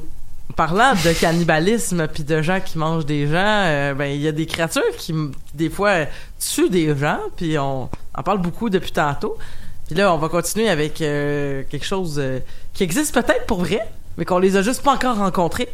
parlant 0.59 0.93
de 0.93 1.13
cannibalisme 1.13 2.09
puis 2.09 2.25
de 2.25 2.43
gens 2.43 2.59
qui 2.59 2.79
mangent 2.79 3.07
des 3.07 3.29
gens, 3.29 3.37
euh, 3.37 3.95
ben 3.95 4.07
il 4.07 4.21
y 4.21 4.27
a 4.27 4.33
des 4.33 4.45
créatures 4.45 4.97
qui 4.99 5.15
des 5.55 5.71
fois 5.71 6.07
tuent 6.41 6.69
des 6.69 6.97
gens, 6.97 7.21
puis 7.37 7.57
on 7.61 7.89
en 8.13 8.23
parle 8.25 8.39
beaucoup 8.39 8.69
depuis 8.69 8.91
tantôt. 8.91 9.39
Puis 9.87 9.95
là, 9.95 10.13
on 10.13 10.19
va 10.19 10.29
continuer 10.29 10.69
avec 10.69 11.01
euh, 11.01 11.63
quelque 11.71 11.87
chose 11.87 12.17
euh, 12.19 12.41
qui 12.75 12.83
existe 12.83 13.15
peut-être 13.15 13.47
pour 13.47 13.61
vrai, 13.61 13.79
mais 14.17 14.25
qu'on 14.25 14.41
les 14.41 14.57
a 14.57 14.63
juste 14.63 14.83
pas 14.83 14.95
encore 14.95 15.19
rencontrés. 15.19 15.69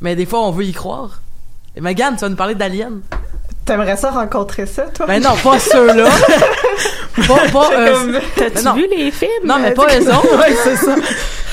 Mais 0.00 0.16
des 0.16 0.26
fois, 0.26 0.44
on 0.44 0.50
veut 0.50 0.64
y 0.64 0.72
croire. 0.72 1.22
Et 1.76 1.80
Megan, 1.80 2.16
tu 2.16 2.22
vas 2.22 2.28
nous 2.28 2.34
parler 2.34 2.56
d'aliens. 2.56 2.94
T'aimerais 3.68 3.96
ça 3.96 4.10
rencontrer 4.10 4.66
ça, 4.66 4.82
toi? 4.84 5.06
Ben 5.06 5.22
non, 5.22 5.36
pas 5.44 5.58
ceux-là. 5.58 6.08
pas, 7.52 7.70
euh, 7.72 7.92
comme- 7.92 8.20
T'as-tu 8.34 8.78
vu 8.80 8.86
les 8.96 9.10
films? 9.10 9.30
Non, 9.44 9.58
mais 9.58 9.72
Euh, 9.72 9.74
pas 9.74 9.86
eux 9.98 10.08
autres. 10.08 10.38
Ouais, 10.38 10.56
c'est 10.64 10.76
ça. 10.76 10.94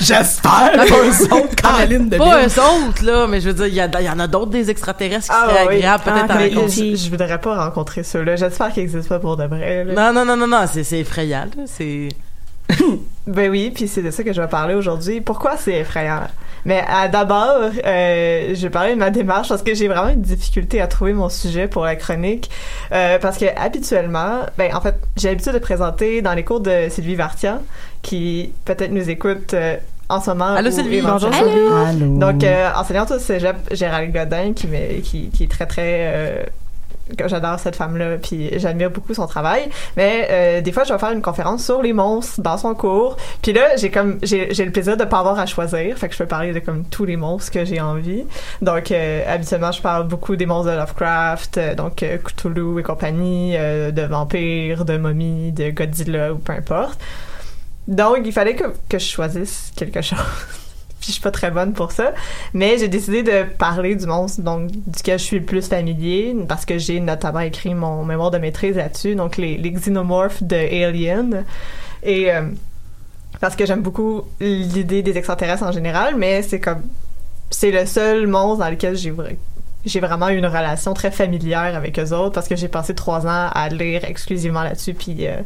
J'espère. 0.00 0.72
Pas 0.72 0.84
eux 0.84 1.32
autres, 1.34 1.54
Caroline 1.56 2.08
de 2.08 2.16
Pas 2.16 2.42
eux 2.42 2.46
autres, 2.60 3.04
là, 3.04 3.26
mais 3.26 3.40
je 3.40 3.48
veux 3.48 3.54
dire, 3.54 3.66
il 3.66 3.74
y, 3.74 3.80
a- 3.80 3.90
il 4.00 4.06
y 4.06 4.10
en 4.10 4.18
a 4.18 4.26
d'autres 4.26 4.50
des 4.50 4.70
extraterrestres 4.70 5.26
qui 5.26 5.30
Ah, 5.32 5.46
seraient 5.48 5.66
oui. 5.68 5.74
agréables 5.76 6.04
peut-être 6.04 6.26
Ah, 6.30 6.32
à 6.34 6.38
rencontrer. 6.38 6.90
je, 6.96 6.96
je 7.04 7.10
voudrais 7.10 7.38
pas 7.40 7.64
rencontrer 7.64 8.02
ceux-là. 8.02 8.36
J'espère 8.36 8.72
qu'ils 8.72 8.82
existent 8.84 9.08
pas 9.14 9.18
pour 9.20 9.36
de 9.36 9.44
vrai. 9.44 9.84
là. 9.84 9.92
Non, 10.12 10.12
non, 10.12 10.24
non, 10.24 10.36
non, 10.36 10.46
non, 10.46 10.64
c'est, 10.72 10.84
c'est 10.84 11.00
effrayant, 11.00 11.46
là, 11.56 11.64
c'est... 11.66 12.08
Ben 13.26 13.50
oui, 13.50 13.70
puis 13.74 13.88
c'est 13.88 14.02
de 14.02 14.10
ça 14.10 14.22
que 14.22 14.32
je 14.32 14.40
vais 14.40 14.48
parler 14.48 14.74
aujourd'hui. 14.74 15.20
Pourquoi 15.20 15.56
c'est 15.56 15.74
effrayant? 15.80 16.22
Mais 16.66 16.82
euh, 16.82 17.08
d'abord, 17.08 17.70
euh, 17.86 18.52
je 18.52 18.60
vais 18.60 18.70
parler 18.70 18.94
de 18.94 18.98
ma 18.98 19.10
démarche 19.10 19.48
parce 19.48 19.62
que 19.62 19.72
j'ai 19.72 19.86
vraiment 19.86 20.08
une 20.08 20.20
difficulté 20.20 20.80
à 20.80 20.88
trouver 20.88 21.12
mon 21.12 21.28
sujet 21.28 21.68
pour 21.68 21.84
la 21.84 21.94
chronique. 21.94 22.50
Euh, 22.90 23.20
parce 23.20 23.38
que 23.38 23.44
habituellement, 23.56 24.40
ben 24.58 24.74
en 24.74 24.80
fait, 24.80 24.96
j'ai 25.16 25.28
l'habitude 25.28 25.52
de 25.52 25.60
présenter 25.60 26.22
dans 26.22 26.34
les 26.34 26.42
cours 26.42 26.58
de 26.58 26.88
Sylvie 26.90 27.14
Vartian, 27.14 27.62
qui 28.02 28.52
peut-être 28.64 28.90
nous 28.90 29.08
écoute 29.08 29.54
euh, 29.54 29.76
en 30.08 30.20
ce 30.20 30.30
moment. 30.30 30.54
Allô, 30.54 30.72
Sylvie. 30.72 31.02
Bonjour, 31.02 31.32
Sylvie. 31.32 31.72
Allô. 31.86 32.18
Donc, 32.18 32.42
euh, 32.42 32.68
enseignante 32.74 33.12
au 33.12 33.20
cégep, 33.20 33.56
Gérald 33.70 34.12
Godin, 34.12 34.52
qui, 34.52 34.66
qui, 35.04 35.30
qui 35.30 35.44
est 35.44 35.50
très, 35.50 35.66
très... 35.66 36.46
j'adore 37.26 37.58
cette 37.58 37.76
femme-là, 37.76 38.18
puis 38.18 38.50
j'admire 38.58 38.90
beaucoup 38.90 39.14
son 39.14 39.26
travail. 39.26 39.68
Mais 39.96 40.28
euh, 40.30 40.60
des 40.60 40.72
fois, 40.72 40.84
je 40.84 40.92
vais 40.92 40.98
faire 40.98 41.12
une 41.12 41.22
conférence 41.22 41.64
sur 41.64 41.82
les 41.82 41.92
monstres 41.92 42.40
dans 42.40 42.58
son 42.58 42.74
cours. 42.74 43.16
Puis 43.42 43.52
là, 43.52 43.76
j'ai 43.76 43.90
comme 43.90 44.18
j'ai 44.22 44.52
j'ai 44.52 44.64
le 44.64 44.72
plaisir 44.72 44.96
de 44.96 45.04
pas 45.04 45.20
avoir 45.20 45.38
à 45.38 45.46
choisir, 45.46 45.96
fait 45.98 46.08
que 46.08 46.14
je 46.14 46.18
peux 46.18 46.26
parler 46.26 46.52
de 46.52 46.58
comme 46.58 46.84
tous 46.84 47.04
les 47.04 47.16
monstres 47.16 47.52
que 47.52 47.64
j'ai 47.64 47.80
envie. 47.80 48.24
Donc, 48.62 48.90
euh, 48.90 49.22
habituellement, 49.26 49.72
je 49.72 49.82
parle 49.82 50.08
beaucoup 50.08 50.36
des 50.36 50.46
monstres 50.46 50.70
de 50.72 50.76
Lovecraft, 50.76 51.58
euh, 51.58 51.74
donc 51.74 52.02
euh, 52.02 52.18
Cthulhu 52.18 52.80
et 52.80 52.82
compagnie, 52.82 53.54
euh, 53.56 53.90
de 53.90 54.02
vampires, 54.02 54.84
de 54.84 54.96
momies, 54.96 55.52
de 55.52 55.70
Godzilla 55.70 56.32
ou 56.32 56.38
peu 56.38 56.52
importe. 56.52 56.98
Donc, 57.86 58.22
il 58.24 58.32
fallait 58.32 58.56
que, 58.56 58.64
que 58.88 58.98
je 58.98 59.06
choisisse 59.06 59.72
quelque 59.76 60.02
chose. 60.02 60.18
Puis 61.06 61.12
je 61.12 61.20
suis 61.20 61.22
pas 61.22 61.30
très 61.30 61.52
bonne 61.52 61.72
pour 61.72 61.92
ça, 61.92 62.12
mais 62.52 62.78
j'ai 62.78 62.88
décidé 62.88 63.22
de 63.22 63.44
parler 63.44 63.94
du 63.94 64.06
monstre 64.06 64.40
donc 64.42 64.72
duquel 64.88 65.20
je 65.20 65.24
suis 65.24 65.38
le 65.38 65.44
plus 65.44 65.68
familier 65.68 66.34
parce 66.48 66.64
que 66.64 66.78
j'ai 66.78 66.98
notamment 66.98 67.38
écrit 67.38 67.74
mon 67.76 68.04
mémoire 68.04 68.32
de 68.32 68.38
maîtrise 68.38 68.74
là-dessus, 68.74 69.14
donc 69.14 69.36
les, 69.36 69.56
les 69.56 69.70
de 69.70 70.84
Alien 70.84 71.44
et 72.02 72.32
euh, 72.32 72.42
parce 73.40 73.54
que 73.54 73.66
j'aime 73.66 73.82
beaucoup 73.82 74.22
l'idée 74.40 75.02
des 75.04 75.16
extraterrestres 75.16 75.62
en 75.62 75.70
général, 75.70 76.16
mais 76.16 76.42
c'est 76.42 76.58
comme 76.58 76.82
c'est 77.50 77.70
le 77.70 77.86
seul 77.86 78.26
monstre 78.26 78.64
dans 78.64 78.70
lequel 78.70 78.96
j'ai 78.96 79.12
vra- 79.12 79.36
j'ai 79.84 80.00
vraiment 80.00 80.28
eu 80.30 80.38
une 80.38 80.46
relation 80.46 80.92
très 80.92 81.12
familière 81.12 81.76
avec 81.76 82.00
eux 82.00 82.12
autres 82.12 82.32
parce 82.32 82.48
que 82.48 82.56
j'ai 82.56 82.66
passé 82.66 82.96
trois 82.96 83.28
ans 83.28 83.48
à 83.54 83.68
lire 83.68 84.04
exclusivement 84.04 84.64
là-dessus. 84.64 84.96
Euh, 85.20 85.36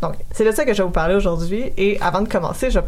donc 0.00 0.14
c'est 0.30 0.44
de 0.44 0.52
ça 0.52 0.64
que 0.64 0.72
je 0.72 0.78
vais 0.78 0.84
vous 0.86 0.90
parler 0.92 1.16
aujourd'hui. 1.16 1.72
Et 1.76 2.00
avant 2.00 2.20
de 2.20 2.28
commencer, 2.28 2.70
je 2.70 2.78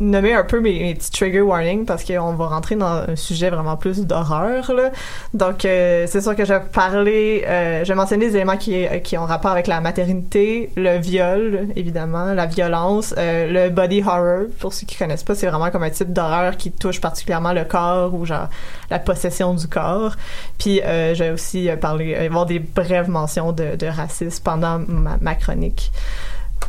nommer 0.00 0.32
un 0.32 0.44
peu 0.44 0.60
mes, 0.60 0.80
mes 0.80 0.96
trigger 0.96 1.42
warnings 1.42 1.84
parce 1.84 2.04
qu'on 2.04 2.32
va 2.32 2.46
rentrer 2.46 2.74
dans 2.74 3.04
un 3.08 3.16
sujet 3.16 3.50
vraiment 3.50 3.76
plus 3.76 4.06
d'horreur. 4.06 4.72
là. 4.72 4.90
Donc 5.34 5.64
euh, 5.64 6.06
c'est 6.08 6.22
sûr 6.22 6.34
que 6.34 6.44
je 6.44 6.54
vais 6.54 6.60
parler, 6.72 7.44
euh, 7.46 7.84
je 7.84 7.88
vais 7.88 7.94
mentionner 7.94 8.28
des 8.28 8.36
éléments 8.36 8.56
qui, 8.56 8.86
qui 9.04 9.18
ont 9.18 9.26
rapport 9.26 9.50
avec 9.50 9.66
la 9.66 9.80
maternité, 9.80 10.70
le 10.76 10.98
viol 10.98 11.68
évidemment, 11.76 12.32
la 12.32 12.46
violence, 12.46 13.14
euh, 13.18 13.66
le 13.66 13.70
body 13.70 14.02
horror. 14.02 14.46
Pour 14.58 14.72
ceux 14.72 14.86
qui 14.86 14.96
connaissent 14.96 15.24
pas, 15.24 15.34
c'est 15.34 15.46
vraiment 15.46 15.70
comme 15.70 15.82
un 15.82 15.90
type 15.90 16.12
d'horreur 16.12 16.56
qui 16.56 16.72
touche 16.72 17.00
particulièrement 17.00 17.52
le 17.52 17.64
corps 17.64 18.14
ou 18.14 18.24
genre 18.24 18.48
la 18.90 18.98
possession 18.98 19.54
du 19.54 19.66
corps. 19.68 20.16
Puis 20.58 20.80
euh, 20.82 21.14
je 21.14 21.24
vais 21.24 21.30
aussi 21.30 21.68
euh, 21.68 21.76
parler, 21.76 22.14
euh, 22.14 22.26
avoir 22.26 22.46
des 22.46 22.58
brèves 22.58 23.08
mentions 23.08 23.52
de, 23.52 23.76
de 23.76 23.86
racisme 23.86 24.42
pendant 24.42 24.80
ma 25.20 25.34
chronique. 25.34 25.90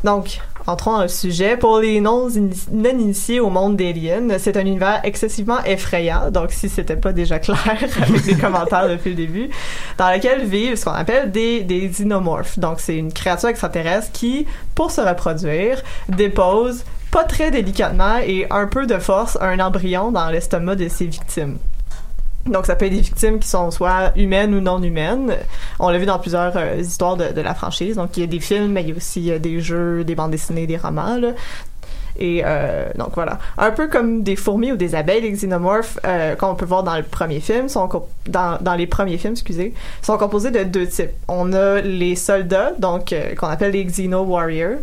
Donc, 0.04 0.40
entrons 0.68 0.98
dans 0.98 1.08
sujet. 1.08 1.58
Pour 1.58 1.80
les 1.80 2.00
non- 2.00 2.28
non 2.72 2.90
initiés 2.90 3.40
au 3.40 3.50
monde 3.50 3.76
d'Alien, 3.76 4.36
c'est 4.40 4.56
un 4.58 4.62
univers 4.62 5.02
excessivement 5.04 5.64
effrayant, 5.66 6.32
donc 6.32 6.52
si 6.52 6.70
c'était 6.70 6.96
pas 6.96 7.12
déjà 7.12 7.40
clair 7.40 7.58
avec 8.02 8.26
les 8.26 8.36
commentaires 8.36 8.88
depuis 8.88 9.12
le 9.12 9.16
début, 9.16 9.50
dans 9.98 10.12
lequel 10.12 10.46
vivent 10.46 10.76
ce 10.76 10.86
qu'on 10.86 10.92
appelle 10.92 11.32
des, 11.32 11.62
des 11.64 11.88
xénomorphes. 11.88 12.60
Donc, 12.60 12.80
c'est 12.80 12.96
une 12.98 13.12
créature 13.12 13.50
extraterrestre 13.50 14.12
qui, 14.12 14.46
pour 14.76 14.92
se 14.92 15.02
reproduire, 15.02 15.82
dépose 16.08 16.84
pas 17.12 17.24
très 17.24 17.50
délicatement 17.50 18.18
et 18.24 18.46
un 18.52 18.68
peu 18.68 18.86
de 18.86 19.00
force 19.00 19.38
un 19.42 19.60
embryon 19.60 20.12
dans 20.12 20.30
l'estomac 20.30 20.76
de 20.76 20.88
ses 20.88 21.08
victimes. 21.08 21.58
Donc, 22.46 22.66
ça 22.66 22.76
peut 22.76 22.86
être 22.86 22.94
des 22.94 23.02
victimes 23.02 23.40
qui 23.40 23.48
sont 23.48 23.70
soit 23.72 24.12
humaines 24.16 24.54
ou 24.56 24.62
non 24.62 24.82
humaines. 24.82 25.36
On 25.80 25.90
l'a 25.90 25.98
vu 25.98 26.06
dans 26.06 26.20
plusieurs 26.20 26.56
euh, 26.56 26.78
histoires 26.78 27.18
de, 27.18 27.42
la 27.42 27.54
franchise. 27.54 27.96
Donc, 27.96 28.16
il 28.18 28.22
y 28.22 28.24
a 28.24 28.28
des 28.28 28.40
films, 28.40 28.72
mais 28.72 28.84
il 28.84 28.90
y 28.90 28.92
a 28.92 28.96
aussi 28.96 29.32
euh, 29.32 29.40
des 29.40 29.60
jeux, 29.60 30.04
des 30.04 30.16
bandes 30.16 30.32
dessinées, 30.32 30.66
des 30.66 30.78
romans. 30.78 31.20
Et 32.22 32.42
euh, 32.44 32.90
donc 32.98 33.12
voilà, 33.14 33.40
un 33.58 33.72
peu 33.72 33.88
comme 33.88 34.24
des 34.24 34.36
fourmis 34.36 34.74
ou 34.74 34.76
des 34.76 34.94
abeilles, 34.94 35.22
les 35.22 35.32
xénomorphes 35.32 36.00
qu'on 36.38 36.56
peut 36.56 36.66
voir 36.66 36.84
dans 36.84 36.98
le 36.98 37.04
premier 37.04 37.40
film, 37.40 37.70
sont 37.70 37.88
dans, 38.28 38.58
dans 38.60 38.76
les 38.76 38.88
premiers 38.88 39.18
films, 39.18 39.34
excusez, 39.34 39.74
sont 40.02 40.18
composés 40.18 40.52
de 40.52 40.64
deux 40.64 40.86
types. 40.86 41.12
On 41.30 41.54
a 41.54 41.80
les 41.80 42.18
soldats, 42.18 42.74
donc 42.78 43.16
qu'on 43.38 43.48
appelle 43.48 43.72
les 43.72 43.86
Xeno 43.86 44.24
Warriors, 44.24 44.80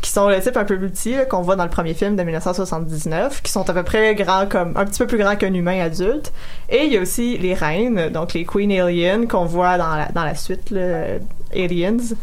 qui 0.00 0.10
sont 0.10 0.28
le 0.28 0.40
type 0.40 0.56
un 0.56 0.64
peu 0.64 0.78
plus 0.78 0.90
qu'on 1.28 1.42
voit 1.42 1.56
dans 1.56 1.64
le 1.64 1.70
premier 1.70 1.94
film 1.94 2.16
de 2.16 2.22
1979, 2.22 3.42
qui 3.42 3.52
sont 3.52 3.68
à 3.68 3.72
peu 3.72 3.82
près 3.82 4.14
grands 4.14 4.46
comme 4.46 4.76
un 4.76 4.84
petit 4.84 4.98
peu 4.98 5.06
plus 5.06 5.18
grands 5.18 5.36
qu'un 5.36 5.52
humain 5.52 5.80
adulte. 5.80 6.32
Et 6.68 6.84
il 6.84 6.92
y 6.92 6.96
a 6.96 7.00
aussi 7.00 7.36
les 7.38 7.54
reines, 7.54 8.08
donc 8.08 8.32
les 8.32 8.44
Queen 8.44 8.72
Aliens 8.72 9.26
qu'on 9.26 9.44
voit 9.44 9.76
dans 9.78 9.96
la, 9.96 10.08
dans 10.12 10.24
la 10.24 10.34
suite, 10.34 10.70
là, 10.70 11.18
Aliens 11.54 12.14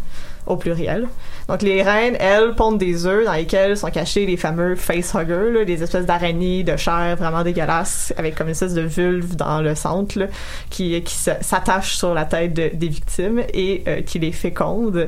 au 0.47 0.55
pluriel. 0.55 1.07
Donc 1.47 1.61
les 1.61 1.81
reines, 1.81 2.17
elles, 2.19 2.55
pondent 2.55 2.77
des 2.77 3.05
œufs 3.05 3.25
dans 3.25 3.31
lesquels 3.33 3.77
sont 3.77 3.89
cachés 3.89 4.25
les 4.25 4.35
fameux 4.35 4.75
facehuggers, 4.75 5.51
là, 5.53 5.63
des 5.65 5.81
espèces 5.81 6.05
d'araignées 6.05 6.63
de 6.63 6.75
chair 6.75 7.15
vraiment 7.17 7.43
dégueulasses 7.43 8.13
avec 8.17 8.35
comme 8.35 8.47
une 8.47 8.51
espèce 8.51 8.73
de 8.73 8.81
vulve 8.81 9.35
dans 9.37 9.61
le 9.61 9.73
centre 9.73 10.19
là, 10.19 10.25
qui, 10.69 11.01
qui 11.03 11.15
s'attache 11.15 11.95
sur 11.95 12.13
la 12.13 12.25
tête 12.25 12.53
de- 12.53 12.71
des 12.73 12.87
victimes 12.89 13.41
et 13.53 13.83
euh, 13.87 14.01
qui 14.01 14.19
les 14.19 14.33
féconde. 14.33 15.07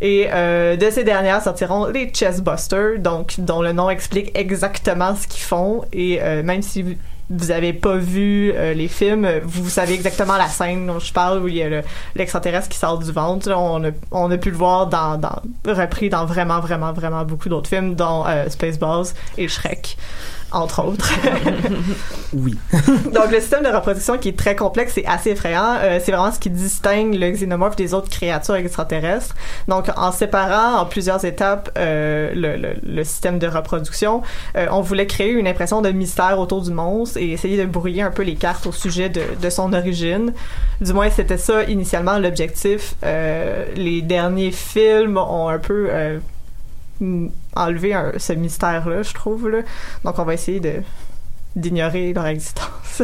Et 0.00 0.28
euh, 0.32 0.76
de 0.76 0.88
ces 0.90 1.04
dernières 1.04 1.42
sortiront 1.42 1.86
les 1.86 2.10
Chestbusters, 2.12 2.98
donc 2.98 3.34
dont 3.38 3.60
le 3.62 3.72
nom 3.72 3.90
explique 3.90 4.30
exactement 4.34 5.14
ce 5.14 5.26
qu'ils 5.26 5.42
font 5.42 5.84
et 5.92 6.18
euh, 6.22 6.42
même 6.42 6.62
si 6.62 6.96
vous 7.30 7.50
avez 7.50 7.72
pas 7.72 7.96
vu 7.96 8.52
euh, 8.54 8.74
les 8.74 8.88
films, 8.88 9.26
vous 9.44 9.68
savez 9.70 9.94
exactement 9.94 10.36
la 10.36 10.48
scène 10.48 10.86
dont 10.86 10.98
je 10.98 11.12
parle 11.12 11.42
où 11.42 11.48
il 11.48 11.56
y 11.56 11.62
a 11.62 11.68
le- 11.68 11.82
l'extraterrestre 12.14 12.68
qui 12.68 12.78
sort 12.78 12.98
du 12.98 13.10
ventre. 13.12 13.50
On 13.52 13.82
a, 13.84 13.88
on 14.10 14.30
a 14.30 14.36
pu 14.36 14.50
le 14.50 14.56
voir 14.56 14.86
dans, 14.88 15.16
dans 15.16 15.40
repris 15.66 16.10
dans 16.10 16.26
vraiment 16.26 16.60
vraiment 16.60 16.92
vraiment 16.92 17.24
beaucoup 17.24 17.48
d'autres 17.48 17.68
films, 17.70 17.94
dont 17.94 18.24
euh, 18.26 18.48
Spaceballs 18.50 19.06
et 19.38 19.48
Shrek 19.48 19.96
entre 20.54 20.84
autres. 20.84 21.12
oui. 22.32 22.56
Donc 23.12 23.30
le 23.30 23.40
système 23.40 23.64
de 23.64 23.68
reproduction 23.68 24.18
qui 24.18 24.28
est 24.30 24.38
très 24.38 24.56
complexe 24.56 24.96
et 24.98 25.04
assez 25.06 25.30
effrayant, 25.30 25.76
euh, 25.80 26.00
c'est 26.02 26.12
vraiment 26.12 26.32
ce 26.32 26.38
qui 26.38 26.50
distingue 26.50 27.14
le 27.14 27.30
xénomorphe 27.30 27.76
des 27.76 27.94
autres 27.94 28.08
créatures 28.08 28.56
extraterrestres. 28.56 29.34
Donc 29.68 29.86
en 29.96 30.12
séparant 30.12 30.80
en 30.80 30.86
plusieurs 30.86 31.24
étapes 31.24 31.70
euh, 31.78 32.32
le, 32.34 32.56
le, 32.56 32.74
le 32.82 33.04
système 33.04 33.38
de 33.38 33.46
reproduction, 33.46 34.22
euh, 34.56 34.66
on 34.70 34.80
voulait 34.80 35.06
créer 35.06 35.30
une 35.30 35.48
impression 35.48 35.82
de 35.82 35.90
mystère 35.90 36.38
autour 36.38 36.62
du 36.62 36.70
monstre 36.70 37.18
et 37.18 37.32
essayer 37.32 37.56
de 37.56 37.66
brouiller 37.66 38.02
un 38.02 38.10
peu 38.10 38.22
les 38.22 38.36
cartes 38.36 38.66
au 38.66 38.72
sujet 38.72 39.08
de, 39.08 39.22
de 39.40 39.50
son 39.50 39.72
origine. 39.72 40.32
Du 40.80 40.92
moins 40.92 41.10
c'était 41.10 41.38
ça 41.38 41.64
initialement 41.64 42.18
l'objectif. 42.18 42.94
Les 43.76 44.02
derniers 44.02 44.52
films 44.52 45.18
ont 45.18 45.48
un 45.48 45.58
peu 45.58 45.88
mm, 47.00 47.28
un- 47.56 48.12
ce 48.18 48.32
mystère-là, 48.32 49.02
je 49.02 49.12
trouve. 49.12 49.48
Là. 49.48 49.58
Donc 50.04 50.18
on 50.18 50.24
va 50.24 50.34
essayer 50.34 50.60
de 50.60 50.74
d'ignorer 51.56 52.12
leur 52.12 52.26
existence. 52.26 52.66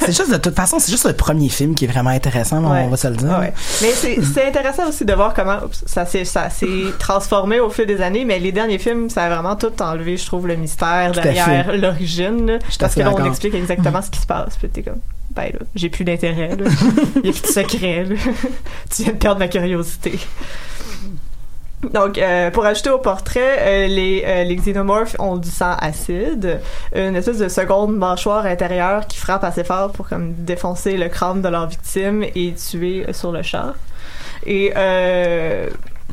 C'est 0.00 0.16
juste, 0.16 0.30
de 0.30 0.36
toute 0.36 0.54
façon, 0.54 0.78
c'est 0.78 0.90
juste 0.90 1.06
le 1.06 1.12
premier 1.12 1.48
film 1.48 1.74
qui 1.74 1.84
est 1.84 1.88
vraiment 1.88 2.10
intéressant, 2.10 2.62
Ouais. 2.70 2.82
on 2.86 2.88
va 2.88 2.96
se 2.96 3.08
le 3.08 3.16
dire. 3.16 3.38
Ouais. 3.40 3.52
Mais 3.82 3.90
c'est 3.92 4.46
intéressant 4.46 4.88
aussi 4.88 5.04
de 5.04 5.12
voir 5.12 5.34
comment 5.34 5.58
ça 5.84 6.06
s'est 6.06 6.24
ça 6.24 6.48
s'est 6.48 6.84
transformé 6.98 7.60
au 7.60 7.68
fil 7.68 7.84
des 7.86 8.00
années. 8.00 8.24
Mais 8.24 8.38
les 8.38 8.52
derniers 8.52 8.78
films, 8.78 9.10
ça 9.10 9.24
a 9.24 9.28
vraiment 9.28 9.56
tout 9.56 9.72
enlevé, 9.82 10.16
je 10.16 10.24
trouve, 10.24 10.46
le 10.46 10.56
mystère 10.56 11.10
Tout 11.12 11.20
derrière 11.20 11.76
l'origine. 11.76 12.58
Parce 12.78 12.94
que 12.94 13.00
là, 13.00 13.12
on 13.14 13.24
explique 13.28 13.54
exactement 13.54 14.00
ce 14.00 14.10
qui 14.10 14.20
se 14.20 14.26
passe. 14.26 14.56
Puis 14.56 14.68
t'es 14.68 14.82
comme, 14.82 15.00
ben 15.34 15.50
là, 15.52 15.58
j'ai 15.74 15.90
plus 15.90 16.04
d'intérêt. 16.04 16.50
Il 17.16 17.26
y 17.26 17.28
a 17.28 17.32
plus 17.32 17.42
de 17.42 17.46
secret. 17.46 18.04
là. 18.04 18.14
tu 18.94 19.02
viens 19.02 19.12
de 19.12 19.18
perdre 19.18 19.40
ma 19.40 19.48
curiosité. 19.48 20.18
Donc, 21.82 22.18
euh, 22.18 22.50
pour 22.50 22.66
ajouter 22.66 22.90
au 22.90 22.98
portrait, 22.98 23.58
euh, 23.60 23.86
les, 23.86 24.24
euh, 24.26 24.44
les 24.44 24.56
xénomorphes 24.56 25.14
ont 25.20 25.36
du 25.36 25.48
sang 25.48 25.76
acide, 25.80 26.60
une 26.94 27.14
espèce 27.14 27.38
de 27.38 27.48
seconde 27.48 27.96
mâchoire 27.96 28.46
intérieure 28.46 29.06
qui 29.06 29.16
frappe 29.16 29.44
assez 29.44 29.62
fort 29.62 29.92
pour 29.92 30.08
comme 30.08 30.34
défoncer 30.34 30.96
le 30.96 31.08
crâne 31.08 31.40
de 31.40 31.48
leur 31.48 31.68
victime 31.68 32.24
et 32.34 32.54
tuer 32.54 33.06
sur 33.12 33.30
le 33.30 33.42
champ. 33.42 33.74
Et 34.44 34.72
euh, 34.76 35.68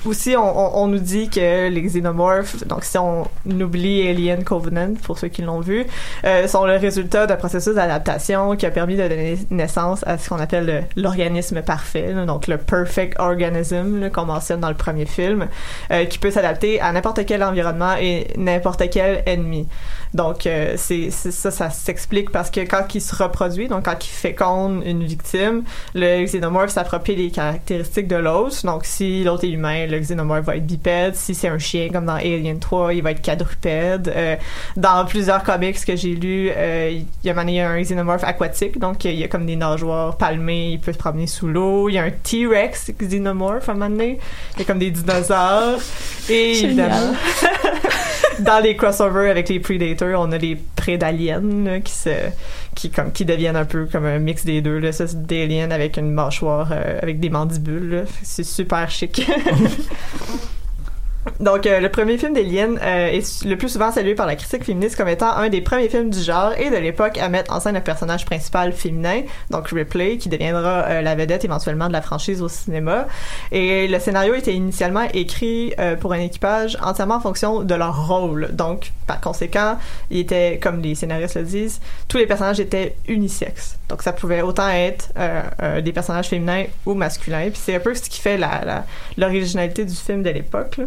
aussi, 0.06 0.36
on, 0.38 0.88
nous 0.88 1.00
dit 1.00 1.30
que 1.30 1.68
les 1.70 1.82
xénomorphes, 1.82 2.66
donc 2.68 2.84
si 2.84 2.98
on 2.98 3.28
oublie 3.50 4.08
Alien 4.08 4.44
Covenant, 4.44 4.94
pour 5.04 5.18
ceux 5.18 5.28
qui 5.30 5.42
l'ont 5.42 5.60
vu, 5.60 5.86
euh, 6.26 6.48
sont 6.48 6.66
le 6.66 6.76
résultat 6.78 7.28
d'un 7.28 7.36
processus 7.36 7.76
d'adaptation 7.76 8.56
qui 8.56 8.66
a 8.66 8.72
permis 8.72 8.96
de 8.96 9.02
donner 9.08 9.38
naissance 9.50 10.04
à 10.08 10.18
ce 10.18 10.30
qu'on 10.30 10.40
appelle 10.40 10.66
le- 10.66 11.02
l'organisme 11.02 11.62
parfait, 11.62 12.14
donc 12.26 12.48
le 12.48 12.58
perfect 12.58 13.20
organism 13.20 14.10
qu'on 14.12 14.26
mentionne 14.26 14.60
dans 14.60 14.70
le 14.70 14.76
premier 14.76 15.06
film, 15.06 15.48
euh, 15.92 16.06
qui 16.06 16.18
peut 16.20 16.32
s'adapter 16.32 16.80
à 16.82 16.92
n'importe 16.92 17.26
quel 17.26 17.44
environnement 17.44 17.96
et 18.00 18.28
n'importe 18.38 18.90
quel 18.90 19.24
ennemi. 19.26 19.68
Donc, 20.14 20.48
euh, 20.48 20.76
c'est 20.78 21.10
ça, 21.12 21.52
ça 21.52 21.70
s'explique 21.70 22.30
parce 22.32 22.50
que 22.50 22.62
quand 22.62 22.96
il 22.96 23.02
se 23.02 23.14
reproduit, 23.22 23.68
donc 23.68 23.84
quand 23.86 24.06
il 24.06 24.10
féconde 24.10 24.82
une 24.86 25.04
victime, 25.04 25.64
le 25.94 26.24
xénomorphe 26.24 26.70
s'approprie 26.70 27.16
des 27.18 27.32
caractéristiques 27.32 28.08
de 28.08 28.16
l'autre. 28.16 28.56
Donc, 28.64 28.86
si 28.86 29.24
l'autre 29.26 29.44
est 29.44 29.50
humain, 29.50 29.86
xénomorphe 30.00 30.46
va 30.46 30.56
être 30.58 30.66
bipède. 30.66 31.16
Si 31.16 31.36
c'est 31.36 31.48
un 31.48 31.58
chien, 31.58 31.90
comme 31.92 32.06
dans 32.06 32.16
Alien 32.16 32.60
3, 32.60 32.94
il 32.94 33.02
va 33.02 33.12
être 33.12 33.22
quadrupède. 33.22 34.12
Euh, 34.16 34.36
dans 34.76 35.06
plusieurs 35.06 35.44
comics 35.44 35.84
que 35.86 35.96
j'ai 35.96 36.16
lus, 36.16 36.52
euh, 36.56 36.92
il 36.92 37.28
y 37.28 37.30
a 37.30 37.32
un 37.32 37.36
moment 37.36 37.46
donné, 37.46 37.54
il 37.54 37.58
y 37.58 37.62
a 37.62 37.70
un 37.70 37.82
xénomorphe 37.82 38.24
aquatique, 38.24 38.80
donc 38.80 39.04
il 39.06 39.16
y 39.16 39.24
a 39.24 39.28
comme 39.28 39.46
des 39.46 39.56
nageoires 39.56 40.18
palmées, 40.18 40.72
il 40.72 40.80
peut 40.80 40.94
se 40.94 40.98
promener 40.98 41.28
sous 41.28 41.48
l'eau. 41.48 41.90
Il 41.90 41.94
y 41.94 41.98
a 41.98 42.04
un 42.04 42.12
T-Rex 42.12 42.92
xénomorphe 43.00 43.70
à 43.70 43.72
un 43.72 43.76
moment 43.76 43.90
donné. 43.90 44.20
Il 44.56 44.60
y 44.60 44.62
a 44.64 44.66
comme 44.66 44.80
des 44.80 44.92
dinosaures. 44.92 45.80
Et 46.30 46.52
évidemment, 46.64 47.14
dans 48.40 48.64
les 48.64 48.76
crossovers 48.76 49.30
avec 49.30 49.50
les 49.50 49.60
Predators, 49.60 50.22
on 50.22 50.32
a 50.32 50.38
les 50.38 50.58
prédaliens 50.76 51.42
qui 51.84 51.94
se 51.94 52.10
qui 52.76 52.92
comme 52.92 53.12
qui 53.12 53.26
deviennent 53.26 53.56
un 53.56 53.66
peu 53.66 53.86
comme 53.86 54.06
un 54.06 54.20
mix 54.20 54.46
des 54.46 54.62
deux 54.62 54.80
là, 54.80 54.92
ça 54.92 55.08
c'est 55.08 55.26
des 55.26 55.44
aliens 55.44 55.72
avec 55.72 55.98
une 55.98 56.12
mâchoire 56.12 56.70
euh, 56.72 57.00
avec 57.02 57.20
des 57.20 57.30
mandibules 57.30 58.06
c'est 58.22 58.44
super 58.44 58.90
chic. 58.90 59.26
Donc, 61.40 61.66
euh, 61.66 61.82
le 61.82 61.90
premier 61.90 62.18
film 62.18 62.34
d'Alien 62.34 62.80
euh, 62.82 63.08
est 63.08 63.44
le 63.44 63.58
plus 63.58 63.68
souvent 63.70 63.92
salué 63.92 64.16
par 64.16 64.26
la 64.26 64.36
critique 64.38 64.64
féministe 64.64 64.96
comme 64.96 65.10
étant 65.10 65.32
un 65.36 65.50
des 65.50 65.60
premiers 65.60 65.90
films 65.90 66.10
du 66.10 66.20
genre 66.22 66.54
et 66.58 66.70
de 66.70 66.78
l'époque 66.78 67.18
à 67.18 67.28
mettre 67.28 67.52
en 67.54 67.60
scène 67.60 67.76
un 67.76 67.82
personnage 67.82 68.24
principal 68.26 68.72
féminin, 68.72 69.22
donc 69.50 69.68
Ripley, 69.68 70.18
qui 70.18 70.30
deviendra 70.30 70.86
euh, 70.86 71.02
la 71.02 71.14
vedette 71.16 71.44
éventuellement 71.44 71.88
de 71.88 71.94
la 71.94 72.02
franchise 72.02 72.42
au 72.42 72.48
cinéma. 72.48 73.08
Et 73.52 73.88
le 73.90 74.00
scénario 74.00 74.34
était 74.34 74.54
initialement 74.54 75.08
écrit 75.14 75.74
pour 76.00 76.14
un 76.14 76.20
équipage 76.20 76.78
entièrement 76.82 77.16
en 77.16 77.20
fonction 77.22 77.64
de 77.64 77.76
leur 77.76 78.08
rôle. 78.08 78.50
Donc, 78.54 78.92
par 79.06 79.20
conséquent, 79.20 79.78
il 80.10 80.20
était, 80.20 80.60
comme 80.62 80.82
les 80.82 80.96
scénaristes 80.96 81.36
le 81.36 81.44
disent, 81.44 81.82
tous 82.08 82.18
les 82.18 82.26
personnages 82.28 82.60
étaient 82.60 82.96
unisexes. 83.08 83.78
Donc, 83.90 84.02
ça 84.04 84.14
pouvait 84.14 84.42
autant 84.42 84.70
être 84.70 85.10
des 85.82 85.92
personnages 85.92 86.28
féminins 86.30 86.64
ou 86.86 86.94
masculins. 86.94 87.50
Puis 87.52 87.62
c'est 87.64 87.76
un 87.76 87.80
peu 87.80 87.94
ce 87.94 88.10
qui 88.10 88.22
fait 88.22 88.38
la- 88.38 88.64
la- 88.66 88.86
l'originalité 89.18 89.86
du 89.86 89.96
film 89.96 90.24
de 90.24 90.30
l'époque. 90.30 90.80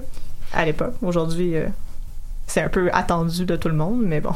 À 0.53 0.65
l'époque. 0.65 0.95
Aujourd'hui, 1.03 1.57
euh, 1.57 1.67
c'est 2.47 2.63
un 2.63 2.69
peu 2.69 2.89
attendu 2.93 3.45
de 3.45 3.57
tout 3.57 3.69
le 3.69 3.75
monde, 3.75 4.03
mais 4.03 4.21
bon. 4.21 4.35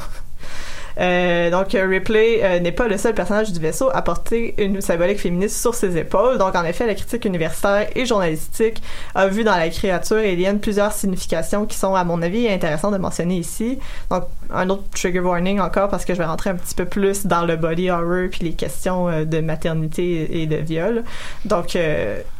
Euh, 1.00 1.50
donc 1.50 1.74
euh, 1.74 1.86
Ripley 1.86 2.60
n'est 2.60 2.70
pas 2.70 2.86
le 2.86 2.98
seul 2.98 3.14
personnage 3.14 3.50
du 3.50 3.58
vaisseau 3.58 3.88
à 3.94 4.02
porter 4.02 4.54
une 4.58 4.82
symbolique 4.82 5.20
féministe 5.20 5.58
sur 5.58 5.74
ses 5.74 5.96
épaules. 5.96 6.36
Donc 6.36 6.54
en 6.54 6.64
effet, 6.64 6.86
la 6.86 6.94
critique 6.94 7.24
universitaire 7.24 7.88
et 7.96 8.04
journalistique 8.04 8.82
a 9.14 9.26
vu 9.26 9.42
dans 9.42 9.56
la 9.56 9.70
créature 9.70 10.18
alien 10.18 10.60
plusieurs 10.60 10.92
significations 10.92 11.64
qui 11.64 11.78
sont 11.78 11.94
à 11.94 12.04
mon 12.04 12.20
avis 12.20 12.46
intéressantes 12.46 12.92
de 12.92 12.98
mentionner 12.98 13.38
ici. 13.38 13.78
Donc 14.10 14.24
un 14.52 14.68
autre 14.68 14.82
trigger 14.90 15.20
warning 15.20 15.60
encore 15.60 15.88
parce 15.88 16.04
que 16.04 16.12
je 16.12 16.18
vais 16.18 16.26
rentrer 16.26 16.50
un 16.50 16.56
petit 16.56 16.74
peu 16.74 16.84
plus 16.84 17.24
dans 17.24 17.46
le 17.46 17.56
body 17.56 17.88
horror 17.88 18.28
puis 18.30 18.40
les 18.42 18.52
questions 18.52 19.24
de 19.24 19.40
maternité 19.40 20.42
et 20.42 20.46
de 20.46 20.56
viol. 20.56 21.04
Donc 21.46 21.68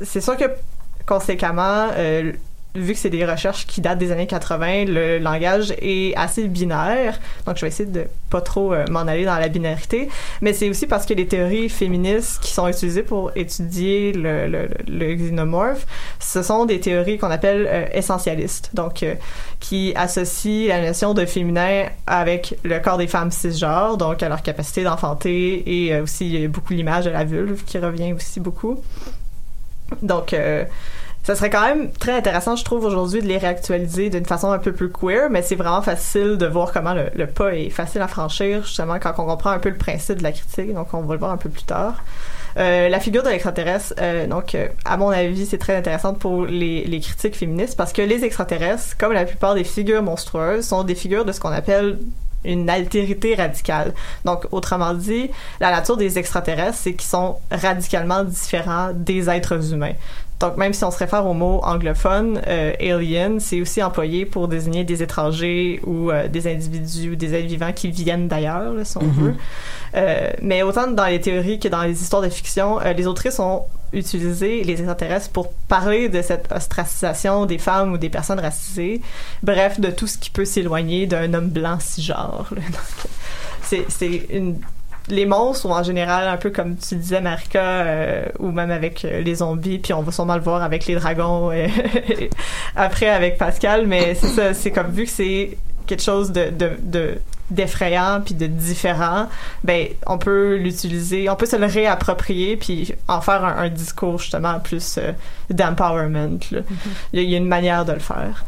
c'est 0.02 0.20
sûr 0.20 0.36
que 0.36 0.44
conséquemment 1.06 1.88
vu 2.74 2.94
que 2.94 2.98
c'est 2.98 3.10
des 3.10 3.24
recherches 3.24 3.66
qui 3.66 3.80
datent 3.80 3.98
des 3.98 4.12
années 4.12 4.26
80, 4.26 4.86
le 4.86 5.18
langage 5.18 5.74
est 5.80 6.14
assez 6.16 6.48
binaire. 6.48 7.20
Donc, 7.46 7.56
je 7.56 7.62
vais 7.62 7.68
essayer 7.68 7.88
de 7.88 8.06
pas 8.30 8.40
trop 8.40 8.72
euh, 8.72 8.86
m'en 8.90 9.00
aller 9.00 9.26
dans 9.26 9.36
la 9.36 9.48
binarité. 9.48 10.08
Mais 10.40 10.54
c'est 10.54 10.70
aussi 10.70 10.86
parce 10.86 11.04
que 11.04 11.12
les 11.12 11.26
théories 11.26 11.68
féministes 11.68 12.40
qui 12.42 12.52
sont 12.52 12.66
utilisées 12.66 13.02
pour 13.02 13.30
étudier 13.36 14.12
le, 14.12 14.68
le, 14.88 15.14
xénomorphe, 15.14 15.86
ce 16.18 16.42
sont 16.42 16.64
des 16.64 16.80
théories 16.80 17.18
qu'on 17.18 17.30
appelle 17.30 17.66
euh, 17.68 17.86
essentialistes. 17.92 18.70
Donc, 18.72 19.02
euh, 19.02 19.14
qui 19.60 19.92
associent 19.94 20.68
la 20.68 20.86
notion 20.86 21.12
de 21.12 21.26
féminin 21.26 21.88
avec 22.06 22.58
le 22.64 22.78
corps 22.80 22.96
des 22.96 23.06
femmes 23.06 23.30
cisgenres, 23.30 23.98
donc 23.98 24.22
à 24.22 24.28
leur 24.30 24.42
capacité 24.42 24.82
d'enfanter 24.82 25.62
et 25.66 26.00
aussi 26.00 26.48
beaucoup 26.48 26.72
l'image 26.72 27.04
de 27.04 27.10
la 27.10 27.24
vulve 27.24 27.62
qui 27.64 27.78
revient 27.78 28.12
aussi 28.14 28.40
beaucoup. 28.40 28.82
Donc, 30.00 30.34
ça 31.22 31.36
serait 31.36 31.50
quand 31.50 31.62
même 31.62 31.92
très 31.92 32.12
intéressant, 32.12 32.56
je 32.56 32.64
trouve, 32.64 32.84
aujourd'hui 32.84 33.22
de 33.22 33.28
les 33.28 33.38
réactualiser 33.38 34.10
d'une 34.10 34.24
façon 34.24 34.50
un 34.50 34.58
peu 34.58 34.72
plus 34.72 34.90
queer, 34.90 35.30
mais 35.30 35.42
c'est 35.42 35.54
vraiment 35.54 35.82
facile 35.82 36.36
de 36.36 36.46
voir 36.46 36.72
comment 36.72 36.94
le, 36.94 37.26
pas 37.26 37.54
est 37.54 37.70
facile 37.70 38.02
à 38.02 38.08
franchir, 38.08 38.64
justement, 38.64 38.98
quand 38.98 39.14
on 39.18 39.26
comprend 39.26 39.50
un 39.50 39.58
peu 39.60 39.68
le 39.68 39.76
principe 39.76 40.18
de 40.18 40.24
la 40.24 40.32
critique, 40.32 40.74
donc 40.74 40.88
on 40.92 41.02
va 41.02 41.14
le 41.14 41.20
voir 41.20 41.30
un 41.30 41.36
peu 41.36 41.48
plus 41.48 41.62
tard. 41.62 42.02
Euh, 42.58 42.88
la 42.88 43.00
figure 43.00 43.22
de 43.22 43.28
l'extraterrestre, 43.28 43.94
euh, 44.00 44.26
donc, 44.26 44.54
euh, 44.54 44.68
à 44.84 44.96
mon 44.96 45.08
avis, 45.08 45.46
c'est 45.46 45.58
très 45.58 45.76
intéressante 45.76 46.18
pour 46.18 46.44
les 46.44 47.00
critiques 47.00 47.36
féministes 47.36 47.76
parce 47.76 47.92
que 47.92 48.02
les 48.02 48.24
extraterrestres, 48.24 48.96
comme 48.98 49.12
la 49.12 49.24
plupart 49.24 49.54
des 49.54 49.64
figures 49.64 50.02
monstrueuses, 50.02 50.66
sont 50.66 50.82
des 50.82 50.94
figures 50.94 51.24
de 51.24 51.32
ce 51.32 51.40
qu'on 51.40 51.52
appelle 51.52 51.98
une 52.44 52.68
altérité 52.68 53.34
radicale. 53.34 53.94
Donc, 54.24 54.46
autrement 54.50 54.94
dit, 54.94 55.30
la 55.60 55.70
nature 55.70 55.96
des 55.96 56.18
extraterrestres, 56.18 56.76
c'est 56.76 56.94
qu'ils 56.94 57.08
sont 57.08 57.38
radicalement 57.50 58.24
différents 58.24 58.90
des 58.92 59.30
êtres 59.30 59.72
humains. 59.72 59.94
Donc, 60.42 60.56
même 60.56 60.72
si 60.72 60.82
on 60.84 60.90
se 60.90 60.98
réfère 60.98 61.24
au 61.24 61.34
mot 61.34 61.60
anglophone, 61.62 62.40
euh, 62.48 62.72
alien, 62.80 63.38
c'est 63.38 63.60
aussi 63.60 63.80
employé 63.80 64.26
pour 64.26 64.48
désigner 64.48 64.82
des 64.82 65.00
étrangers 65.00 65.80
ou 65.86 66.10
euh, 66.10 66.26
des 66.26 66.52
individus 66.52 67.10
ou 67.10 67.14
des 67.14 67.32
êtres 67.34 67.46
vivants 67.46 67.72
qui 67.72 67.92
viennent 67.92 68.26
d'ailleurs, 68.26 68.72
si 68.82 68.96
on 68.98 69.04
Mhm. 69.04 69.12
veut. 69.12 69.34
Euh, 69.94 70.30
mais 70.42 70.64
autant 70.64 70.88
dans 70.88 71.06
les 71.06 71.20
théories 71.20 71.60
que 71.60 71.68
dans 71.68 71.82
les 71.84 72.02
histoires 72.02 72.22
de 72.22 72.28
fiction, 72.28 72.80
les 72.80 73.06
autrices 73.06 73.38
ont 73.38 73.62
utilisé 73.92 74.64
les 74.64 74.72
extraterrestres 74.72 75.30
pour 75.30 75.52
parler 75.68 76.08
de 76.08 76.20
cette 76.22 76.50
ostracisation 76.50 77.46
des 77.46 77.58
femmes 77.58 77.92
ou 77.92 77.98
des 77.98 78.08
personnes 78.08 78.40
racisées, 78.40 79.00
bref, 79.44 79.78
de 79.78 79.90
tout 79.92 80.08
ce 80.08 80.18
qui 80.18 80.30
peut 80.30 80.44
s'éloigner 80.46 81.06
d'un 81.06 81.32
homme 81.34 81.50
blanc 81.50 81.78
cisgenre. 81.78 82.48
c'est 83.62 83.84
c'est 83.88 84.26
une 84.30 84.56
les 85.08 85.26
monstres 85.26 85.62
sont 85.62 85.70
en 85.70 85.82
général 85.82 86.28
un 86.28 86.36
peu 86.36 86.50
comme 86.50 86.76
tu 86.76 86.94
disais 86.96 87.20
Marika 87.20 87.60
euh, 87.60 88.24
ou 88.38 88.50
même 88.52 88.70
avec 88.70 89.04
euh, 89.04 89.20
les 89.20 89.36
zombies 89.36 89.78
puis 89.78 89.92
on 89.92 90.02
va 90.02 90.12
sûrement 90.12 90.36
le 90.36 90.40
voir 90.42 90.62
avec 90.62 90.86
les 90.86 90.94
dragons 90.94 91.50
euh, 91.52 91.66
après 92.76 93.08
avec 93.08 93.38
Pascal 93.38 93.86
mais 93.86 94.14
c'est 94.14 94.28
ça 94.28 94.54
c'est 94.54 94.70
comme 94.70 94.90
vu 94.90 95.04
que 95.04 95.10
c'est 95.10 95.56
quelque 95.86 96.02
chose 96.02 96.30
de, 96.32 96.50
de, 96.50 96.70
de 96.80 97.14
d'effrayant 97.50 98.22
puis 98.24 98.34
de 98.34 98.46
différent 98.46 99.28
ben 99.64 99.88
on 100.06 100.16
peut 100.16 100.56
l'utiliser 100.56 101.28
on 101.28 101.36
peut 101.36 101.44
se 101.46 101.56
le 101.56 101.66
réapproprier 101.66 102.56
puis 102.56 102.94
en 103.08 103.20
faire 103.20 103.44
un, 103.44 103.56
un 103.64 103.68
discours 103.68 104.18
justement 104.18 104.58
plus 104.60 104.96
euh, 104.98 105.12
d'empowerment 105.50 106.38
a- 106.52 106.62
il 107.12 107.28
y 107.28 107.34
a 107.34 107.38
une 107.38 107.48
manière 107.48 107.84
de 107.84 107.92
le 107.92 107.98
faire 107.98 108.44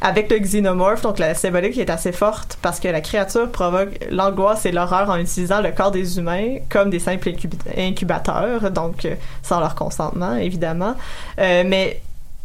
avec 0.00 0.30
le 0.30 0.38
xénomorphe, 0.38 1.02
donc 1.02 1.18
la 1.18 1.34
symbolique 1.34 1.78
est 1.78 1.90
assez 1.90 2.12
forte 2.12 2.58
parce 2.60 2.78
que 2.78 2.88
la 2.88 3.00
créature 3.00 3.50
provoque 3.50 3.98
l'angoisse 4.10 4.66
et 4.66 4.72
l'horreur 4.72 5.08
en 5.08 5.16
utilisant 5.16 5.60
le 5.60 5.70
corps 5.70 5.90
des 5.90 6.18
humains 6.18 6.58
comme 6.68 6.90
des 6.90 6.98
simples 6.98 7.30
incub- 7.30 7.54
incubateurs, 7.76 8.70
donc 8.70 9.04
euh, 9.04 9.14
sans 9.42 9.60
leur 9.60 9.74
consentement, 9.74 10.36
évidemment. 10.36 10.94
Euh, 11.38 11.64
mais 11.66 12.02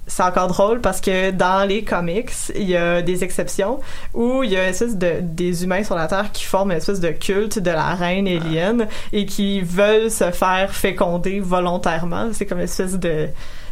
c'est 0.08 0.24
encore 0.24 0.48
drôle 0.48 0.82
parce 0.82 1.02
que 1.02 1.32
dans 1.32 1.68
les 1.68 1.84
comics, 1.84 2.32
il 2.56 2.70
y 2.70 2.76
a 2.76 3.02
des 3.02 3.24
exceptions 3.24 3.80
où 4.14 4.44
il 4.44 4.52
y 4.52 4.58
a 4.58 4.64
une 4.64 4.70
espèce 4.70 4.98
de 4.98 5.20
des 5.22 5.64
humains 5.64 5.84
sur 5.84 5.96
la 5.96 6.08
Terre 6.08 6.32
qui 6.32 6.46
forment 6.46 6.72
une 6.72 6.78
espèce 6.78 7.00
de 7.00 7.10
culte 7.10 7.60
de 7.60 7.72
la 7.72 7.94
reine 7.94 8.28
alien 8.28 8.88
et 9.14 9.26
qui 9.26 9.62
veulent 9.62 10.10
se 10.10 10.32
faire 10.32 10.74
féconder 10.74 11.40
volontairement. 11.40 12.30
C'est 12.34 12.46
comme 12.46 12.58
une 12.58 12.64
espèce 12.64 12.98
de 12.98 13.28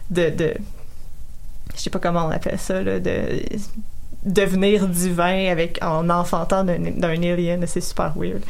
de, 0.10 0.30
de 0.30 0.54
je 1.78 1.84
sais 1.84 1.90
pas 1.90 2.00
comment 2.00 2.26
on 2.26 2.32
appelle 2.32 2.60
ça 2.60 2.84
de 2.84 3.00
devenir 4.24 4.88
divin 4.88 5.50
avec 5.50 5.80
en 5.82 6.10
enfantant 6.10 6.64
d'un 6.64 7.24
alien 7.24 7.66
c'est 7.68 7.82
super 7.82 8.14
weird. 8.16 8.42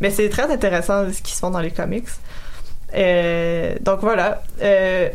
Mais 0.00 0.10
c'est 0.10 0.28
très 0.28 0.50
intéressant 0.50 1.04
ce 1.12 1.22
qui 1.22 1.32
se 1.32 1.40
fait 1.40 1.50
dans 1.50 1.60
les 1.60 1.70
comics. 1.70 2.08
Euh, 2.94 3.76
donc 3.80 4.00
voilà. 4.00 4.42
Euh, 4.62 5.08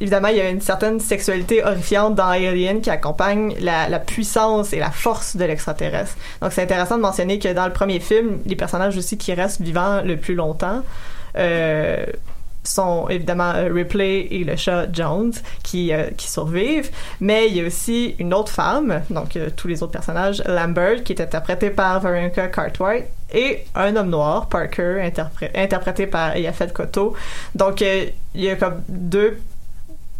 évidemment 0.00 0.28
il 0.28 0.36
y 0.36 0.40
a 0.40 0.48
une 0.48 0.60
certaine 0.60 1.00
sexualité 1.00 1.62
horrifiante 1.64 2.14
dans 2.14 2.28
Alien 2.28 2.80
qui 2.80 2.90
accompagne 2.90 3.54
la, 3.60 3.88
la 3.88 3.98
puissance 3.98 4.72
et 4.72 4.78
la 4.78 4.90
force 4.90 5.36
de 5.36 5.44
l'extraterrestre. 5.44 6.16
Donc 6.40 6.52
c'est 6.52 6.62
intéressant 6.62 6.96
de 6.96 7.02
mentionner 7.02 7.38
que 7.38 7.52
dans 7.52 7.66
le 7.66 7.72
premier 7.72 8.00
film 8.00 8.38
les 8.46 8.56
personnages 8.56 8.96
aussi 8.96 9.18
qui 9.18 9.34
restent 9.34 9.60
vivants 9.60 10.00
le 10.02 10.16
plus 10.16 10.34
longtemps 10.34 10.82
euh, 11.36 12.06
sont 12.70 13.08
évidemment 13.08 13.52
euh, 13.54 13.72
Ripley 13.72 14.28
et 14.30 14.44
le 14.44 14.56
chat 14.56 14.86
Jones 14.92 15.32
qui, 15.62 15.92
euh, 15.92 16.10
qui 16.16 16.30
survivent. 16.30 16.90
Mais 17.20 17.48
il 17.48 17.56
y 17.56 17.60
a 17.60 17.66
aussi 17.66 18.14
une 18.18 18.34
autre 18.34 18.52
femme, 18.52 19.02
donc 19.10 19.36
euh, 19.36 19.48
tous 19.56 19.68
les 19.68 19.82
autres 19.82 19.92
personnages, 19.92 20.42
Lambert, 20.46 21.02
qui 21.04 21.12
est 21.12 21.20
interprété 21.20 21.70
par 21.70 22.00
Veronica 22.00 22.48
Cartwright, 22.48 23.06
et 23.32 23.64
un 23.74 23.94
homme 23.96 24.10
noir, 24.10 24.48
Parker, 24.48 25.00
interpré- 25.02 25.50
interprété 25.54 26.06
par 26.06 26.36
Yafet 26.36 26.68
Koto. 26.72 27.14
Donc, 27.54 27.82
il 27.82 28.12
y 28.34 28.48
a 28.48 28.56
comme 28.56 28.82
deux 28.88 29.38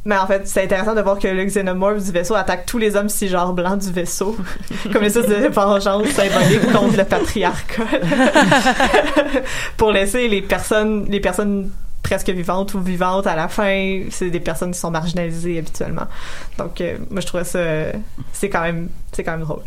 mais 0.08 0.16
en 0.16 0.26
fait, 0.26 0.48
c'est 0.48 0.64
intéressant 0.64 0.94
de 0.94 1.02
voir 1.02 1.18
que 1.18 1.28
le 1.28 1.44
xénomorphe 1.44 2.02
du 2.02 2.12
vaisseau 2.12 2.34
attaque 2.34 2.64
tous 2.64 2.78
les 2.78 2.96
hommes 2.96 3.10
cisgenres 3.10 3.52
blancs 3.52 3.78
du 3.80 3.92
vaisseau, 3.92 4.34
comme 4.92 5.02
une 5.02 5.10
sorte 5.10 5.28
de 5.28 5.48
vengeance 5.48 6.08
symbolique 6.08 6.72
contre 6.72 6.96
le 6.96 7.04
patriarcat, 7.04 7.84
pour 9.76 9.92
laisser 9.92 10.28
les 10.28 10.40
personnes, 10.40 11.04
les 11.10 11.20
personnes 11.20 11.70
presque 12.02 12.30
vivantes 12.30 12.74
ou 12.74 12.80
vivantes 12.80 13.26
à 13.26 13.36
la 13.36 13.48
fin, 13.48 14.02
c'est 14.10 14.30
des 14.30 14.40
personnes 14.40 14.72
qui 14.72 14.78
sont 14.78 14.90
marginalisées 14.90 15.58
habituellement. 15.58 16.06
Donc, 16.56 16.80
euh, 16.80 16.98
moi, 17.10 17.20
je 17.20 17.26
trouvais 17.26 17.44
ça, 17.44 17.60
c'est 18.32 18.48
quand 18.48 18.62
même, 18.62 18.88
c'est 19.12 19.24
quand 19.24 19.32
même 19.32 19.42
drôle. 19.42 19.62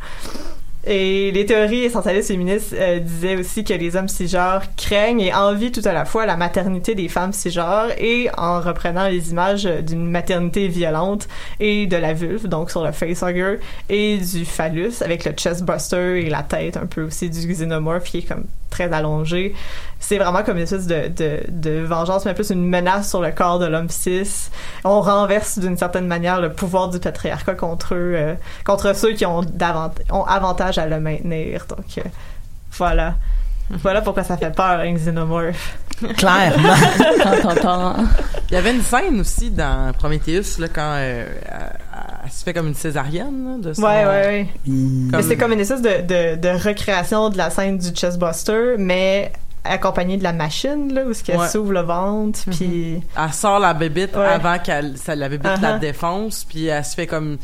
Et 0.84 1.32
les 1.32 1.46
théories 1.46 1.84
essentialistes 1.84 2.30
féministes 2.30 2.74
euh, 2.74 2.98
disaient 3.00 3.36
aussi 3.36 3.64
que 3.64 3.74
les 3.74 3.96
hommes 3.96 4.08
cisgenres 4.08 4.64
craignent 4.76 5.22
et 5.22 5.32
envient 5.32 5.72
tout 5.72 5.82
à 5.86 5.94
la 5.94 6.06
fois 6.06 6.26
la 6.26 6.38
maternité 6.38 6.96
des 6.96 7.08
femmes 7.08 7.34
cisgenres 7.34 7.92
et 8.00 8.30
en 8.36 8.60
reprenant 8.60 9.08
les 9.08 9.30
images 9.30 9.66
d'une 9.66 10.10
maternité 10.10 10.68
violente 10.70 11.28
et 11.60 11.86
de 11.86 11.98
la 11.98 12.14
vulve, 12.14 12.48
donc 12.48 12.72
sur 12.72 12.84
le 12.84 12.92
facehugger, 12.92 13.60
et 13.90 14.18
du 14.18 14.44
phallus 14.44 14.94
avec 15.02 15.24
le 15.24 15.34
chestbuster 15.38 16.26
et 16.26 16.30
la 16.30 16.42
tête 16.42 16.78
un 16.78 16.88
peu 16.88 17.04
aussi 17.04 17.30
du 17.30 17.46
xénomorphe 17.46 18.06
qui 18.06 18.20
est 18.20 18.28
comme 18.28 18.46
très 18.72 18.92
allongé. 18.92 19.54
C'est 20.04 20.18
vraiment 20.18 20.42
comme 20.44 20.58
une 20.58 20.64
espèce 20.64 20.88
de, 20.88 21.08
de, 21.10 21.40
de 21.48 21.80
vengeance, 21.86 22.26
mais 22.26 22.34
plus 22.34 22.50
une 22.50 22.68
menace 22.68 23.08
sur 23.10 23.22
le 23.22 23.32
corps 23.32 23.60
de 23.60 23.68
l'homme 23.68 23.88
cis. 23.90 24.50
On 24.84 25.00
renverse 25.00 25.60
d'une 25.60 25.78
certaine 25.78 26.08
manière 26.08 26.42
le 26.42 26.52
pouvoir 26.52 26.90
du 26.90 27.00
patriarcat 27.00 27.54
contre 27.54 27.94
eux, 27.94 28.14
euh, 28.16 28.34
contre 28.66 28.94
ceux 28.96 29.14
qui 29.14 29.26
ont, 29.26 29.42
davant- 29.42 29.94
ont 30.12 30.24
avantage 30.26 30.78
à 30.80 30.88
le 30.88 31.00
maintenir. 31.00 31.66
Donc 31.70 31.86
euh, 31.98 32.02
voilà. 32.74 33.14
Voilà 33.84 34.02
pourquoi 34.02 34.24
ça 34.24 34.36
fait 34.36 34.54
peur, 34.54 34.80
un 34.82 34.92
xénomorphe. 34.94 35.78
Clairement. 36.18 36.74
Il 38.50 38.54
y 38.54 38.58
avait 38.58 38.72
une 38.74 38.82
scène 38.82 39.20
aussi 39.22 39.52
dans 39.52 39.94
Prometheus, 39.94 40.58
là, 40.60 40.68
quand 40.68 40.94
euh, 40.96 41.26
elle, 41.48 41.58
elle 42.26 42.32
se 42.32 42.44
fait 42.44 42.54
comme 42.54 42.68
une 42.68 42.74
césarienne, 42.76 43.46
là, 43.62 43.70
de 43.70 43.74
son... 43.74 43.84
Ouais, 43.84 44.06
ouais, 44.06 44.06
ouais. 44.06 44.48
Comme- 44.66 45.10
Mais 45.14 45.22
C'est 45.22 45.38
comme 45.38 45.54
une 45.54 45.60
espèce 45.60 45.82
de, 45.82 46.02
de, 46.02 46.36
de 46.36 46.68
recréation 46.68 47.30
de 47.30 47.38
la 47.38 47.50
scène 47.50 47.78
du 47.78 47.90
chestbuster, 47.96 48.76
mais 48.78 49.32
accompagnée 49.64 50.18
de 50.18 50.24
la 50.24 50.34
machine, 50.34 50.94
là, 50.94 51.06
où 51.06 51.14
ce 51.14 51.24
qu'elle 51.24 51.38
Ouais. 51.38 51.48
s'ouvre 51.48 51.72
le 51.74 51.82
ventre, 51.82 52.40
puis... 52.50 53.02
Elle 53.18 53.34
sort 53.34 53.60
la 53.60 53.74
bébite 53.74 54.16
Ouais. 54.16 54.26
avant 54.26 54.58
qu'elle 54.60 54.98
ça, 54.98 55.16
la 55.16 55.30
bébite 55.30 55.44
la 55.62 55.78
Uh-huh. 55.78 55.80
défonce, 55.80 56.44
puis 56.46 56.66
elle 56.68 56.84
se 56.84 56.96
fait 56.96 57.08
comme 57.08 57.38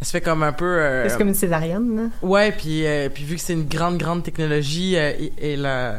elle 0.00 0.06
se 0.06 0.10
fait 0.10 0.20
comme 0.20 0.42
un 0.42 0.52
peu 0.52 0.64
euh, 0.64 1.08
C'est 1.08 1.16
comme 1.18 1.28
une 1.28 1.34
césarienne, 1.34 1.96
là. 1.96 2.02
Ouais, 2.28 2.50
puis 2.52 2.84
euh, 2.86 3.08
puis 3.08 3.22
vu 3.24 3.36
que 3.36 3.40
c'est 3.40 3.52
une 3.52 3.68
grande 3.68 3.98
grande 3.98 4.22
technologie 4.24 4.96
euh, 4.96 5.12
et, 5.18 5.52
et 5.52 5.56
la- 5.56 5.94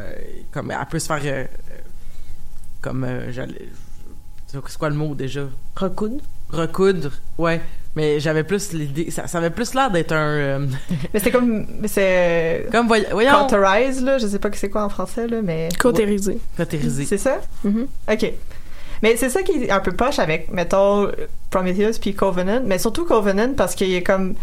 comme 0.51 0.71
elle 0.71 0.85
peut 0.89 0.99
se 0.99 1.05
faire 1.07 1.21
euh, 1.23 1.43
euh, 1.45 1.45
comme 2.81 3.03
euh, 3.05 3.31
j'allais 3.31 3.69
c'est 4.47 4.77
quoi 4.77 4.89
le 4.89 4.95
mot 4.95 5.15
déjà? 5.15 5.41
Recoudre. 5.75 6.21
Recoudre, 6.51 7.11
ouais. 7.37 7.59
Mais 7.95 8.19
j'avais 8.19 8.43
plus 8.43 8.73
l'idée, 8.73 9.11
ça, 9.11 9.27
ça 9.27 9.37
avait 9.37 9.51
plus 9.51 9.73
l'air 9.75 9.91
d'être 9.91 10.13
un. 10.13 10.15
euh, 10.17 10.59
Mais 11.13 11.19
c'est 11.19 11.29
comme... 11.31 11.65
C'est... 11.85 12.67
Comme, 12.71 12.87
voy- 12.87 13.05
voyons. 13.11 13.31
Cauterize, 13.47 14.03
là, 14.03 14.17
je 14.17 14.25
sais 14.27 14.39
pas 14.39 14.49
que 14.49 14.57
c'est 14.57 14.69
quoi 14.69 14.83
en 14.83 14.89
français, 14.89 15.27
là, 15.27 15.41
mais... 15.43 15.69
Cautérisé. 15.79 16.39
Cautérisé. 16.57 17.05
C'est 17.05 17.19
ça? 17.19 17.37
Mhm. 17.63 17.87
OK. 18.11 18.33
Mais 19.03 19.15
c'est 19.17 19.29
ça 19.29 19.43
qui 19.43 19.63
est 19.65 19.69
un 19.69 19.79
peu 19.79 19.91
poche 19.91 20.17
avec, 20.17 20.49
mettons, 20.51 21.07
Prometheus 21.51 21.99
puis 22.01 22.15
Covenant, 22.15 22.61
mais 22.65 22.79
surtout 22.79 23.05
Covenant 23.05 23.53
parce 23.55 23.75
qu'il 23.75 23.89
y 23.89 23.97
a 23.97 24.01
comme 24.01 24.33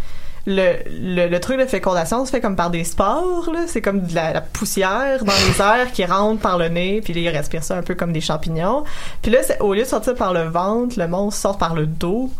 le, 0.47 0.73
le, 0.87 1.27
le 1.27 1.39
truc 1.39 1.59
de 1.59 1.65
fécondation 1.65 2.25
se 2.25 2.31
fait 2.31 2.41
comme 2.41 2.55
par 2.55 2.69
des 2.69 2.83
spores, 2.83 3.49
là. 3.53 3.61
C'est 3.67 3.81
comme 3.81 4.01
de 4.01 4.15
la, 4.15 4.33
la 4.33 4.41
poussière 4.41 5.23
dans 5.25 5.33
les 5.33 5.61
airs 5.81 5.91
qui 5.91 6.05
rentre 6.05 6.41
par 6.41 6.57
le 6.57 6.69
nez, 6.69 7.01
puis 7.03 7.13
là, 7.13 7.19
il 7.21 7.29
respire 7.35 7.63
ça 7.63 7.75
un 7.75 7.81
peu 7.83 7.95
comme 7.95 8.13
des 8.13 8.21
champignons. 8.21 8.83
Puis 9.21 9.31
là, 9.31 9.39
c'est- 9.43 9.59
au 9.59 9.73
lieu 9.73 9.81
de 9.81 9.87
sortir 9.87 10.15
par 10.15 10.31
le 10.33 10.43
ventre, 10.43 10.97
le 10.97 11.07
monstre 11.07 11.41
sort 11.41 11.57
par 11.57 11.75
le 11.75 11.85
dos. 11.85 12.31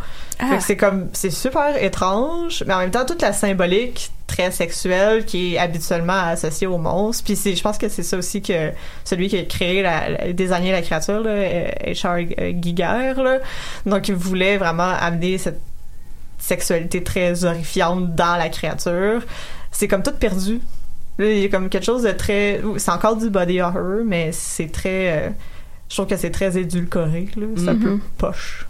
Que 0.50 0.60
c'est 0.60 0.76
comme, 0.76 1.08
c'est 1.14 1.30
super 1.30 1.82
étrange, 1.82 2.64
mais 2.66 2.74
en 2.74 2.80
même 2.80 2.92
temps, 2.92 3.06
toute 3.06 3.22
la 3.22 3.32
symbolique 3.32 4.12
très 4.28 4.50
sexuelle 4.52 5.24
qui 5.26 5.54
est 5.54 5.58
habituellement 5.60 6.14
associée 6.28 6.66
au 6.68 6.78
monstre. 6.78 7.24
Puis 7.24 7.36
je 7.56 7.62
pense 7.62 7.78
que 7.78 7.90
c'est 7.90 8.02
ça 8.04 8.18
aussi 8.18 8.42
que 8.42 8.72
celui 9.04 9.28
qui 9.28 9.38
a 9.38 9.44
créé 9.44 9.82
la, 9.84 10.10
la- 10.10 10.34
désigné 10.34 10.72
la 10.72 10.82
créature, 10.82 11.20
là, 11.22 11.30
euh, 11.30 11.70
H.R. 11.88 12.62
Giger, 12.62 13.14
là. 13.22 13.38
Donc, 13.86 14.08
il 14.08 14.16
voulait 14.16 14.58
vraiment 14.58 14.92
amener 15.00 15.38
cette 15.38 15.62
sexualité 16.40 17.04
très 17.04 17.44
horrifiante 17.46 18.16
dans 18.16 18.36
la 18.36 18.50
créature. 18.50 19.22
C'est 19.72 19.88
comme 19.88 20.02
tout 20.04 20.12
perdu. 20.20 20.60
Là, 21.20 21.26
il 21.32 21.40
y 21.40 21.46
a 21.46 21.50
comme 21.50 21.70
quelque 21.70 21.86
chose 21.86 22.04
de 22.04 22.12
très, 22.12 22.62
c'est 22.78 22.92
encore 22.92 23.16
du 23.18 23.30
body 23.30 23.62
horror, 23.62 24.02
mais 24.06 24.32
c'est 24.32 24.72
très, 24.72 25.28
euh, 25.28 25.30
je 25.90 25.96
trouve 25.96 26.08
que 26.08 26.18
c'est 26.18 26.32
très 26.32 26.58
édulcoré, 26.58 27.28
là. 27.36 27.46
C'est 27.58 27.70
un 27.70 27.76
peu 27.76 28.00
poche. 28.18 28.66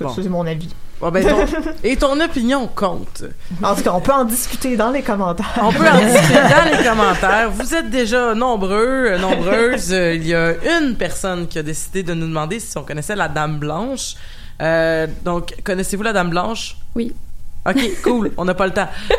En 0.00 0.04
tout 0.04 0.04
cas, 0.04 0.14
Bon. 0.16 0.22
c'est 0.22 0.28
mon 0.28 0.46
avis. 0.46 0.68
Bon, 1.00 1.10
ben, 1.10 1.24
ton- 1.24 1.46
et 1.84 1.96
ton 1.96 2.20
opinion 2.20 2.66
compte. 2.68 3.24
En 3.62 3.74
tout 3.74 3.82
cas, 3.82 3.92
on 3.94 4.00
peut 4.00 4.12
en 4.12 4.24
discuter 4.24 4.76
dans 4.76 4.90
les 4.90 5.02
commentaires. 5.02 5.46
On 5.62 5.72
peut 5.72 5.88
en 5.88 5.98
discuter 6.06 6.34
dans 6.34 6.64
les 6.78 6.84
commentaires. 6.84 7.50
Vous 7.50 7.74
êtes 7.74 7.90
déjà 7.90 8.34
nombreux, 8.34 9.06
euh, 9.10 9.18
nombreuses. 9.18 9.92
Euh, 9.92 10.14
Il 10.14 10.26
y 10.26 10.34
a 10.34 10.54
une 10.80 10.94
personne 10.96 11.46
qui 11.48 11.58
a 11.58 11.62
décidé 11.62 12.02
de 12.02 12.14
nous 12.14 12.26
demander 12.26 12.58
si 12.60 12.76
on 12.78 12.82
connaissait 12.82 13.16
la 13.16 13.28
Dame 13.28 13.58
Blanche. 13.58 14.14
Euh, 14.60 15.06
donc, 15.24 15.54
connaissez-vous 15.64 16.02
la 16.02 16.12
Dame 16.12 16.30
Blanche? 16.30 16.76
Oui. 16.96 17.12
OK, 17.68 17.76
cool. 18.02 18.32
On 18.36 18.44
n'a 18.44 18.54
pas 18.54 18.66
le 18.66 18.72
temps. 18.72 18.88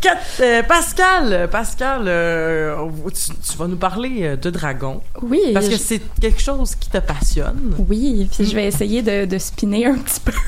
Kat- 0.00 0.16
euh, 0.40 0.62
Pascal, 0.62 1.48
Pascal, 1.50 2.02
euh, 2.06 2.76
tu, 3.08 3.32
tu 3.50 3.56
vas 3.58 3.66
nous 3.66 3.76
parler 3.76 4.18
euh, 4.22 4.36
de 4.36 4.50
dragon. 4.50 5.00
Oui. 5.22 5.40
Parce 5.52 5.66
que 5.66 5.72
je- 5.74 5.78
c'est 5.78 6.00
quelque 6.20 6.40
chose 6.40 6.74
qui 6.76 6.88
te 6.88 6.98
passionne. 6.98 7.74
Oui, 7.88 8.28
puis 8.32 8.44
je 8.44 8.54
vais 8.54 8.66
essayer 8.66 9.02
de, 9.02 9.24
de 9.24 9.38
spinner 9.38 9.86
un 9.86 9.94
petit 9.94 10.20
peu. 10.20 10.32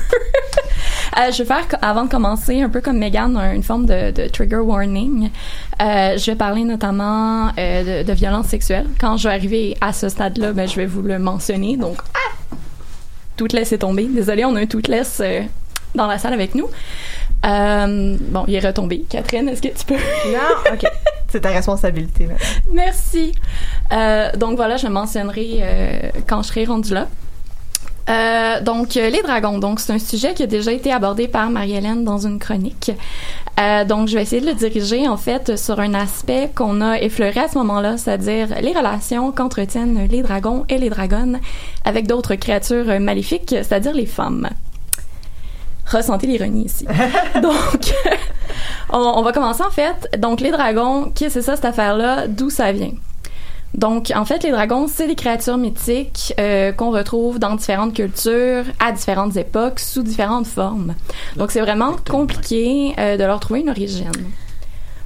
Euh, 1.19 1.29
je 1.29 1.39
vais 1.43 1.45
faire, 1.45 1.67
avant 1.81 2.05
de 2.05 2.09
commencer, 2.09 2.61
un 2.61 2.69
peu 2.69 2.79
comme 2.79 2.97
Megan, 2.97 3.35
un- 3.35 3.51
une 3.53 3.63
forme 3.63 3.85
de, 3.85 4.11
de 4.11 4.29
trigger 4.29 4.57
warning. 4.59 5.29
Je 5.79 6.25
vais 6.25 6.35
parler 6.37 6.63
notamment 6.63 7.47
de, 7.57 8.03
de 8.03 8.13
violence 8.13 8.47
sexuelle. 8.47 8.87
Quand 8.99 9.17
je 9.17 9.27
vais 9.27 9.33
arriver 9.33 9.77
à 9.81 9.91
ce 9.91 10.07
stade-là, 10.07 10.53
ben, 10.53 10.69
je 10.69 10.75
vais 10.77 10.85
vous 10.85 11.01
le 11.01 11.19
mentionner. 11.19 11.75
Donc, 11.75 11.97
ah! 12.13 12.55
tout 13.35 13.47
laisser 13.51 13.77
tomber. 13.77 14.05
Désolée, 14.05 14.45
on 14.45 14.55
a 14.55 14.61
un 14.61 14.65
tout 14.67 14.81
laisse 14.87 15.21
dans 15.95 16.07
la 16.07 16.17
salle 16.17 16.33
avec 16.33 16.55
nous. 16.55 16.67
Euh, 17.45 18.17
bon, 18.19 18.45
il 18.47 18.55
est 18.55 18.65
retombé. 18.65 19.05
Catherine, 19.09 19.49
est-ce 19.49 19.61
que 19.61 19.69
tu 19.69 19.85
peux... 19.85 19.95
Non, 19.95 20.71
OK. 20.73 20.85
C'est 21.29 21.41
ta 21.41 21.49
responsabilité, 21.49 22.27
là. 22.27 22.33
Merci. 22.71 23.31
Euh, 23.91 24.31
donc 24.33 24.57
voilà, 24.57 24.77
je 24.77 24.87
mentionnerai 24.87 25.59
euh, 25.61 25.99
quand 26.27 26.41
je 26.43 26.47
serai 26.49 26.65
rendue 26.65 26.93
là. 26.93 27.07
Euh, 28.09 28.61
donc, 28.61 28.97
euh, 28.97 29.09
les 29.09 29.21
dragons. 29.21 29.59
Donc, 29.59 29.79
c'est 29.79 29.93
un 29.93 29.99
sujet 29.99 30.33
qui 30.33 30.43
a 30.43 30.47
déjà 30.47 30.71
été 30.71 30.91
abordé 30.91 31.27
par 31.27 31.49
Marie-Hélène 31.49 32.03
dans 32.03 32.17
une 32.25 32.39
chronique. 32.39 32.91
Euh, 33.59 33.85
donc, 33.85 34.07
je 34.07 34.15
vais 34.15 34.23
essayer 34.23 34.41
de 34.41 34.47
le 34.47 34.55
diriger, 34.55 35.07
en 35.07 35.17
fait, 35.17 35.57
sur 35.57 35.79
un 35.79 35.93
aspect 35.93 36.51
qu'on 36.53 36.81
a 36.81 36.99
effleuré 36.99 37.39
à 37.39 37.47
ce 37.47 37.57
moment-là, 37.59 37.97
c'est-à-dire 37.97 38.47
les 38.61 38.73
relations 38.73 39.31
qu'entretiennent 39.31 40.07
les 40.09 40.23
dragons 40.23 40.65
et 40.67 40.77
les 40.77 40.89
dragonnes 40.89 41.39
avec 41.85 42.07
d'autres 42.07 42.35
créatures 42.35 42.89
euh, 42.89 42.99
maléfiques, 42.99 43.49
c'est-à-dire 43.49 43.93
les 43.93 44.07
femmes. 44.07 44.49
Ressentez 45.91 46.27
l'ironie 46.27 46.65
ici. 46.65 46.85
donc, 47.41 47.93
on, 48.89 48.97
on 48.97 49.21
va 49.21 49.31
commencer, 49.31 49.63
en 49.63 49.71
fait. 49.71 50.17
Donc, 50.19 50.41
les 50.41 50.51
dragons, 50.51 51.11
qu'est-ce 51.13 51.35
que 51.35 51.41
c'est 51.41 51.45
ça, 51.45 51.55
cette 51.55 51.65
affaire-là? 51.65 52.27
D'où 52.27 52.49
ça 52.49 52.71
vient? 52.71 52.91
Donc, 53.73 54.11
en 54.13 54.25
fait, 54.25 54.43
les 54.43 54.51
dragons, 54.51 54.87
c'est 54.87 55.07
des 55.07 55.15
créatures 55.15 55.57
mythiques 55.57 56.33
euh, 56.39 56.71
qu'on 56.73 56.91
retrouve 56.91 57.39
dans 57.39 57.55
différentes 57.55 57.93
cultures, 57.93 58.65
à 58.79 58.91
différentes 58.91 59.37
époques, 59.37 59.79
sous 59.79 60.03
différentes 60.03 60.47
formes. 60.47 60.95
Donc, 61.37 61.51
c'est 61.51 61.61
vraiment 61.61 61.95
compliqué 62.09 62.93
euh, 62.99 63.15
de 63.15 63.23
leur 63.23 63.39
trouver 63.39 63.61
une 63.61 63.69
origine. 63.69 64.11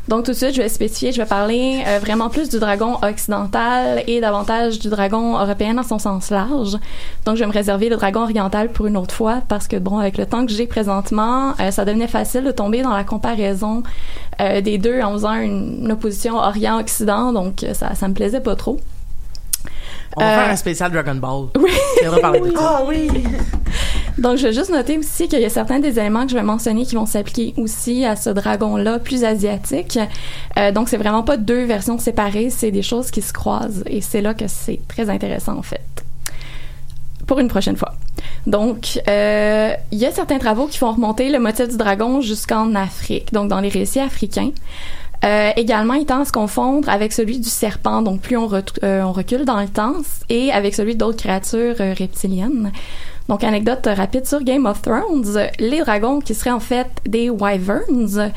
Donc, 0.08 0.24
tout 0.26 0.32
de 0.32 0.36
suite, 0.38 0.54
je 0.54 0.62
vais 0.62 0.70
spécifier, 0.70 1.12
je 1.12 1.20
vais 1.20 1.28
parler 1.28 1.84
euh, 1.88 1.98
vraiment 2.00 2.30
plus 2.30 2.48
du 2.50 2.60
dragon 2.60 2.98
occidental 3.02 4.04
et 4.06 4.22
davantage 4.22 4.78
du 4.78 4.88
dragon 4.90 5.40
européen 5.40 5.74
dans 5.74 5.84
son 5.84 5.98
sens 5.98 6.30
large. 6.30 6.78
Donc, 7.26 7.36
je 7.38 7.40
vais 7.40 7.48
me 7.48 7.52
réserver 7.52 7.90
le 7.90 7.96
dragon 7.96 8.22
oriental 8.22 8.70
pour 8.72 8.86
une 8.86 8.98
autre 8.98 9.16
fois 9.16 9.42
parce 9.48 9.68
que, 9.68 9.78
bon, 9.78 9.98
avec 9.98 10.18
le 10.20 10.28
temps 10.28 10.46
que 10.46 10.52
j'ai 10.52 10.68
présentement, 10.68 11.54
euh, 11.60 11.72
ça 11.72 11.86
devenait 11.86 12.08
facile 12.08 12.44
de 12.44 12.52
tomber 12.52 12.84
dans 12.84 12.94
la 12.96 13.04
comparaison 13.04 13.82
euh, 14.42 14.62
des 14.62 14.78
deux 14.78 15.02
en 15.02 15.14
faisant 15.14 15.34
une, 15.34 15.80
une 15.86 15.92
opposition 15.92 16.36
Orient-Occident, 16.36 17.34
donc 17.34 17.66
ça, 17.74 17.96
ça 17.96 18.08
me 18.08 18.14
plaisait 18.14 18.42
pas 18.42 18.56
trop. 18.56 18.80
On 20.18 20.22
va 20.22 20.28
Euh, 20.32 20.40
faire 20.42 20.50
un 20.52 20.56
spécial 20.56 20.92
Dragon 20.92 21.16
Ball. 21.16 21.48
Oui. 21.58 21.72
De 22.04 22.10
ça. 22.22 22.32
Ah 22.58 22.82
oui! 22.88 23.10
Donc, 24.18 24.38
je 24.38 24.48
vais 24.48 24.54
juste 24.54 24.72
noter 24.72 24.98
aussi 24.98 25.28
qu'il 25.28 25.42
y 25.42 25.46
a 25.46 25.50
certains 25.50 25.80
des 25.80 26.00
éléments 26.00 26.24
que 26.26 26.32
je 26.32 26.38
vais 26.38 26.44
mentionner 26.44 26.86
qui 26.86 26.96
vont 26.96 27.06
s'appliquer 27.06 27.54
aussi 27.58 28.06
à 28.06 28.16
ce 28.16 28.30
dragon-là 28.30 29.00
plus 29.00 29.24
asiatique. 29.24 30.00
Euh, 30.58 30.72
donc, 30.72 30.90
c'est 30.90 30.98
vraiment 30.98 31.24
pas 31.24 31.38
deux 31.38 31.66
versions 31.66 31.98
séparées, 31.98 32.50
c'est 32.50 32.72
des 32.72 32.82
choses 32.82 33.12
qui 33.12 33.22
se 33.22 33.34
croisent. 33.34 33.84
Et 33.88 34.02
c'est 34.02 34.22
là 34.22 34.34
que 34.34 34.48
c'est 34.48 34.80
très 34.88 35.10
intéressant, 35.10 35.58
en 35.58 35.62
fait. 35.62 35.82
Pour 37.28 37.40
une 37.40 37.48
prochaine 37.48 37.76
fois. 37.76 37.94
Donc, 38.48 39.02
euh, 39.08 39.74
il 39.92 39.98
y 39.98 40.06
a 40.06 40.12
certains 40.12 40.38
travaux 40.38 40.68
qui 40.68 40.78
font 40.78 40.92
remonter 40.92 41.30
le 41.30 41.40
motif 41.40 41.68
du 41.68 41.78
dragon 41.78 42.22
jusqu'en 42.22 42.76
Afrique, 42.76 43.34
donc 43.34 43.50
dans 43.50 43.60
les 43.60 43.70
récits 43.70 44.00
africains. 44.00 44.52
Euh, 45.26 45.52
également, 45.56 45.96
il 45.96 46.06
tend 46.06 46.22
à 46.22 46.26
se 46.26 46.32
confondre 46.32 46.88
avec 46.90 47.12
celui 47.12 47.40
du 47.40 47.50
serpent, 47.50 48.02
donc 48.02 48.22
plus 48.22 48.38
on, 48.38 48.50
euh, 48.84 49.06
recule 49.06 49.46
dans 49.46 49.60
le 49.60 49.68
temps, 49.68 49.96
et 50.30 50.52
avec 50.52 50.76
celui 50.76 50.96
d'autres 50.96 51.18
créatures 51.18 51.76
euh, 51.80 51.94
reptiliennes. 51.98 52.72
Donc, 53.28 53.44
anecdote 53.44 53.88
rapide 53.88 54.28
sur 54.28 54.44
Game 54.44 54.66
of 54.66 54.82
Thrones, 54.82 55.26
les 55.60 55.80
dragons 55.80 56.20
qui 56.20 56.36
seraient 56.36 56.52
en 56.52 56.60
fait 56.60 56.88
des 57.08 57.30
wyverns, 57.30 58.32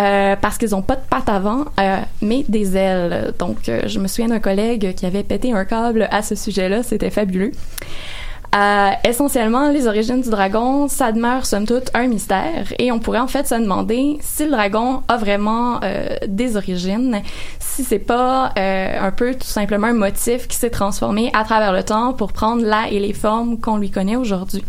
euh, 0.00 0.36
parce 0.36 0.58
qu'ils 0.58 0.76
ont 0.76 0.82
pas 0.82 0.94
de 0.94 1.02
pattes 1.10 1.28
avant, 1.28 1.64
euh, 1.80 1.98
mais 2.22 2.44
des 2.48 2.76
ailes. 2.76 3.34
Donc, 3.38 3.68
euh, 3.68 3.82
je 3.86 3.98
me 3.98 4.06
souviens 4.06 4.28
d'un 4.28 4.38
collègue 4.38 4.94
qui 4.94 5.06
avait 5.06 5.24
pété 5.24 5.52
un 5.52 5.64
câble 5.64 6.06
à 6.12 6.22
ce 6.22 6.36
sujet-là, 6.36 6.84
c'était 6.84 7.10
fabuleux. 7.10 7.50
Euh, 8.54 8.90
essentiellement, 9.04 9.68
les 9.68 9.86
origines 9.86 10.22
du 10.22 10.30
dragon, 10.30 10.88
ça 10.88 11.12
demeure 11.12 11.44
somme 11.44 11.66
toute 11.66 11.90
un 11.92 12.06
mystère 12.06 12.72
et 12.78 12.90
on 12.90 12.98
pourrait 12.98 13.18
en 13.18 13.26
fait 13.26 13.46
se 13.46 13.54
demander 13.54 14.16
si 14.20 14.44
le 14.44 14.50
dragon 14.52 15.02
a 15.06 15.18
vraiment 15.18 15.80
euh, 15.82 16.16
des 16.26 16.56
origines, 16.56 17.20
si 17.58 17.84
c'est 17.84 17.98
pas 17.98 18.52
euh, 18.58 19.00
un 19.00 19.10
peu 19.10 19.34
tout 19.34 19.46
simplement 19.46 19.88
un 19.88 19.92
motif 19.92 20.48
qui 20.48 20.56
s'est 20.56 20.70
transformé 20.70 21.30
à 21.34 21.44
travers 21.44 21.74
le 21.74 21.82
temps 21.82 22.14
pour 22.14 22.32
prendre 22.32 22.64
là 22.64 22.86
et 22.90 22.98
les 22.98 23.12
formes 23.12 23.60
qu'on 23.60 23.76
lui 23.76 23.90
connaît 23.90 24.16
aujourd'hui. 24.16 24.64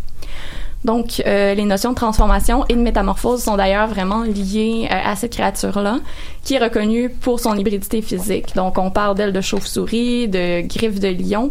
Donc, 0.86 1.22
euh, 1.26 1.54
les 1.56 1.66
notions 1.66 1.90
de 1.90 1.96
transformation 1.96 2.64
et 2.70 2.74
de 2.74 2.80
métamorphose 2.80 3.44
sont 3.44 3.58
d'ailleurs 3.58 3.88
vraiment 3.88 4.24
liées 4.24 4.88
euh, 4.90 4.96
à 5.12 5.16
cette 5.16 5.34
créature-là, 5.34 6.00
qui 6.44 6.54
est 6.54 6.60
reconnue 6.60 7.10
pour 7.10 7.40
son 7.40 7.56
hybridité 7.58 8.02
physique. 8.02 8.56
Donc, 8.56 8.78
on 8.78 8.90
parle 8.90 9.16
d'elle 9.16 9.34
de 9.34 9.42
chauve-souris, 9.42 10.30
de 10.30 10.62
griffes 10.62 11.00
de 11.00 11.10
lion, 11.10 11.50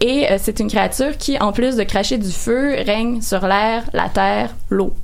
et 0.00 0.30
euh, 0.30 0.36
c'est 0.38 0.60
une 0.60 0.68
créature 0.68 1.16
qui, 1.16 1.38
en 1.38 1.52
plus 1.52 1.76
de 1.76 1.82
cracher 1.84 2.18
du 2.18 2.30
feu, 2.30 2.74
règne 2.84 3.20
sur 3.20 3.46
l'air, 3.46 3.84
la 3.92 4.08
terre, 4.08 4.54
l'eau. 4.70 4.94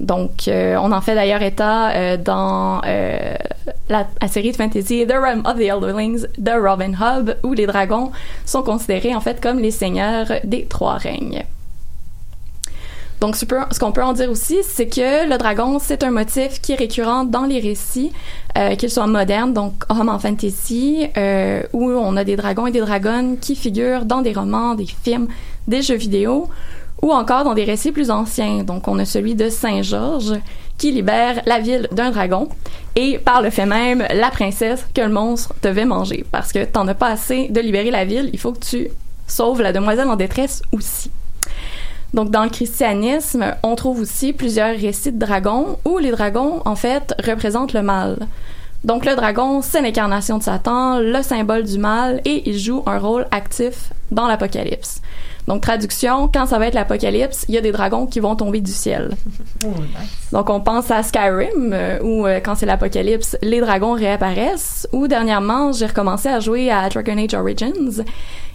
Donc, 0.00 0.46
euh, 0.46 0.76
on 0.80 0.92
en 0.92 1.00
fait 1.00 1.16
d'ailleurs 1.16 1.42
état 1.42 1.90
euh, 1.90 2.16
dans 2.16 2.80
la, 2.82 4.06
la, 4.20 4.28
série 4.28 4.52
de 4.52 4.56
fantasy 4.56 5.04
The 5.06 5.14
Realm 5.14 5.42
of 5.44 5.56
the 5.56 5.62
Elderlings 5.62 6.26
de 6.38 6.52
Robin 6.52 6.92
Hobb, 6.92 7.36
où 7.42 7.52
les 7.52 7.66
dragons 7.66 8.12
sont 8.46 8.62
considérés 8.62 9.14
en 9.14 9.20
fait 9.20 9.40
comme 9.40 9.58
les 9.58 9.72
seigneurs 9.72 10.28
des 10.44 10.66
trois 10.66 10.98
règnes. 10.98 11.44
Donc, 13.20 13.34
ce 13.34 13.78
qu'on 13.78 13.92
peut 13.92 14.02
en 14.02 14.12
dire 14.12 14.30
aussi, 14.30 14.58
c'est 14.62 14.86
que 14.86 15.28
le 15.28 15.38
dragon, 15.38 15.78
c'est 15.80 16.04
un 16.04 16.10
motif 16.10 16.60
qui 16.60 16.72
est 16.72 16.76
récurrent 16.76 17.24
dans 17.24 17.46
les 17.46 17.58
récits, 17.58 18.12
euh, 18.56 18.76
qu'ils 18.76 18.90
soient 18.90 19.08
modernes, 19.08 19.52
donc 19.52 19.84
en 19.88 20.18
fantasy, 20.18 21.08
euh, 21.16 21.62
où 21.72 21.90
on 21.90 22.16
a 22.16 22.22
des 22.22 22.36
dragons 22.36 22.68
et 22.68 22.70
des 22.70 22.80
dragonnes 22.80 23.38
qui 23.38 23.56
figurent 23.56 24.04
dans 24.04 24.22
des 24.22 24.32
romans, 24.32 24.74
des 24.74 24.86
films, 24.86 25.26
des 25.66 25.82
jeux 25.82 25.96
vidéo, 25.96 26.48
ou 27.02 27.12
encore 27.12 27.42
dans 27.42 27.54
des 27.54 27.64
récits 27.64 27.90
plus 27.90 28.10
anciens. 28.10 28.62
Donc, 28.62 28.86
on 28.86 28.98
a 29.00 29.04
celui 29.04 29.34
de 29.34 29.48
Saint-Georges, 29.48 30.34
qui 30.76 30.92
libère 30.92 31.42
la 31.44 31.58
ville 31.58 31.88
d'un 31.90 32.12
dragon, 32.12 32.48
et 32.94 33.18
par 33.18 33.42
le 33.42 33.50
fait 33.50 33.66
même, 33.66 34.04
la 34.14 34.30
princesse 34.30 34.86
que 34.94 35.00
le 35.00 35.08
monstre 35.08 35.54
devait 35.60 35.84
manger. 35.84 36.24
Parce 36.30 36.52
que 36.52 36.64
t'en 36.64 36.86
as 36.86 36.94
pas 36.94 37.08
assez 37.08 37.48
de 37.48 37.60
libérer 37.60 37.90
la 37.90 38.04
ville, 38.04 38.30
il 38.32 38.38
faut 38.38 38.52
que 38.52 38.64
tu 38.64 38.88
sauves 39.26 39.60
la 39.60 39.72
demoiselle 39.72 40.08
en 40.08 40.16
détresse 40.16 40.62
aussi. 40.70 41.10
Donc, 42.14 42.30
dans 42.30 42.44
le 42.44 42.50
christianisme, 42.50 43.54
on 43.62 43.74
trouve 43.74 44.00
aussi 44.00 44.32
plusieurs 44.32 44.76
récits 44.76 45.12
de 45.12 45.18
dragons 45.18 45.78
où 45.84 45.98
les 45.98 46.10
dragons, 46.10 46.62
en 46.64 46.74
fait, 46.74 47.14
représentent 47.24 47.74
le 47.74 47.82
mal. 47.82 48.16
Donc, 48.84 49.04
le 49.04 49.14
dragon, 49.14 49.60
c'est 49.60 49.82
l'incarnation 49.82 50.38
de 50.38 50.42
Satan, 50.42 51.00
le 51.00 51.22
symbole 51.22 51.64
du 51.64 51.78
mal, 51.78 52.20
et 52.24 52.48
il 52.48 52.58
joue 52.58 52.82
un 52.86 52.98
rôle 52.98 53.26
actif 53.30 53.90
dans 54.10 54.26
l'Apocalypse. 54.26 55.02
Donc, 55.48 55.62
traduction, 55.62 56.28
quand 56.28 56.44
ça 56.44 56.58
va 56.58 56.66
être 56.66 56.74
l'Apocalypse, 56.74 57.46
il 57.48 57.54
y 57.54 57.58
a 57.58 57.62
des 57.62 57.72
dragons 57.72 58.06
qui 58.06 58.20
vont 58.20 58.36
tomber 58.36 58.60
du 58.60 58.72
ciel. 58.72 59.16
Oh, 59.64 59.70
nice. 59.80 60.30
Donc, 60.30 60.50
on 60.50 60.60
pense 60.60 60.88
à 60.92 61.02
Skyrim, 61.02 61.72
euh, 61.72 61.98
où 62.00 62.24
euh, 62.24 62.38
quand 62.38 62.54
c'est 62.54 62.64
l'Apocalypse, 62.64 63.36
les 63.42 63.58
dragons 63.60 63.94
réapparaissent. 63.94 64.86
Ou 64.92 65.08
dernièrement, 65.08 65.72
j'ai 65.72 65.86
recommencé 65.86 66.28
à 66.28 66.38
jouer 66.38 66.70
à 66.70 66.88
Dragon 66.88 67.18
Age 67.18 67.34
Origins. 67.34 68.04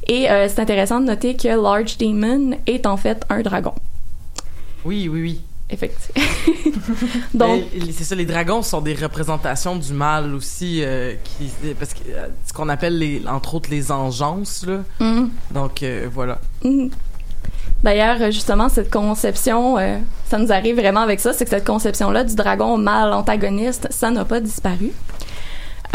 Et 0.08 0.32
euh, 0.32 0.48
c'est 0.48 0.62
intéressant 0.62 1.02
de 1.02 1.08
noter 1.08 1.36
que 1.36 1.50
Large 1.50 1.98
Demon 1.98 2.58
est 2.68 2.86
en 2.86 2.96
fait 2.96 3.26
un 3.30 3.42
dragon. 3.42 3.74
Oui, 4.86 5.10
oui, 5.12 5.22
oui. 5.22 5.42
Effectivement. 5.70 6.24
Donc, 7.34 7.64
c'est 7.92 8.04
ça, 8.04 8.16
les 8.16 8.26
dragons 8.26 8.62
sont 8.62 8.82
des 8.82 8.94
représentations 8.94 9.76
du 9.76 9.94
mal 9.94 10.36
aussi, 10.36 10.82
euh, 10.84 11.16
qui, 11.24 11.52
parce 11.80 11.94
que 11.94 12.02
euh, 12.10 12.28
ce 12.46 12.54
qu'on 12.54 12.70
appelle 12.70 12.98
les, 12.98 13.24
entre 13.28 13.56
autres 13.56 13.70
les 13.70 13.92
engences 13.92 14.66
là. 14.66 14.80
Mm. 15.00 15.30
Donc 15.52 15.82
euh, 15.82 16.08
voilà. 16.12 16.40
Mm. 16.64 16.90
D'ailleurs, 17.84 18.32
justement, 18.32 18.70
cette 18.70 18.90
conception, 18.90 19.78
euh, 19.78 19.98
ça 20.30 20.38
nous 20.38 20.54
arrive 20.54 20.78
vraiment 20.78 21.02
avec 21.02 21.20
ça, 21.20 21.34
c'est 21.34 21.44
que 21.44 21.50
cette 21.52 21.68
conception-là 21.68 22.24
du 22.24 22.34
dragon 22.34 22.78
mal 22.78 23.12
antagoniste, 23.12 23.88
ça 23.92 24.10
n'a 24.10 24.24
pas 24.24 24.40
disparu. 24.40 24.92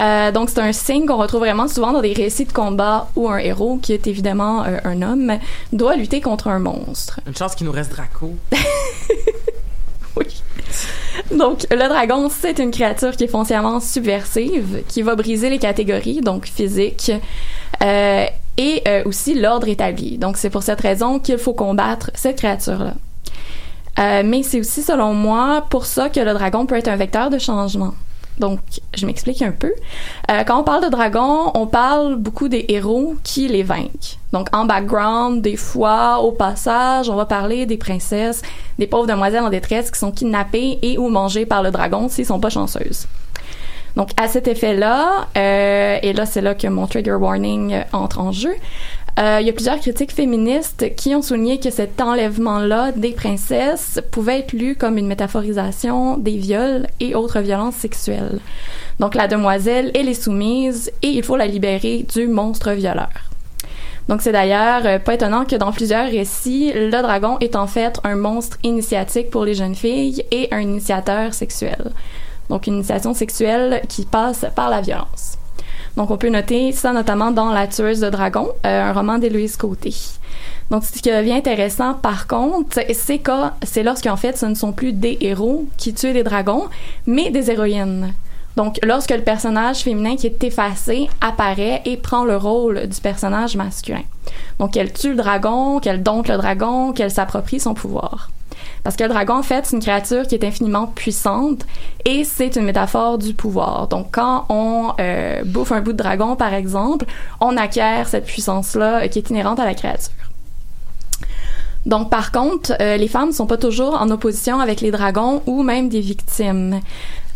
Euh, 0.01 0.31
donc, 0.31 0.51
c'est 0.51 0.61
un 0.61 0.73
signe 0.73 1.07
qu'on 1.07 1.17
retrouve 1.17 1.41
vraiment 1.41 1.67
souvent 1.67 1.93
dans 1.93 2.03
des 2.03 2.13
récits 2.13 2.45
de 2.45 2.53
combat 2.53 3.09
où 3.17 3.29
un 3.29 3.39
héros, 3.39 3.79
qui 3.83 3.95
est 3.95 4.07
évidemment 4.07 4.65
euh, 4.65 4.77
un 4.85 5.03
homme, 5.03 5.39
doit 5.73 5.97
lutter 5.97 6.21
contre 6.21 6.49
un 6.49 6.59
monstre. 6.59 7.21
Une 7.27 7.35
chance 7.35 7.55
qu'il 7.55 7.67
nous 7.67 7.73
reste 7.73 7.91
Draco. 7.91 8.35
Donc, 11.31 11.67
le 11.71 11.89
dragon, 11.89 12.31
c'est 12.31 12.59
une 12.59 12.71
créature 12.71 13.15
qui 13.17 13.25
est 13.25 13.29
foncièrement 13.29 13.81
subversive, 13.81 14.83
qui 14.89 15.03
va 15.03 15.15
briser 15.15 15.51
les 15.51 15.59
catégories, 15.59 16.21
donc 16.21 16.47
physique, 16.47 17.13
euh, 17.83 18.25
et 18.57 18.83
euh, 18.89 19.03
aussi 19.05 19.35
l'ordre 19.35 19.69
établi. 19.69 20.17
Donc, 20.17 20.37
c'est 20.39 20.51
pour 20.51 20.63
cette 20.63 20.81
raison 20.81 21.19
qu'il 21.19 21.39
faut 21.39 21.53
combattre 21.53 22.11
cette 22.15 22.39
créature-là. 22.39 22.95
Euh, 23.99 24.23
mais 24.25 24.43
c'est 24.43 24.61
aussi, 24.61 24.83
selon 24.83 25.13
moi, 25.13 25.67
pour 25.71 25.85
ça 25.85 26.09
que 26.09 26.21
le 26.21 26.33
dragon 26.33 26.67
peut 26.67 26.77
être 26.77 26.89
un 26.89 26.97
vecteur 26.97 27.31
de 27.31 27.39
changement. 27.39 27.95
Donc, 28.39 28.61
je 28.97 29.07
m'explique 29.07 29.43
un 29.43 29.53
peu. 29.53 29.73
Euh, 30.31 30.45
quand 30.45 30.61
on 30.61 30.65
parle 30.65 30.85
de 30.85 30.91
dragons, 30.91 31.51
on 31.55 31.67
parle 31.67 32.17
beaucoup 32.17 32.49
des 32.49 32.65
héros 32.69 33.17
qui 33.25 33.49
les 33.49 33.63
vainquent. 33.63 34.19
Donc, 34.33 34.49
en 34.55 34.65
background, 34.65 35.43
des 35.43 35.57
fois, 35.57 36.21
au 36.21 36.33
passage, 36.33 37.09
on 37.09 37.17
va 37.17 37.25
parler 37.25 37.67
des 37.67 37.77
princesses, 37.77 38.43
des 38.79 38.87
pauvres 38.87 39.07
demoiselles 39.07 39.43
en 39.43 39.51
détresse 39.51 39.91
qui 39.91 39.99
sont 39.99 40.13
kidnappées 40.13 40.79
et 40.83 40.99
ou 40.99 41.09
mangées 41.09 41.47
par 41.47 41.63
le 41.63 41.71
dragon 41.71 42.09
s'ils 42.09 42.27
sont 42.27 42.41
pas 42.41 42.51
chanceuses. 42.51 43.07
Donc, 43.97 44.11
à 44.17 44.29
cet 44.29 44.47
effet-là, 44.47 45.27
euh, 45.37 45.99
et 46.01 46.13
là, 46.13 46.25
c'est 46.25 46.41
là 46.41 46.55
que 46.55 46.69
mon 46.69 46.87
trigger 46.87 47.15
warning 47.15 47.75
euh, 47.75 47.83
entre 47.93 48.21
en 48.21 48.31
jeu, 48.31 48.55
il 49.21 49.47
y 49.47 49.51
a 49.51 49.53
plusieurs 49.53 49.81
critiques 49.81 50.13
féministes 50.13 50.95
qui 50.95 51.13
ont 51.15 51.23
souligné 51.23 51.59
que 51.59 51.71
cet 51.71 52.01
enlèvement-là 52.01 52.93
des 52.93 53.11
princesses 53.11 54.01
pouvait 54.13 54.41
être 54.41 54.53
lu 54.53 54.77
comme 54.77 54.97
une 54.97 55.09
métaphorisation 55.09 56.17
des 56.17 56.37
viols 56.37 56.87
et 57.01 57.17
autres 57.17 57.41
violences 57.41 57.75
sexuelles. 57.75 58.39
Donc 59.01 59.15
la 59.15 59.27
demoiselle, 59.27 59.91
elle 59.95 60.09
est 60.09 60.15
soumise 60.23 60.93
et 61.03 61.09
il 61.09 61.25
faut 61.25 61.37
la 61.37 61.47
libérer 61.47 62.07
du 62.15 62.29
monstre 62.29 62.71
violeur. 62.73 63.11
Donc 64.09 64.23
c'est 64.23 64.33
d'ailleurs 64.33 64.83
euh, 64.87 64.99
pas 64.99 65.15
étonnant 65.15 65.45
que 65.45 65.57
dans 65.57 65.71
plusieurs 65.71 66.09
récits, 66.09 66.73
le 66.75 66.91
dragon 66.91 67.37
est 67.41 67.57
en 67.57 67.67
fait 67.67 68.01
un 68.05 68.17
monstre 68.17 68.57
initiatique 68.63 69.31
pour 69.31 69.45
les 69.45 69.55
jeunes 69.55 69.75
filles 69.75 70.25
et 70.31 70.49
un 70.51 70.61
initiateur 70.61 71.35
sexuel. 71.35 71.93
Donc 72.49 72.67
une 72.67 72.77
initiation 72.77 73.13
sexuelle 73.13 73.83
qui 73.89 74.07
passe 74.07 74.47
par 74.55 74.71
la 74.71 74.81
violence. 74.81 75.37
Donc, 75.99 76.13
on 76.13 76.17
peut 76.17 76.29
noter 76.29 76.71
ça 76.71 76.93
notamment 76.93 77.33
dans 77.33 77.51
La 77.51 77.67
tueuse 77.67 77.99
de 77.99 78.09
dragons, 78.09 78.53
euh, 78.65 78.83
un 78.89 78.93
roman 78.93 79.19
d'Héloïse 79.19 79.57
Côté. 79.57 79.93
Donc, 80.71 80.85
ce 80.85 80.93
qui 80.93 81.11
devient 81.11 81.33
intéressant, 81.33 81.95
par 81.95 82.29
contre, 82.29 82.79
c'est 82.93 83.19
que 83.19 83.33
c'est 83.65 83.83
lorsqu'en 83.83 84.17
fait, 84.17 84.39
ce 84.39 84.47
ne 84.47 84.55
sont 84.55 84.71
plus 84.71 84.93
des 84.93 85.19
héros 85.21 85.67
qui 85.77 85.93
tuent 85.93 86.13
des 86.13 86.23
dragons, 86.23 86.69
mais 87.09 87.31
des 87.31 87.51
héroïnes. 87.51 88.15
Donc, 88.55 88.79
lorsque 88.85 89.11
le 89.11 89.23
personnage 89.23 89.79
féminin 89.79 90.15
qui 90.15 90.29
est 90.29 90.45
effacé 90.45 91.09
apparaît 91.21 91.83
et 91.85 91.97
prend 91.97 92.25
le 92.25 92.37
rôle 92.37 92.87
du 92.87 93.01
personnage 93.01 93.57
masculin. 93.57 94.05
Donc, 94.61 94.75
qu'elle 94.75 94.93
tue 94.93 95.11
le 95.11 95.17
dragon, 95.17 95.81
qu'elle 95.81 96.05
dompte 96.05 96.29
le 96.29 96.37
dragon, 96.37 96.93
qu'elle 96.93 97.11
s'approprie 97.11 97.59
son 97.59 97.75
pouvoir. 97.75 98.31
Parce 98.89 98.97
que 98.97 99.05
le 99.05 99.11
dragon, 99.11 99.35
en 99.35 99.43
fait, 99.43 99.67
c'est 99.67 99.77
une 99.77 99.83
créature 99.83 100.27
qui 100.27 100.35
est 100.35 100.43
infiniment 100.45 100.87
puissante 100.87 101.67
et 102.07 102.25
c'est 102.25 102.57
une 102.57 102.65
métaphore 102.65 103.19
du 103.19 103.35
pouvoir. 103.35 103.87
Donc, 103.87 104.07
quand 104.13 104.47
on 104.49 104.95
euh, 104.99 105.43
bouffe 105.45 105.73
un 105.73 105.83
bout 105.83 105.93
de 105.93 105.99
dragon, 105.99 106.37
par 106.37 106.55
exemple, 106.55 107.05
on 107.39 107.59
acquiert 107.59 108.09
cette 108.09 108.25
puissance-là 108.25 109.03
euh, 109.03 109.09
qui 109.09 109.19
est 109.19 109.29
inhérente 109.29 109.61
à 109.61 109.67
la 109.67 109.75
créature. 109.75 110.15
Donc, 111.85 112.09
par 112.09 112.33
contre, 112.33 112.73
euh, 112.81 112.97
les 112.97 113.09
femmes 113.09 113.29
ne 113.29 113.35
sont 113.35 113.47
pas 113.47 113.59
toujours 113.59 114.01
en 114.01 114.09
opposition 114.09 114.59
avec 114.59 114.81
les 114.81 114.91
dragons 114.91 115.43
ou 115.45 115.63
même 115.63 115.91
des 115.91 116.01
victimes. 116.01 116.81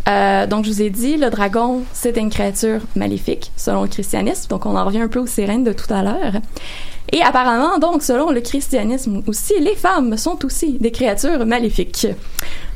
Donc, 0.06 0.64
je 0.64 0.70
vous 0.70 0.80
ai 0.80 0.88
dit, 0.88 1.18
le 1.18 1.28
dragon, 1.28 1.82
c'est 1.92 2.16
une 2.16 2.30
créature 2.30 2.80
maléfique, 2.96 3.52
selon 3.56 3.82
le 3.82 3.88
christianisme. 3.88 4.48
Donc, 4.48 4.64
on 4.64 4.74
en 4.74 4.86
revient 4.86 5.02
un 5.02 5.08
peu 5.08 5.20
aux 5.20 5.26
sirènes 5.26 5.64
de 5.64 5.74
tout 5.74 5.92
à 5.92 6.02
l'heure. 6.02 6.32
Et 7.10 7.22
apparemment, 7.22 7.78
donc, 7.78 8.02
selon 8.02 8.30
le 8.30 8.40
christianisme 8.40 9.22
aussi, 9.26 9.58
les 9.60 9.74
femmes 9.74 10.16
sont 10.16 10.44
aussi 10.44 10.78
des 10.78 10.92
créatures 10.92 11.44
maléfiques. 11.44 12.06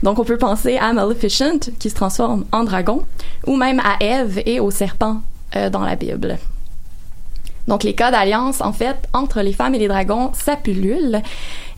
Donc, 0.03 0.19
on 0.19 0.25
peut 0.25 0.37
penser 0.37 0.77
à 0.77 0.93
Maleficent, 0.93 1.71
qui 1.79 1.91
se 1.91 1.95
transforme 1.95 2.45
en 2.53 2.65
dragon, 2.65 3.03
ou 3.47 3.57
même 3.57 3.81
à 3.81 4.03
Ève 4.05 4.43
et 4.45 4.61
au 4.61 4.71
serpent 4.71 5.21
euh, 5.55 5.71
dans 5.71 5.83
la 5.83 5.97
Bible. 5.97 6.39
Donc, 7.69 7.83
les 7.83 7.95
cas 7.95 8.11
d'alliance, 8.11 8.61
en 8.61 8.73
fait, 8.73 8.97
entre 9.13 9.41
les 9.41 9.53
femmes 9.53 9.75
et 9.75 9.79
les 9.79 9.89
dragons, 9.89 10.31
ça 10.35 10.57
pullule. 10.57 11.23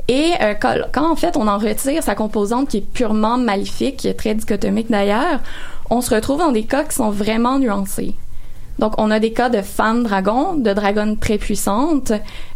Et 0.08 0.32
euh, 0.40 0.54
quand, 0.54 1.10
en 1.10 1.16
fait, 1.16 1.36
on 1.36 1.46
en 1.46 1.58
retire 1.58 2.02
sa 2.02 2.14
composante 2.14 2.68
qui 2.70 2.78
est 2.78 2.92
purement 2.92 3.36
maléfique, 3.36 3.98
qui 3.98 4.08
est 4.08 4.14
très 4.14 4.34
dichotomique 4.34 4.90
d'ailleurs, 4.90 5.40
on 5.90 6.00
se 6.00 6.14
retrouve 6.14 6.38
dans 6.38 6.52
des 6.52 6.64
cas 6.64 6.84
qui 6.84 6.96
sont 6.96 7.10
vraiment 7.10 7.58
nuancés. 7.58 8.14
Donc, 8.78 8.94
on 8.98 9.10
a 9.10 9.18
des 9.18 9.32
cas 9.32 9.48
de 9.48 9.60
femmes 9.60 10.04
dragons, 10.04 10.54
de 10.54 10.72
dragonnes 10.72 11.16
très 11.16 11.38
puissantes, 11.38 12.12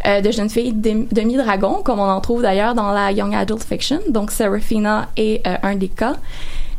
euh, 0.06 0.20
de 0.20 0.30
jeunes 0.30 0.50
filles 0.50 0.72
demi-dragons, 0.72 1.82
comme 1.82 1.98
on 1.98 2.08
en 2.08 2.20
trouve 2.20 2.42
d'ailleurs 2.42 2.74
dans 2.74 2.92
la 2.92 3.10
Young 3.10 3.34
Adult 3.34 3.62
Fiction. 3.62 4.00
Donc, 4.08 4.30
Seraphina 4.30 5.08
est 5.16 5.46
euh, 5.46 5.56
un 5.62 5.74
des 5.74 5.88
cas. 5.88 6.14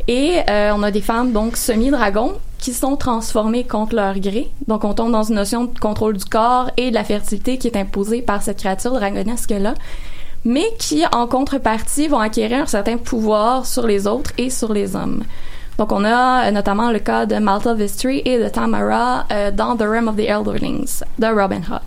Et 0.08 0.40
euh, 0.50 0.72
on 0.76 0.84
a 0.84 0.92
des 0.92 1.02
femmes, 1.02 1.32
donc, 1.32 1.58
semi-dragons, 1.58 2.34
qui 2.58 2.74
sont 2.74 2.96
transformées 2.96 3.66
contre 3.66 3.96
leur 3.96 4.18
gré. 4.20 4.50
Donc, 4.68 4.86
on 4.86 4.94
tombe 4.94 5.12
dans 5.12 5.24
une 5.24 5.36
notion 5.36 5.66
de 5.66 5.78
contrôle 5.78 6.18
du 6.18 6.26
corps 6.26 6.72
et 6.78 6.90
de 6.90 6.96
la 6.96 7.04
fertilité 7.04 7.58
qui 7.58 7.68
est 7.68 7.76
imposée 7.76 8.22
par 8.22 8.42
cette 8.42 8.60
créature 8.60 8.94
dragonesque-là, 8.94 9.74
mais 10.46 10.66
qui, 10.80 11.04
en 11.14 11.28
contrepartie, 11.28 12.08
vont 12.08 12.20
acquérir 12.20 12.64
un 12.64 12.66
certain 12.66 12.98
pouvoir 12.98 13.66
sur 13.66 13.86
les 13.86 14.08
autres 14.08 14.32
et 14.38 14.50
sur 14.50 14.72
les 14.72 14.96
hommes. 14.96 15.24
Donc, 15.78 15.92
on 15.92 16.04
a 16.06 16.48
euh, 16.48 16.52
notamment 16.52 16.92
le 16.92 17.00
cas 17.00 17.26
de 17.26 17.36
Malta 17.36 17.74
Vistry 17.74 18.22
et 18.26 18.38
de 18.38 18.48
Tamara 18.48 19.26
euh, 19.32 19.52
dans 19.52 19.76
The 19.76 19.82
Realm 19.82 20.08
of 20.08 20.16
the 20.16 20.28
Elderlings 20.28 21.04
de 21.18 21.28
Robin 21.28 21.62
Hood. 21.70 21.82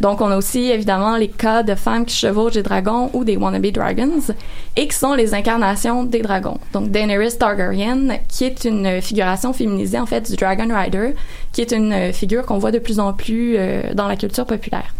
Donc, 0.00 0.20
on 0.20 0.30
a 0.30 0.36
aussi 0.36 0.70
évidemment 0.70 1.16
les 1.16 1.28
cas 1.28 1.62
de 1.62 1.76
femmes 1.76 2.04
qui 2.04 2.16
chevauchent 2.16 2.54
des 2.54 2.64
dragons 2.64 3.10
ou 3.12 3.24
des 3.24 3.36
wannabe 3.36 3.66
dragons 3.66 4.34
et 4.74 4.88
qui 4.88 4.96
sont 4.96 5.14
les 5.14 5.32
incarnations 5.32 6.02
des 6.02 6.22
dragons. 6.22 6.58
Donc, 6.72 6.90
Daenerys 6.90 7.38
Targaryen, 7.38 8.18
qui 8.28 8.44
est 8.44 8.64
une 8.64 9.00
figuration 9.00 9.52
féminisée 9.52 10.00
en 10.00 10.06
fait 10.06 10.28
du 10.28 10.36
Dragon 10.36 10.68
Rider, 10.68 11.14
qui 11.52 11.60
est 11.60 11.70
une 11.70 12.12
figure 12.12 12.44
qu'on 12.44 12.58
voit 12.58 12.72
de 12.72 12.80
plus 12.80 12.98
en 12.98 13.12
plus 13.12 13.54
euh, 13.56 13.94
dans 13.94 14.08
la 14.08 14.16
culture 14.16 14.44
populaire. 14.44 14.92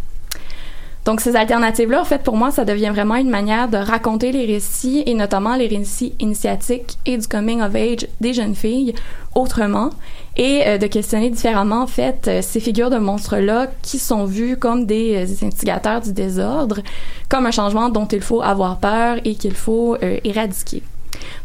Donc 1.05 1.21
ces 1.21 1.35
alternatives-là, 1.35 2.01
en 2.01 2.05
fait, 2.05 2.23
pour 2.23 2.37
moi, 2.37 2.53
ça 2.53 2.65
devient 2.65 2.91
vraiment 2.91 3.17
une 3.17 3.29
manière 3.29 3.69
de 3.69 3.77
raconter 3.77 4.31
les 4.31 4.47
récits 4.47 5.03
et 5.05 5.15
notamment 5.15 5.57
les 5.57 5.67
récits 5.67 6.15
initiatiques 6.21 6.97
et 7.07 7.17
du 7.17 7.27
coming 7.27 7.61
of 7.61 7.75
age 7.75 8.07
des 8.21 8.33
jeunes 8.33 8.55
filles 8.55 8.95
autrement 9.35 9.91
et 10.37 10.63
euh, 10.67 10.79
de 10.79 10.87
questionner 10.87 11.31
différemment, 11.31 11.83
en 11.83 11.87
fait, 11.89 12.29
euh, 12.29 12.41
ces 12.41 12.61
figures 12.61 12.89
de 12.89 12.99
monstres-là 12.99 13.69
qui 13.83 13.99
sont 13.99 14.27
vues 14.27 14.57
comme 14.57 14.87
des, 14.87 15.27
euh, 15.27 15.47
instigateurs 15.47 16.03
du 16.03 16.13
désordre, 16.13 16.81
comme 17.29 17.47
un 17.47 17.51
changement 17.51 17.89
dont 17.89 18.07
il 18.07 18.23
faut 18.23 18.41
avoir 18.41 18.79
peur 18.79 19.19
et 19.25 19.35
qu'il 19.35 19.55
faut 19.55 19.97
éradiquer. 20.25 20.83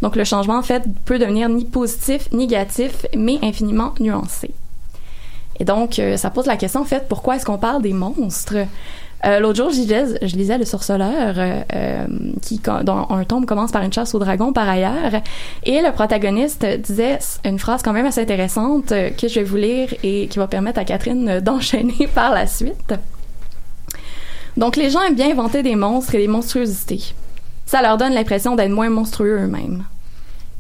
Donc 0.02 0.16
le 0.16 0.24
changement, 0.24 0.58
en 0.58 0.64
fait, 0.64 0.84
peut 1.06 1.18
devenir 1.18 1.50
ni 1.50 1.66
positif, 1.66 2.32
ni 2.32 2.46
négatif, 2.46 3.08
mais 3.16 3.40
infiniment 3.42 3.94
nuancé. 4.00 4.52
Et 5.60 5.66
donc, 5.66 6.00
ça 6.18 6.30
pose 6.30 6.46
la 6.46 6.56
question, 6.56 6.82
en 6.82 6.86
fait, 6.86 7.08
pourquoi 7.10 7.36
est-ce 7.36 7.46
qu'on 7.46 7.58
parle 7.58 7.82
des 7.82 7.94
monstres? 7.94 8.58
Euh, 9.26 9.40
L'autre 9.40 9.58
jour, 9.58 9.70
je 9.72 9.78
lisais, 9.78 10.06
je 10.22 10.36
lisais 10.36 10.58
Le 10.58 10.66
Sorceleur, 10.66 11.36
euh, 11.38 11.62
euh, 11.74 12.06
qui, 12.42 12.60
dans 12.84 13.08
un 13.10 13.24
tome, 13.24 13.46
commence 13.46 13.72
par 13.72 13.82
une 13.82 13.92
chasse 13.92 14.14
au 14.14 14.20
dragon, 14.20 14.54
par 14.54 14.70
ailleurs. 14.70 15.22
Et 15.64 15.82
le 15.82 15.92
protagoniste 15.92 16.66
disait 16.66 17.20
une 17.44 17.58
phrase 17.58 17.82
quand 17.82 17.94
même 17.94 18.06
assez 18.06 18.22
intéressante 18.22 18.90
que 18.90 19.28
je 19.28 19.36
vais 19.40 19.44
vous 19.44 19.58
lire 19.58 19.94
et 20.04 20.28
qui 20.28 20.38
va 20.38 20.48
permettre 20.48 20.80
à 20.80 20.86
Catherine 20.86 21.40
d'enchaîner 21.44 22.08
par 22.14 22.32
la 22.32 22.46
suite. 22.48 22.94
Donc, 24.56 24.76
les 24.76 24.90
gens 24.90 25.02
aiment 25.02 25.16
bien 25.16 25.32
inventer 25.32 25.64
des 25.64 25.76
monstres 25.76 26.16
et 26.16 26.20
des 26.20 26.28
monstruosités. 26.28 27.14
Ça 27.66 27.82
leur 27.82 27.98
donne 27.98 28.14
l'impression 28.14 28.56
d'être 28.56 28.72
moins 28.72 28.90
monstrueux 28.90 29.42
eux-mêmes. 29.44 29.84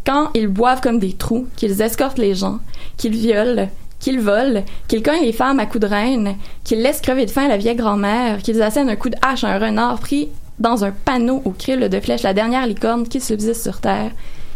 Quand 0.05 0.29
ils 0.35 0.47
boivent 0.47 0.81
comme 0.81 0.99
des 0.99 1.13
trous, 1.13 1.47
qu'ils 1.55 1.81
escortent 1.81 2.17
les 2.17 2.35
gens, 2.35 2.59
qu'ils 2.95 3.15
violent, 3.15 3.69
qu'ils 3.99 4.19
volent, 4.19 4.63
qu'ils 4.87 5.03
cognent 5.03 5.23
les 5.23 5.33
femmes 5.33 5.59
à 5.59 5.65
coups 5.65 5.81
de 5.81 5.87
reine, 5.87 6.35
qu'ils 6.63 6.81
laissent 6.81 7.01
crever 7.01 7.25
de 7.25 7.31
faim 7.31 7.47
la 7.47 7.57
vieille 7.57 7.75
grand-mère, 7.75 8.41
qu'ils 8.41 8.61
assènent 8.61 8.89
un 8.89 8.95
coup 8.95 9.09
de 9.09 9.17
hache 9.21 9.43
à 9.43 9.49
un 9.49 9.59
renard 9.59 9.99
pris 9.99 10.29
dans 10.59 10.83
un 10.83 10.91
panneau 10.91 11.41
au 11.45 11.51
krill 11.51 11.87
de 11.89 11.99
flèche 11.99 12.23
la 12.23 12.33
dernière 12.33 12.65
licorne 12.65 13.07
qui 13.07 13.21
subsiste 13.21 13.63
sur 13.63 13.79
terre. 13.79 14.11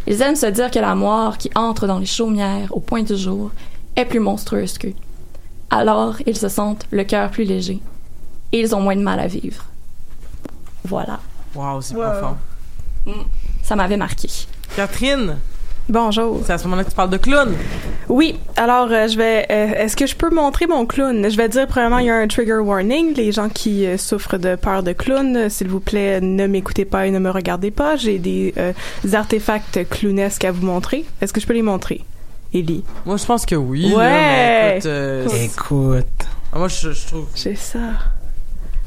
Ils 0.07 0.21
aiment 0.21 0.35
se 0.35 0.47
dire 0.47 0.71
que 0.71 0.79
la 0.79 0.95
mort 0.95 1.37
qui 1.37 1.49
entre 1.55 1.87
dans 1.87 1.99
les 1.99 2.05
chaumières 2.05 2.67
au 2.71 2.79
point 2.79 3.03
du 3.03 3.15
jour 3.15 3.51
est 3.95 4.05
plus 4.05 4.19
monstrueuse 4.19 4.77
qu'eux. 4.77 4.93
Alors, 5.69 6.17
ils 6.25 6.37
se 6.37 6.49
sentent 6.49 6.85
le 6.91 7.03
cœur 7.03 7.29
plus 7.29 7.43
léger 7.43 7.79
et 8.51 8.59
ils 8.59 8.75
ont 8.75 8.81
moins 8.81 8.95
de 8.95 9.01
mal 9.01 9.19
à 9.19 9.27
vivre. 9.27 9.65
Voilà. 10.83 11.19
Wow, 11.55 11.81
c'est 11.81 11.93
profond. 11.93 12.35
Mm. 13.05 13.11
Ça 13.63 13.75
m'avait 13.75 13.97
marqué. 13.97 14.27
Catherine, 14.75 15.37
Bonjour. 15.89 16.41
C'est 16.45 16.53
à 16.53 16.57
ce 16.57 16.63
moment-là 16.65 16.83
que 16.85 16.89
tu 16.89 16.95
parles 16.95 17.09
de 17.09 17.17
clown. 17.17 17.53
Oui. 18.07 18.39
Alors, 18.55 18.87
euh, 18.91 19.07
je 19.07 19.17
vais. 19.17 19.45
euh, 19.51 19.67
Est-ce 19.75 19.95
que 19.97 20.05
je 20.05 20.15
peux 20.15 20.29
montrer 20.29 20.67
mon 20.67 20.85
clown? 20.85 21.29
Je 21.29 21.35
vais 21.35 21.49
dire 21.49 21.67
premièrement, 21.67 21.97
il 21.99 22.05
y 22.05 22.09
a 22.09 22.15
un 22.15 22.27
trigger 22.27 22.59
warning. 22.59 23.13
Les 23.15 23.31
gens 23.31 23.49
qui 23.49 23.85
euh, 23.85 23.97
souffrent 23.97 24.37
de 24.37 24.55
peur 24.55 24.83
de 24.83 24.93
clown, 24.93 25.49
s'il 25.49 25.67
vous 25.67 25.79
plaît, 25.79 26.21
ne 26.21 26.47
m'écoutez 26.47 26.85
pas 26.85 27.07
et 27.07 27.11
ne 27.11 27.19
me 27.19 27.29
regardez 27.29 27.71
pas. 27.71 27.95
J'ai 27.97 28.19
des, 28.19 28.53
euh, 28.57 28.71
des 29.03 29.15
artefacts 29.15 29.87
clownesques 29.89 30.45
à 30.45 30.51
vous 30.51 30.65
montrer. 30.65 31.05
Est-ce 31.21 31.33
que 31.33 31.41
je 31.41 31.47
peux 31.47 31.53
les 31.53 31.61
montrer, 31.61 32.01
Ellie 32.53 32.83
Moi, 33.05 33.17
je 33.17 33.25
pense 33.25 33.45
que 33.45 33.55
oui. 33.55 33.89
là, 33.89 33.95
Ouais. 33.97 34.09
mais 34.09 34.71
écoute, 34.77 34.85
euh, 34.85 35.27
c'est- 35.29 35.45
Écoute. 35.45 36.05
Ah, 36.53 36.57
moi, 36.59 36.67
je, 36.67 36.91
je 36.91 37.07
trouve. 37.07 37.25
J'ai 37.35 37.55
ça. 37.55 37.79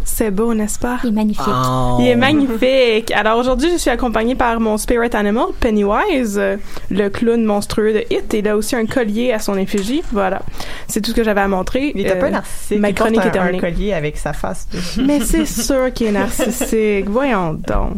C'est 0.05 0.31
beau, 0.31 0.55
n'est-ce 0.55 0.79
pas? 0.79 0.99
Il 1.05 1.09
est 1.09 1.13
magnifique. 1.13 1.45
Oh. 1.49 1.97
Il 2.01 2.07
est 2.09 2.17
magnifique. 2.17 3.11
Alors 3.13 3.39
aujourd'hui, 3.39 3.71
je 3.73 3.77
suis 3.79 3.91
accompagnée 3.91 4.35
par 4.35 4.61
mon 4.61 4.77
spirit 4.77 5.11
animal, 5.15 5.47
Pennywise, 5.61 6.37
euh, 6.39 6.57
le 6.91 7.09
clown 7.09 7.43
monstrueux 7.45 7.93
de 7.93 8.05
Hit. 8.11 8.35
Et 8.35 8.39
il 8.39 8.49
a 8.49 8.57
aussi 8.57 8.77
un 8.77 8.87
collier 8.87 9.33
à 9.33 9.39
son 9.39 9.57
effigie. 9.57 10.03
Voilà. 10.13 10.43
C'est 10.89 11.01
tout 11.01 11.11
ce 11.11 11.17
que 11.17 11.25
j'avais 11.25 11.41
à 11.41 11.49
montrer. 11.49 11.93
Il 11.95 12.07
est 12.07 12.13
un 12.13 12.17
peu 12.17 12.27
Euh, 12.27 12.31
narcissique. 12.31 12.79
Ma 12.79 12.91
il 12.91 12.95
porte 12.95 13.11
chronique 13.11 13.25
un, 13.25 13.29
est 13.29 13.33
terminée. 13.33 13.59
un 13.59 13.61
collier 13.61 13.93
avec 13.95 14.17
sa 14.19 14.33
face 14.33 14.69
dessus. 14.73 15.03
Mais 15.07 15.21
c'est 15.21 15.47
sûr 15.47 15.93
qu'il 15.93 16.09
est 16.09 16.13
narcissique. 16.13 17.09
Voyons 17.09 17.55
donc. 17.55 17.95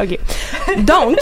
OK. 0.00 0.18
Donc, 0.78 1.18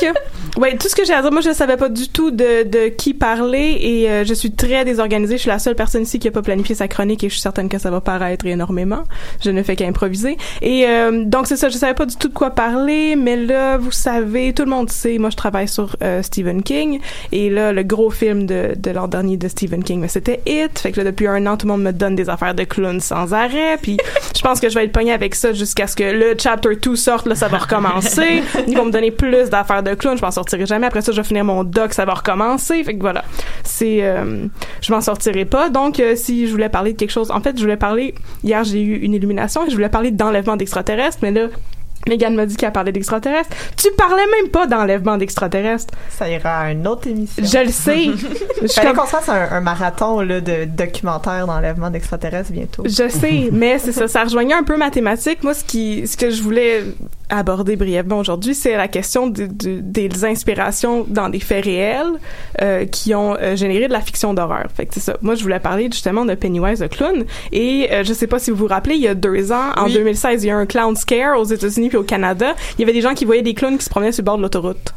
ouais, 0.58 0.76
tout 0.76 0.88
ce 0.88 0.94
que 0.94 1.04
j'ai 1.04 1.12
à 1.14 1.22
dire, 1.22 1.32
moi, 1.32 1.40
je 1.40 1.48
ne 1.48 1.54
savais 1.54 1.76
pas 1.76 1.88
du 1.88 2.08
tout 2.08 2.30
de, 2.30 2.62
de 2.64 2.88
qui 2.88 3.14
parler 3.14 3.76
et 3.80 4.10
euh, 4.10 4.24
je 4.24 4.34
suis 4.34 4.52
très 4.52 4.84
désorganisée. 4.84 5.36
Je 5.36 5.42
suis 5.42 5.50
la 5.50 5.58
seule 5.58 5.74
personne 5.74 6.02
ici 6.02 6.18
qui 6.18 6.26
n'a 6.28 6.32
pas 6.32 6.42
planifié 6.42 6.74
sa 6.74 6.86
chronique 6.88 7.24
et 7.24 7.28
je 7.28 7.34
suis 7.34 7.42
certaine 7.42 7.68
que 7.68 7.78
ça 7.78 7.90
va 7.90 8.00
paraître 8.00 8.46
énormément. 8.46 9.04
Je 9.42 9.50
ne 9.50 9.62
fais 9.62 9.76
qu'improviser. 9.88 10.36
Et 10.62 10.86
euh, 10.86 11.24
donc, 11.24 11.46
c'est 11.46 11.56
ça, 11.56 11.68
je 11.68 11.76
savais 11.76 11.94
pas 11.94 12.06
du 12.06 12.16
tout 12.16 12.28
de 12.28 12.34
quoi 12.34 12.50
parler, 12.50 13.16
mais 13.16 13.36
là, 13.36 13.76
vous 13.78 13.90
savez, 13.90 14.52
tout 14.52 14.64
le 14.64 14.70
monde 14.70 14.90
sait, 14.90 15.18
moi, 15.18 15.30
je 15.30 15.36
travaille 15.36 15.68
sur 15.68 15.96
euh, 16.02 16.22
Stephen 16.22 16.62
King 16.62 17.00
et 17.32 17.50
là, 17.50 17.72
le 17.72 17.82
gros 17.82 18.10
film 18.10 18.46
de, 18.46 18.74
de 18.76 18.90
l'an 18.90 19.08
dernier 19.08 19.36
de 19.36 19.48
Stephen 19.48 19.82
King, 19.82 20.00
mais 20.00 20.08
c'était 20.08 20.40
It. 20.46 20.78
Fait 20.78 20.92
que 20.92 21.00
là, 21.00 21.04
depuis 21.04 21.26
un 21.26 21.46
an, 21.46 21.56
tout 21.56 21.66
le 21.66 21.72
monde 21.72 21.82
me 21.82 21.92
donne 21.92 22.14
des 22.14 22.28
affaires 22.28 22.54
de 22.54 22.64
clown 22.64 23.00
sans 23.00 23.32
arrêt. 23.32 23.78
Puis 23.80 23.98
je 24.36 24.40
pense 24.42 24.60
que 24.60 24.68
je 24.68 24.74
vais 24.74 24.84
être 24.84 24.92
pogné 24.92 25.12
avec 25.12 25.34
ça 25.34 25.52
jusqu'à 25.52 25.86
ce 25.86 25.96
que 25.96 26.04
le 26.04 26.34
chapter 26.38 26.76
2 26.76 26.96
sorte. 26.96 27.26
Là, 27.26 27.34
ça 27.34 27.48
va 27.48 27.58
recommencer. 27.58 28.42
Ils 28.66 28.76
vont 28.76 28.84
me 28.84 28.92
donner 28.92 29.10
plus 29.10 29.50
d'affaires 29.50 29.82
de 29.82 29.94
clown. 29.94 30.16
Je 30.16 30.22
m'en 30.22 30.30
sortirai 30.30 30.66
jamais. 30.66 30.86
Après 30.86 31.02
ça, 31.02 31.12
je 31.12 31.20
vais 31.20 31.26
finir 31.26 31.44
mon 31.44 31.64
doc. 31.64 31.92
Ça 31.92 32.04
va 32.04 32.14
recommencer. 32.14 32.82
Fait 32.84 32.94
que 32.94 33.00
voilà. 33.00 33.24
C'est, 33.64 33.98
euh, 34.02 34.46
je 34.80 34.92
m'en 34.92 35.00
sortirai 35.00 35.44
pas. 35.44 35.70
Donc, 35.70 36.00
euh, 36.00 36.14
si 36.16 36.46
je 36.46 36.52
voulais 36.52 36.68
parler 36.68 36.92
de 36.92 36.98
quelque 36.98 37.10
chose, 37.10 37.30
en 37.30 37.40
fait, 37.40 37.56
je 37.56 37.62
voulais 37.62 37.76
parler, 37.76 38.14
hier, 38.44 38.64
j'ai 38.64 38.82
eu 38.82 38.96
une 38.98 39.14
illumination 39.14 39.66
et 39.66 39.70
je 39.70 39.76
voulais 39.78 39.88
parler 39.88 40.10
d'enlèvement 40.10 40.56
d'extraterrestres, 40.56 41.18
mais 41.22 41.30
là, 41.30 41.48
Megan 42.08 42.34
m'a 42.34 42.46
dit 42.46 42.56
qu'elle 42.56 42.72
parlait 42.72 42.92
d'extraterrestres. 42.92 43.50
Tu 43.76 43.88
parlais 43.96 44.22
même 44.40 44.50
pas 44.50 44.66
d'enlèvement 44.66 45.16
d'extraterrestres. 45.16 45.94
Ça 46.10 46.28
ira 46.28 46.58
à 46.60 46.70
une 46.72 46.86
autre 46.86 47.06
émission. 47.08 47.42
Je 47.44 47.58
le 47.64 47.70
sais. 47.70 48.04
Je 48.62 48.66
Fallait 48.68 48.88
comme- 48.88 48.96
qu'on 48.98 49.04
se 49.06 49.10
fasse 49.10 49.28
un, 49.28 49.48
un 49.52 49.60
marathon 49.60 50.20
là, 50.20 50.40
de 50.40 50.64
documentaires 50.64 51.46
d'enlèvement 51.46 51.90
d'extraterrestres 51.90 52.52
bientôt. 52.52 52.82
Je 52.84 53.08
sais, 53.08 53.50
mais 53.52 53.78
c'est 53.78 53.92
ça, 53.92 54.08
ça 54.08 54.24
rejoignait 54.24 54.54
un 54.54 54.64
peu 54.64 54.76
ma 54.76 54.90
thématique. 54.90 55.42
Moi, 55.44 55.54
ce 55.54 55.64
qui, 55.64 56.06
ce 56.06 56.16
que 56.16 56.30
je 56.30 56.42
voulais 56.42 56.84
aborder 57.30 57.76
brièvement 57.76 58.18
aujourd'hui, 58.18 58.54
c'est 58.54 58.74
la 58.76 58.88
question 58.88 59.26
de- 59.26 59.46
de- 59.46 59.80
des 59.80 60.24
inspirations 60.24 61.04
dans 61.08 61.28
des 61.28 61.40
faits 61.40 61.64
réels 61.64 62.06
euh, 62.62 62.86
qui 62.86 63.14
ont 63.14 63.36
euh, 63.38 63.54
généré 63.54 63.86
de 63.86 63.92
la 63.92 64.00
fiction 64.00 64.32
d'horreur. 64.32 64.66
Fait 64.74 64.86
que 64.86 64.94
c'est 64.94 65.00
ça. 65.00 65.16
Moi, 65.20 65.34
je 65.34 65.42
voulais 65.42 65.60
parler 65.60 65.88
justement 65.92 66.24
de 66.24 66.34
Pennywise 66.34 66.80
le 66.80 66.88
clown. 66.88 67.24
Et 67.52 67.88
euh, 67.92 68.02
je 68.02 68.12
sais 68.14 68.26
pas 68.26 68.38
si 68.38 68.50
vous 68.50 68.56
vous 68.56 68.66
rappelez, 68.66 68.94
il 68.94 69.02
y 69.02 69.08
a 69.08 69.14
deux 69.14 69.52
ans, 69.52 69.72
en 69.76 69.84
Oui. 69.86 69.92
2016, 69.92 70.42
il 70.42 70.46
y 70.46 70.50
a 70.50 70.54
eu 70.54 70.56
un 70.56 70.66
clown 70.66 70.96
scare 70.96 71.38
aux 71.38 71.44
États-Unis 71.44 71.90
puis 71.98 72.04
au 72.04 72.04
Canada. 72.04 72.54
Il 72.76 72.80
y 72.80 72.84
avait 72.84 72.92
des 72.92 73.00
gens 73.02 73.14
qui 73.14 73.24
voyaient 73.24 73.42
des 73.42 73.54
clowns 73.54 73.78
qui 73.78 73.84
se 73.84 73.90
promenaient 73.90 74.12
sur 74.12 74.22
le 74.22 74.26
bord 74.26 74.36
de 74.36 74.42
l'autoroute. 74.42 74.94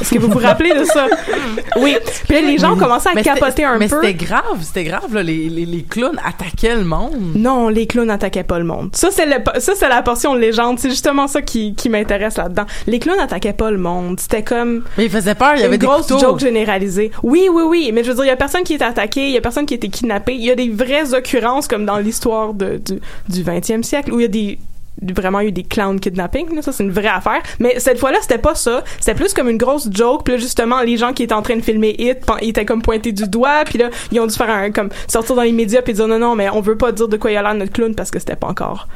Est-ce 0.00 0.12
que 0.12 0.18
vous 0.18 0.28
vous 0.28 0.40
rappelez 0.40 0.72
de 0.76 0.82
ça? 0.82 1.06
Oui. 1.76 1.96
Puis 2.26 2.34
là, 2.34 2.40
les 2.40 2.58
gens 2.58 2.76
commencé 2.76 3.08
à 3.08 3.12
Mais 3.14 3.22
capoter 3.22 3.64
un 3.64 3.78
mais 3.78 3.86
peu. 3.86 3.94
c'était 4.02 4.14
grave, 4.14 4.58
c'était 4.60 4.82
grave, 4.82 5.14
là. 5.14 5.22
Les, 5.22 5.48
les, 5.48 5.64
les 5.64 5.82
clowns 5.84 6.18
attaquaient 6.24 6.74
le 6.74 6.82
monde. 6.84 7.14
Non, 7.36 7.68
les 7.68 7.86
clowns 7.86 8.08
n'attaquaient 8.08 8.42
pas 8.42 8.58
le 8.58 8.64
monde. 8.64 8.90
Ça, 8.92 9.10
c'est 9.12 9.24
le, 9.24 9.34
ça, 9.60 9.74
c'est 9.76 9.88
la 9.88 10.02
portion 10.02 10.34
légende. 10.34 10.80
C'est 10.80 10.90
justement 10.90 11.28
ça 11.28 11.42
qui, 11.42 11.76
qui 11.76 11.88
m'intéresse 11.88 12.38
là-dedans. 12.38 12.64
Les 12.88 12.98
clowns 12.98 13.18
n'attaquaient 13.18 13.52
pas 13.52 13.70
le 13.70 13.78
monde. 13.78 14.18
C'était 14.18 14.42
comme. 14.42 14.82
Mais 14.98 15.04
ils 15.04 15.10
faisaient 15.10 15.36
peur, 15.36 15.52
il 15.54 15.60
y 15.60 15.64
avait 15.64 15.76
une 15.76 15.80
des 15.80 15.86
grosse 15.86 16.08
couteaux. 16.08 16.18
joke 16.18 16.40
généralisée. 16.40 17.12
Oui, 17.22 17.46
oui, 17.52 17.62
oui. 17.64 17.90
Mais 17.94 18.02
je 18.02 18.08
veux 18.08 18.14
dire, 18.16 18.24
il 18.24 18.28
y 18.28 18.30
a 18.32 18.36
personne 18.36 18.64
qui 18.64 18.74
est 18.74 18.82
attaqué, 18.82 19.26
il 19.28 19.32
y 19.32 19.36
a 19.36 19.40
personne 19.40 19.64
qui 19.64 19.74
a 19.74 19.76
été 19.76 19.90
kidnappé. 19.90 20.34
Il 20.34 20.42
y 20.44 20.50
a 20.50 20.56
des 20.56 20.70
vraies 20.70 21.14
occurrences 21.14 21.68
comme 21.68 21.86
dans 21.86 21.98
l'histoire 21.98 22.52
de, 22.52 22.78
du, 22.84 22.98
du 23.28 23.44
20e 23.44 23.84
siècle 23.84 24.12
où 24.12 24.18
il 24.18 24.22
y 24.22 24.26
a 24.26 24.28
des 24.28 24.58
vraiment 25.02 25.40
eu 25.40 25.52
des 25.52 25.64
clown 25.64 25.98
kidnapping 25.98 26.54
là, 26.54 26.62
ça 26.62 26.72
c'est 26.72 26.84
une 26.84 26.92
vraie 26.92 27.08
affaire. 27.08 27.42
Mais 27.58 27.78
cette 27.78 27.98
fois-là 27.98 28.18
c'était 28.22 28.38
pas 28.38 28.54
ça. 28.54 28.82
C'était 29.00 29.14
plus 29.14 29.34
comme 29.34 29.48
une 29.48 29.58
grosse 29.58 29.88
joke. 29.90 30.24
Puis 30.24 30.34
là 30.34 30.40
justement 30.40 30.80
les 30.82 30.96
gens 30.96 31.12
qui 31.12 31.22
étaient 31.22 31.34
en 31.34 31.42
train 31.42 31.56
de 31.56 31.62
filmer 31.62 31.94
Hit 31.98 32.18
ils 32.42 32.50
étaient 32.50 32.64
comme 32.64 32.82
pointés 32.82 33.12
du 33.12 33.28
doigt. 33.28 33.64
Puis 33.64 33.78
là 33.78 33.90
ils 34.12 34.20
ont 34.20 34.26
dû 34.26 34.34
faire 34.34 34.50
un 34.50 34.70
comme 34.70 34.90
sortir 35.08 35.34
dans 35.36 35.42
les 35.42 35.52
médias 35.52 35.82
puis 35.82 35.94
dire 35.94 36.08
non 36.08 36.18
non 36.18 36.34
mais 36.34 36.48
on 36.50 36.60
veut 36.60 36.76
pas 36.76 36.92
dire 36.92 37.08
de 37.08 37.16
quoi 37.16 37.30
il 37.30 37.36
a 37.36 37.42
l'air 37.42 37.54
notre 37.54 37.72
clown 37.72 37.94
parce 37.94 38.10
que 38.10 38.18
c'était 38.18 38.36
pas 38.36 38.48
encore 38.48 38.88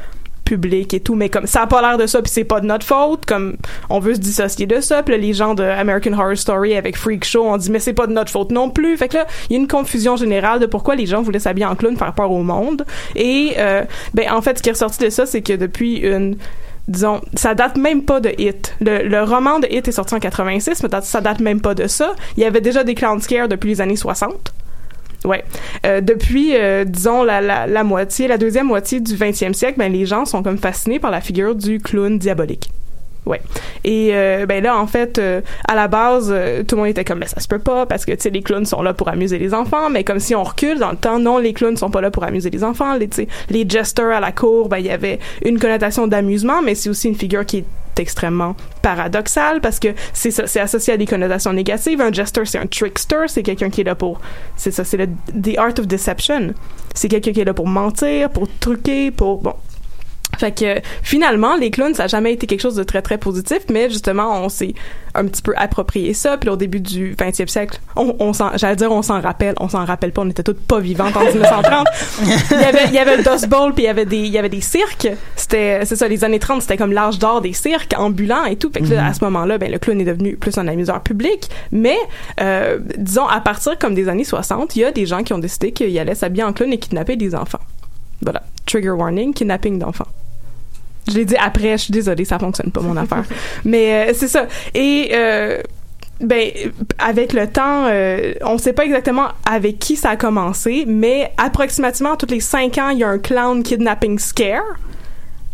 public 0.49 0.95
et 0.95 0.99
tout 0.99 1.13
mais 1.13 1.29
comme 1.29 1.45
ça 1.45 1.61
a 1.61 1.67
pas 1.67 1.79
l'air 1.79 1.99
de 1.99 2.07
ça 2.07 2.23
puis 2.23 2.31
c'est 2.31 2.43
pas 2.43 2.59
de 2.59 2.65
notre 2.65 2.83
faute 2.83 3.23
comme 3.27 3.55
on 3.91 3.99
veut 3.99 4.15
se 4.15 4.19
dissocier 4.19 4.65
de 4.65 4.81
ça 4.81 5.03
puis 5.03 5.15
les 5.15 5.33
gens 5.33 5.53
de 5.53 5.63
American 5.63 6.13
Horror 6.13 6.35
Story 6.35 6.75
avec 6.75 6.97
Freak 6.97 7.23
Show 7.23 7.45
ont 7.45 7.57
dit 7.57 7.69
mais 7.69 7.77
c'est 7.79 7.93
pas 7.93 8.07
de 8.07 8.13
notre 8.13 8.31
faute 8.31 8.51
non 8.51 8.71
plus 8.71 8.97
fait 8.97 9.09
que 9.09 9.17
là 9.17 9.27
il 9.49 9.53
y 9.53 9.55
a 9.57 9.59
une 9.59 9.67
confusion 9.67 10.15
générale 10.15 10.59
de 10.59 10.65
pourquoi 10.65 10.95
les 10.95 11.05
gens 11.05 11.21
voulaient 11.21 11.37
s'habiller 11.37 11.67
en 11.67 11.75
clown 11.75 11.95
faire 11.95 12.13
peur 12.13 12.31
au 12.31 12.41
monde 12.41 12.83
et 13.15 13.53
euh, 13.57 13.83
ben 14.15 14.31
en 14.31 14.41
fait 14.41 14.57
ce 14.57 14.63
qui 14.63 14.69
est 14.69 14.73
ressorti 14.73 15.03
de 15.03 15.11
ça 15.11 15.27
c'est 15.27 15.41
que 15.43 15.53
depuis 15.53 15.97
une 15.97 16.35
disons, 16.87 17.21
ça 17.35 17.53
date 17.53 17.77
même 17.77 18.01
pas 18.01 18.19
de 18.19 18.33
Hit. 18.39 18.75
Le, 18.81 19.07
le 19.07 19.21
roman 19.21 19.59
de 19.59 19.67
Hit 19.69 19.87
est 19.87 19.91
sorti 19.91 20.15
en 20.15 20.19
86, 20.19 20.81
mais 20.81 20.89
ça 21.03 21.21
date 21.21 21.39
même 21.39 21.61
pas 21.61 21.75
de 21.75 21.85
ça. 21.85 22.15
Il 22.35 22.41
y 22.41 22.47
avait 22.47 22.61
déjà 22.61 22.83
des 22.83 22.95
clown 22.95 23.21
scares 23.21 23.47
depuis 23.47 23.69
les 23.69 23.81
années 23.81 23.95
60. 23.95 24.33
Ouais. 25.29 25.43
Euh, 25.85 26.01
depuis, 26.01 26.55
euh, 26.55 26.85
disons, 26.85 27.21
la, 27.21 27.39
la, 27.39 27.83
moitié, 27.83 28.27
la 28.27 28.39
deuxième 28.39 28.65
moitié 28.65 28.99
du 28.99 29.13
20e 29.13 29.53
siècle, 29.53 29.75
ben, 29.77 29.93
les 29.93 30.07
gens 30.07 30.25
sont 30.25 30.41
comme 30.41 30.57
fascinés 30.57 30.97
par 30.97 31.11
la 31.11 31.21
figure 31.21 31.53
du 31.53 31.77
clown 31.77 32.17
diabolique. 32.17 32.71
Ouais. 33.27 33.39
Et 33.83 34.09
euh, 34.13 34.47
ben 34.47 34.63
là, 34.63 34.79
en 34.79 34.87
fait, 34.87 35.19
euh, 35.19 35.41
à 35.67 35.75
la 35.75 35.87
base, 35.87 36.33
tout 36.67 36.75
le 36.75 36.81
monde 36.81 36.89
était 36.89 37.05
comme, 37.05 37.19
ben 37.19 37.27
ça 37.27 37.39
se 37.39 37.47
peut 37.47 37.59
pas 37.59 37.85
parce 37.85 38.05
que 38.05 38.11
tu 38.13 38.21
sais 38.21 38.29
les 38.31 38.41
clowns 38.41 38.65
sont 38.65 38.81
là 38.81 38.95
pour 38.95 39.07
amuser 39.07 39.37
les 39.37 39.53
enfants, 39.53 39.91
mais 39.91 40.03
comme 40.03 40.19
si 40.19 40.33
on 40.33 40.41
recule 40.41 40.79
dans 40.79 40.89
le 40.89 40.97
temps, 40.97 41.19
non, 41.19 41.37
les 41.37 41.53
clowns 41.53 41.77
sont 41.77 41.91
pas 41.91 42.01
là 42.01 42.09
pour 42.09 42.23
amuser 42.23 42.49
les 42.49 42.63
enfants. 42.63 42.95
Les, 42.95 43.09
les 43.51 43.69
jesters 43.69 44.09
à 44.09 44.19
la 44.19 44.31
cour, 44.31 44.67
ben 44.67 44.79
il 44.79 44.87
y 44.87 44.89
avait 44.89 45.19
une 45.45 45.59
connotation 45.59 46.07
d'amusement, 46.07 46.63
mais 46.63 46.73
c'est 46.73 46.89
aussi 46.89 47.07
une 47.07 47.15
figure 47.15 47.45
qui 47.45 47.57
est 47.57 47.65
extrêmement 48.01 48.55
paradoxale 48.81 49.61
parce 49.61 49.79
que 49.79 49.89
c'est 50.13 50.31
c'est 50.47 50.59
associé 50.59 50.93
à 50.93 50.97
des 50.97 51.05
connotations 51.05 51.53
négatives. 51.53 52.01
Un 52.01 52.11
jester, 52.11 52.45
c'est 52.45 52.59
un 52.59 52.67
trickster, 52.67 53.27
c'est 53.27 53.43
quelqu'un 53.43 53.69
qui 53.69 53.81
est 53.81 53.85
là 53.85 53.95
pour, 53.95 54.19
c'est 54.55 54.71
ça, 54.71 54.83
c'est 54.83 54.97
le 54.97 55.07
the 55.33 55.57
art 55.57 55.79
of 55.79 55.87
deception. 55.87 56.53
C'est 56.93 57.07
quelqu'un 57.07 57.31
qui 57.31 57.41
est 57.41 57.45
là 57.45 57.53
pour 57.53 57.67
mentir, 57.67 58.29
pour 58.29 58.47
truquer, 58.59 59.11
pour 59.11 59.41
bon. 59.41 59.53
Fait 60.39 60.51
que 60.51 60.81
finalement, 61.03 61.55
les 61.55 61.69
clowns, 61.69 61.93
ça 61.93 62.03
a 62.05 62.07
jamais 62.07 62.33
été 62.33 62.47
quelque 62.47 62.61
chose 62.61 62.75
de 62.75 62.83
très 62.83 63.01
très 63.01 63.17
positif, 63.17 63.59
mais 63.69 63.89
justement, 63.89 64.41
on 64.41 64.49
s'est 64.49 64.73
un 65.15 65.25
petit 65.25 65.41
peu 65.41 65.53
approprié 65.57 66.13
ça. 66.13 66.37
Puis 66.37 66.49
au 66.49 66.55
début 66.55 66.79
du 66.79 67.15
20e 67.15 67.47
siècle, 67.47 67.79
on, 67.95 68.15
on 68.19 68.33
s'en, 68.33 68.55
j'allais 68.55 68.75
dire, 68.75 68.91
on 68.91 69.01
s'en 69.01 69.19
rappelle, 69.19 69.53
on 69.59 69.67
s'en 69.67 69.83
rappelle 69.85 70.11
pas, 70.11 70.21
on 70.21 70.29
était 70.29 70.43
toutes 70.43 70.61
pas 70.61 70.79
vivantes 70.79 71.15
en 71.17 71.25
1930. 71.25 71.87
il 72.21 72.59
y 72.59 72.63
avait, 72.63 72.85
il 72.87 72.93
y 72.93 72.99
avait 72.99 73.17
le 73.17 73.23
Dust 73.23 73.47
Bowl, 73.47 73.73
puis 73.73 73.83
il 73.83 73.87
y 73.87 73.89
avait 73.89 74.05
des, 74.05 74.17
il 74.17 74.31
y 74.31 74.37
avait 74.37 74.49
des 74.49 74.61
cirques. 74.61 75.09
C'était, 75.35 75.85
c'est 75.85 75.95
ça, 75.95 76.07
les 76.07 76.23
années 76.23 76.39
30, 76.39 76.61
c'était 76.61 76.77
comme 76.77 76.93
l'âge 76.93 77.19
d'or 77.19 77.41
des 77.41 77.53
cirques 77.53 77.93
ambulants 77.97 78.45
et 78.45 78.55
tout. 78.55 78.71
Fait 78.71 78.81
que 78.81 78.93
là, 78.93 79.07
à 79.07 79.13
ce 79.13 79.23
moment-là, 79.25 79.57
ben 79.57 79.71
le 79.71 79.79
clown 79.79 79.99
est 79.99 80.05
devenu 80.05 80.37
plus 80.37 80.57
un 80.57 80.67
amuseur 80.67 81.01
public. 81.01 81.49
Mais 81.71 81.97
euh, 82.39 82.79
disons, 82.97 83.27
à 83.27 83.41
partir 83.41 83.77
comme 83.77 83.95
des 83.95 84.07
années 84.07 84.23
60, 84.23 84.75
il 84.75 84.79
y 84.79 84.85
a 84.85 84.91
des 84.91 85.05
gens 85.05 85.23
qui 85.23 85.33
ont 85.33 85.39
décidé 85.39 85.71
qu'ils 85.71 85.97
allaient 85.99 86.15
s'habiller 86.15 86.43
en 86.43 86.53
clown 86.53 86.71
et 86.71 86.77
kidnapper 86.77 87.15
des 87.15 87.35
enfants. 87.35 87.59
Voilà. 88.21 88.43
Trigger 88.65 88.91
warning, 88.91 89.33
kidnapping 89.33 89.79
d'enfants. 89.79 90.07
Je 91.07 91.15
l'ai 91.15 91.25
dit 91.25 91.35
après, 91.37 91.71
je 91.73 91.83
suis 91.83 91.93
désolée, 91.93 92.25
ça 92.25 92.39
fonctionne 92.39 92.71
pas 92.71 92.81
mon 92.81 92.97
affaire. 92.97 93.23
Mais 93.65 94.09
euh, 94.09 94.13
c'est 94.13 94.27
ça. 94.27 94.47
Et 94.73 95.11
euh, 95.13 95.61
ben 96.21 96.51
avec 96.97 97.33
le 97.33 97.47
temps, 97.47 97.85
euh, 97.85 98.33
on 98.41 98.57
sait 98.57 98.73
pas 98.73 98.85
exactement 98.85 99.29
avec 99.49 99.79
qui 99.79 99.95
ça 99.95 100.11
a 100.11 100.15
commencé, 100.17 100.83
mais 100.87 101.31
approximativement 101.37 102.15
tous 102.17 102.29
les 102.29 102.41
cinq 102.41 102.77
ans, 102.77 102.89
il 102.89 102.99
y 102.99 103.03
a 103.03 103.09
un 103.09 103.19
clown 103.19 103.63
kidnapping 103.63 104.19
scare 104.19 104.63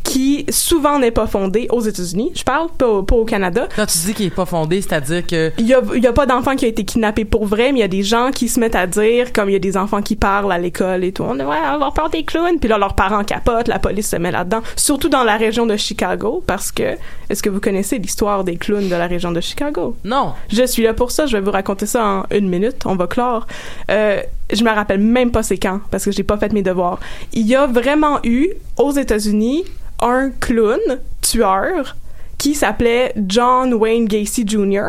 qui 0.06 0.46
souvent 0.50 1.00
n'est 1.00 1.12
pas 1.12 1.28
fondé 1.28 1.68
aux 1.72 1.82
États-Unis. 1.82 2.32
Je 2.36 2.44
parle 2.44 2.70
pas, 2.78 2.88
au- 2.88 3.04
pas 3.04 3.16
au 3.16 3.26
Canada. 3.26 3.68
Quand 3.76 3.86
tu 3.88 3.98
dis 3.98 4.14
qu'il 4.14 4.28
est 4.28 4.30
pas 4.34 4.46
fondé, 4.46 4.80
c'est-à-dire 4.82 5.26
que 5.28 5.52
Il 5.58 5.68
y 5.68 5.74
a, 5.74 5.82
il 5.96 6.02
y 6.04 6.08
a 6.08 6.14
pas 6.14 6.26
d'enfants 6.26 6.56
qui 6.56 6.66
ont 6.66 6.70
été 6.70 6.86
kidnappés 6.86 7.26
pour 7.26 7.46
vrai, 7.46 7.72
mais 7.74 7.80
il 7.80 7.82
y 7.82 7.84
a 7.84 7.88
des 7.90 8.04
gens 8.04 8.30
qui 8.32 8.48
se 8.48 8.60
mettent 8.60 8.76
à 8.76 8.88
dire, 8.88 9.34
comme 9.34 9.50
il 9.50 9.54
y 9.54 9.56
a 9.58 9.60
des 9.60 9.76
enfants 9.76 10.02
qui 10.02 10.16
parlent 10.16 10.52
à 10.52 10.58
l'école 10.58 11.04
et 11.04 11.12
tout, 11.12 11.24
on 11.24 11.36
devrait 11.36 11.58
avoir 11.58 11.92
peur 11.94 12.10
des 12.10 12.24
clowns, 12.24 12.60
puis 12.60 12.70
là 12.70 12.78
leurs 12.78 12.94
parents 12.94 13.24
capotent, 13.24 13.68
la 13.68 13.80
police 13.80 14.10
se 14.10 14.16
met 14.16 14.32
là-dedans, 14.32 14.62
surtout 14.76 15.10
dans 15.10 15.24
la 15.24 15.36
région 15.38 15.66
de 15.66 15.76
Chicago, 15.76 16.44
parce 16.46 16.72
que 16.72 16.84
est-ce 17.30 17.42
que 17.42 17.50
vous 17.50 17.60
connaissez 17.60 17.98
l'histoire 17.98 18.44
des 18.44 18.58
clowns 18.58 18.88
de 18.88 18.96
la 18.96 19.08
région 19.08 19.32
de 19.32 19.42
Chicago? 19.42 19.96
Non. 20.04 20.34
Je 20.52 20.66
suis 20.66 20.84
là 20.84 20.94
pour 20.94 21.12
ça, 21.12 21.26
je 21.26 21.36
vais 21.36 21.42
vous 21.44 21.52
raconter 21.52 21.88
ça 21.88 22.06
en 22.06 22.24
une 22.32 22.48
minute, 22.48 22.78
on 22.86 22.96
va 22.96 23.08
clore. 23.08 23.48
Euh, 23.90 24.22
je 24.52 24.64
me 24.64 24.70
rappelle 24.70 25.00
même 25.00 25.32
pas 25.32 25.44
c'est 25.44 25.58
quand, 25.58 25.82
parce 25.92 26.06
que 26.06 26.12
j'ai 26.12 26.24
pas 26.24 26.38
fait 26.38 26.54
mes 26.54 26.62
devoirs. 26.62 27.00
Il 27.34 27.48
y 27.48 27.56
a 27.56 27.68
vraiment 27.68 28.20
eu 28.24 28.50
aux 28.78 28.92
États-Unis 28.92 29.64
un 30.02 30.30
clown 30.30 30.80
tueur 31.22 31.96
qui 32.38 32.54
s'appelait 32.54 33.14
John 33.28 33.74
Wayne 33.74 34.06
Gacy 34.06 34.46
Jr. 34.46 34.88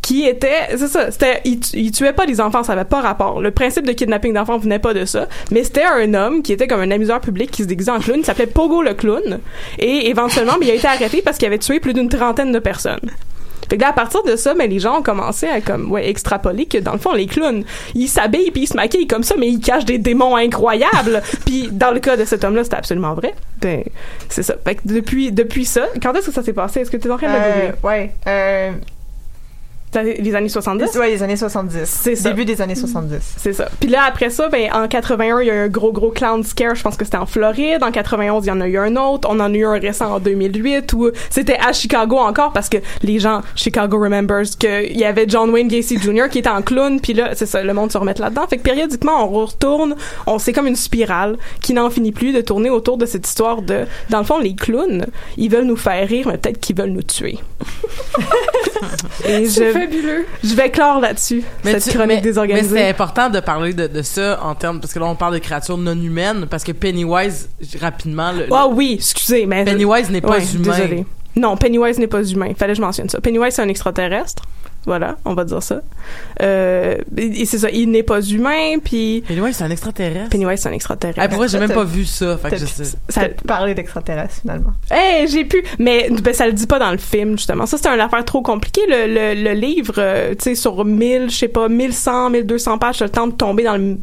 qui 0.00 0.24
était 0.24 0.68
c'est 0.76 0.88
ça 0.88 1.10
c'était 1.10 1.40
il, 1.44 1.60
il 1.74 1.90
tuait 1.90 2.12
pas 2.12 2.24
les 2.26 2.40
enfants 2.40 2.62
ça 2.62 2.72
avait 2.74 2.84
pas 2.84 3.00
rapport 3.00 3.40
le 3.40 3.50
principe 3.50 3.86
de 3.86 3.92
kidnapping 3.92 4.32
d'enfants 4.32 4.56
venait 4.56 4.78
pas 4.78 4.94
de 4.94 5.04
ça 5.04 5.26
mais 5.50 5.64
c'était 5.64 5.84
un 5.84 6.14
homme 6.14 6.42
qui 6.42 6.52
était 6.52 6.68
comme 6.68 6.80
un 6.80 6.90
amuseur 6.90 7.20
public 7.20 7.50
qui 7.50 7.62
se 7.62 7.68
déguisait 7.68 7.90
en 7.90 7.98
clown 7.98 8.20
il 8.20 8.24
s'appelait 8.24 8.46
Pogo 8.46 8.82
le 8.82 8.94
clown 8.94 9.40
et 9.78 10.08
éventuellement 10.08 10.54
ben, 10.60 10.68
il 10.68 10.70
a 10.70 10.74
été 10.74 10.86
arrêté 10.86 11.22
parce 11.22 11.38
qu'il 11.38 11.48
avait 11.48 11.58
tué 11.58 11.80
plus 11.80 11.92
d'une 11.92 12.08
trentaine 12.08 12.52
de 12.52 12.60
personnes 12.60 13.10
fait 13.70 13.76
que 13.76 13.82
là, 13.82 13.90
à 13.90 13.92
partir 13.92 14.24
de 14.24 14.34
ça, 14.34 14.52
ben, 14.54 14.68
les 14.68 14.80
gens 14.80 14.98
ont 14.98 15.02
commencé 15.02 15.46
à 15.46 15.60
comme 15.60 15.92
ouais, 15.92 16.10
extrapoler 16.10 16.66
que 16.66 16.78
dans 16.78 16.92
le 16.92 16.98
fond, 16.98 17.12
les 17.12 17.26
clowns, 17.26 17.62
ils 17.94 18.08
s'habillent 18.08 18.50
puis 18.50 18.62
ils 18.62 18.66
se 18.66 18.74
maquillent 18.74 19.06
comme 19.06 19.22
ça, 19.22 19.36
mais 19.38 19.48
ils 19.48 19.60
cachent 19.60 19.84
des 19.84 19.98
démons 19.98 20.34
incroyables. 20.34 21.22
puis 21.46 21.68
dans 21.70 21.92
le 21.92 22.00
cas 22.00 22.16
de 22.16 22.24
cet 22.24 22.42
homme-là, 22.42 22.64
c'était 22.64 22.76
absolument 22.76 23.14
vrai. 23.14 23.32
Ben, 23.60 23.84
c'est 24.28 24.42
ça. 24.42 24.56
Fait 24.64 24.74
que 24.74 24.80
depuis, 24.86 25.30
depuis 25.30 25.64
ça, 25.64 25.86
quand 26.02 26.12
est-ce 26.14 26.26
que 26.26 26.32
ça 26.32 26.42
s'est 26.42 26.52
passé? 26.52 26.80
Est-ce 26.80 26.90
que 26.90 26.96
tu 26.96 27.06
es 27.06 27.10
en 27.12 27.16
train 27.16 27.28
de 27.28 27.32
Euh, 27.32 27.70
ouais. 27.84 28.12
Euh, 28.26 28.72
les 29.94 30.34
années 30.34 30.48
70? 30.48 30.96
Ouais, 30.96 31.10
les 31.10 31.22
années 31.22 31.36
70. 31.36 31.84
C'est 31.84 32.14
ça. 32.14 32.30
Début 32.30 32.44
des 32.44 32.60
années 32.62 32.74
70. 32.74 33.34
C'est 33.36 33.52
ça. 33.52 33.68
Puis 33.80 33.88
là, 33.88 34.02
après 34.06 34.30
ça, 34.30 34.48
ben, 34.48 34.70
en 34.72 34.86
81, 34.86 35.40
il 35.40 35.46
y 35.46 35.50
a 35.50 35.54
eu 35.54 35.58
un 35.58 35.68
gros, 35.68 35.92
gros 35.92 36.10
clown 36.10 36.44
scare. 36.44 36.74
Je 36.74 36.82
pense 36.82 36.96
que 36.96 37.04
c'était 37.04 37.16
en 37.16 37.26
Floride. 37.26 37.82
En 37.82 37.90
91, 37.90 38.44
il 38.44 38.48
y 38.48 38.52
en 38.52 38.60
a 38.60 38.68
eu 38.68 38.78
un 38.78 38.96
autre. 38.96 39.28
On 39.30 39.40
en 39.40 39.52
a 39.52 39.56
eu 39.56 39.64
un 39.66 39.78
récent 39.78 40.14
en 40.14 40.20
2008 40.20 40.92
où 40.92 41.10
c'était 41.28 41.58
à 41.58 41.72
Chicago 41.72 42.18
encore 42.18 42.52
parce 42.52 42.68
que 42.68 42.78
les 43.02 43.18
gens, 43.18 43.42
Chicago 43.56 43.98
remembers 43.98 44.44
qu'il 44.58 44.96
y 44.96 45.04
avait 45.04 45.26
John 45.28 45.50
Wayne 45.50 45.68
Gacy 45.68 45.98
Jr. 46.00 46.28
qui 46.30 46.38
était 46.38 46.48
en 46.48 46.62
clown. 46.62 47.00
Puis 47.00 47.14
là, 47.14 47.34
c'est 47.34 47.46
ça, 47.46 47.62
le 47.62 47.74
monde 47.74 47.90
se 47.90 47.98
remet 47.98 48.14
là-dedans. 48.14 48.46
Fait 48.48 48.58
que 48.58 48.62
périodiquement, 48.62 49.24
on 49.24 49.44
retourne. 49.44 49.96
On, 50.26 50.38
c'est 50.38 50.52
comme 50.52 50.66
une 50.66 50.76
spirale 50.76 51.36
qui 51.60 51.74
n'en 51.74 51.90
finit 51.90 52.12
plus 52.12 52.32
de 52.32 52.40
tourner 52.40 52.70
autour 52.70 52.96
de 52.96 53.06
cette 53.06 53.26
histoire 53.26 53.62
de, 53.62 53.86
dans 54.08 54.18
le 54.18 54.24
fond, 54.24 54.38
les 54.38 54.54
clowns, 54.54 55.06
ils 55.36 55.50
veulent 55.50 55.64
nous 55.64 55.76
faire 55.76 56.06
rire, 56.06 56.28
mais 56.28 56.38
peut-être 56.38 56.60
qu'ils 56.60 56.76
veulent 56.76 56.90
nous 56.90 57.02
tuer. 57.02 57.38
Et 59.26 59.46
je, 59.46 59.79
fabuleux. 59.80 60.26
je 60.44 60.54
vais 60.54 60.70
clore 60.70 61.00
là-dessus, 61.00 61.42
cette 61.62 61.82
tu- 61.84 61.90
chronique 61.90 62.16
mais- 62.16 62.20
désorganisée. 62.20 62.74
Mais 62.74 62.80
c'est 62.82 62.88
important 62.90 63.28
de 63.30 63.40
parler 63.40 63.72
de, 63.72 63.86
de 63.86 64.02
ça 64.02 64.38
en 64.42 64.54
termes 64.54 64.80
parce 64.80 64.92
que 64.92 64.98
là 64.98 65.06
on 65.06 65.14
parle 65.16 65.34
de 65.34 65.38
créatures 65.38 65.78
non 65.78 65.92
humaines 66.00 66.46
parce 66.50 66.64
que 66.64 66.72
Pennywise 66.72 67.48
rapidement 67.80 68.32
le, 68.32 68.46
Ah 68.52 68.66
oui, 68.68 68.94
excusez, 68.94 69.46
mais 69.46 69.64
Pennywise 69.64 70.10
n'est 70.10 70.20
pas 70.20 70.38
Ouais, 70.38 70.44
humain. 70.54 70.76
Désolé. 70.76 71.04
Non, 71.36 71.56
Pennywise 71.56 71.98
n'est 71.98 72.06
pas 72.08 72.22
humain. 72.24 72.52
Fallait 72.56 72.72
que 72.72 72.76
je 72.78 72.82
mentionne 72.82 73.08
ça. 73.08 73.20
Pennywise 73.20 73.54
c'est 73.54 73.62
un 73.62 73.68
extraterrestre. 73.68 74.42
Voilà, 74.86 75.16
on 75.24 75.34
va 75.34 75.44
dire 75.44 75.62
ça. 75.62 75.82
Euh, 76.42 76.96
et 77.16 77.42
et 77.42 77.44
c'est 77.44 77.58
ça, 77.58 77.70
il 77.70 77.90
n'est 77.90 78.02
pas 78.02 78.20
humain, 78.22 78.78
puis 78.82 79.22
Pennywise 79.28 79.56
c'est 79.56 79.64
un 79.64 79.70
extraterrestre. 79.70 80.30
Pennywise 80.30 80.60
c'est 80.60 80.68
un 80.68 80.72
extraterrestre. 80.72 81.20
Ah, 81.22 81.28
pour 81.28 81.38
vrai, 81.38 81.48
j'ai 81.48 81.58
même 81.58 81.72
pas 81.72 81.84
vu 81.84 82.04
ça. 82.04 82.38
Fait 82.38 82.50
que 82.50 82.56
je 82.56 82.64
sais. 82.66 82.84
Ça- 83.08 83.28
parler 83.46 83.74
d'extraterrestres, 83.74 84.36
finalement. 84.40 84.72
Hey, 84.90 85.28
j'ai 85.28 85.44
pu, 85.44 85.62
mais 85.78 86.08
ben, 86.22 86.32
ça 86.32 86.46
le 86.46 86.52
dit 86.52 86.66
pas 86.66 86.78
dans 86.78 86.90
le 86.92 86.98
film 86.98 87.32
justement. 87.36 87.66
Ça 87.66 87.76
c'est 87.76 87.88
une 87.88 88.00
affaire 88.00 88.24
trop 88.24 88.42
compliquée. 88.42 88.80
Le, 88.88 89.06
le, 89.06 89.42
le 89.42 89.52
livre, 89.52 89.94
euh, 89.98 90.30
tu 90.30 90.44
sais, 90.44 90.54
sur 90.54 90.84
1000, 90.84 91.30
je 91.30 91.36
sais 91.36 91.48
pas, 91.48 91.68
1100, 91.68 92.30
1200 92.30 92.78
pages, 92.78 93.00
le 93.00 93.08
temps 93.10 93.26
de 93.26 93.32
tomber 93.32 93.64
dans 93.64 93.76
le 93.76 93.96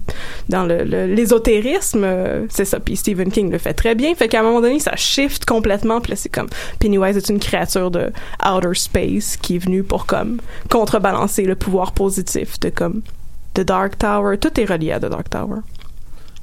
dans 0.50 0.64
le 0.64 0.84
le- 0.84 1.08
l'ésotérisme. 1.08 2.04
euh, 2.04 2.46
c'est 2.50 2.66
ça. 2.66 2.80
Puis 2.80 2.96
Stephen 2.98 3.32
King 3.32 3.52
le 3.52 3.58
fait 3.58 3.74
très 3.74 3.96
bien. 3.96 4.14
Fait 4.16 4.28
qu'à 4.28 4.42
un 4.42 4.44
moment 4.44 4.62
donné, 4.62 4.80
ça 4.80 4.96
shift 4.96 5.46
complètement. 5.46 6.02
Puis 6.02 6.12
là, 6.12 6.16
c'est 6.16 6.30
comme 6.30 6.48
Pennywise 6.80 7.18
est 7.18 7.30
une 7.30 7.40
créature 7.40 7.90
de 7.92 8.12
outer 8.46 8.76
space 8.76 9.38
qui 9.38 9.56
est 9.56 9.60
venue 9.60 9.84
pour 9.84 10.06
comme 10.06 10.38
contrebalancer 10.70 11.44
le 11.44 11.56
pouvoir 11.56 11.92
positif 11.94 12.60
de 12.60 12.70
comme 12.70 13.02
The 13.54 13.62
Dark 13.62 13.98
Tower. 13.98 14.38
Tout 14.38 14.60
est 14.60 14.66
relié 14.66 14.92
à 14.92 15.00
The 15.00 15.06
Dark 15.10 15.30
Tower. 15.30 15.60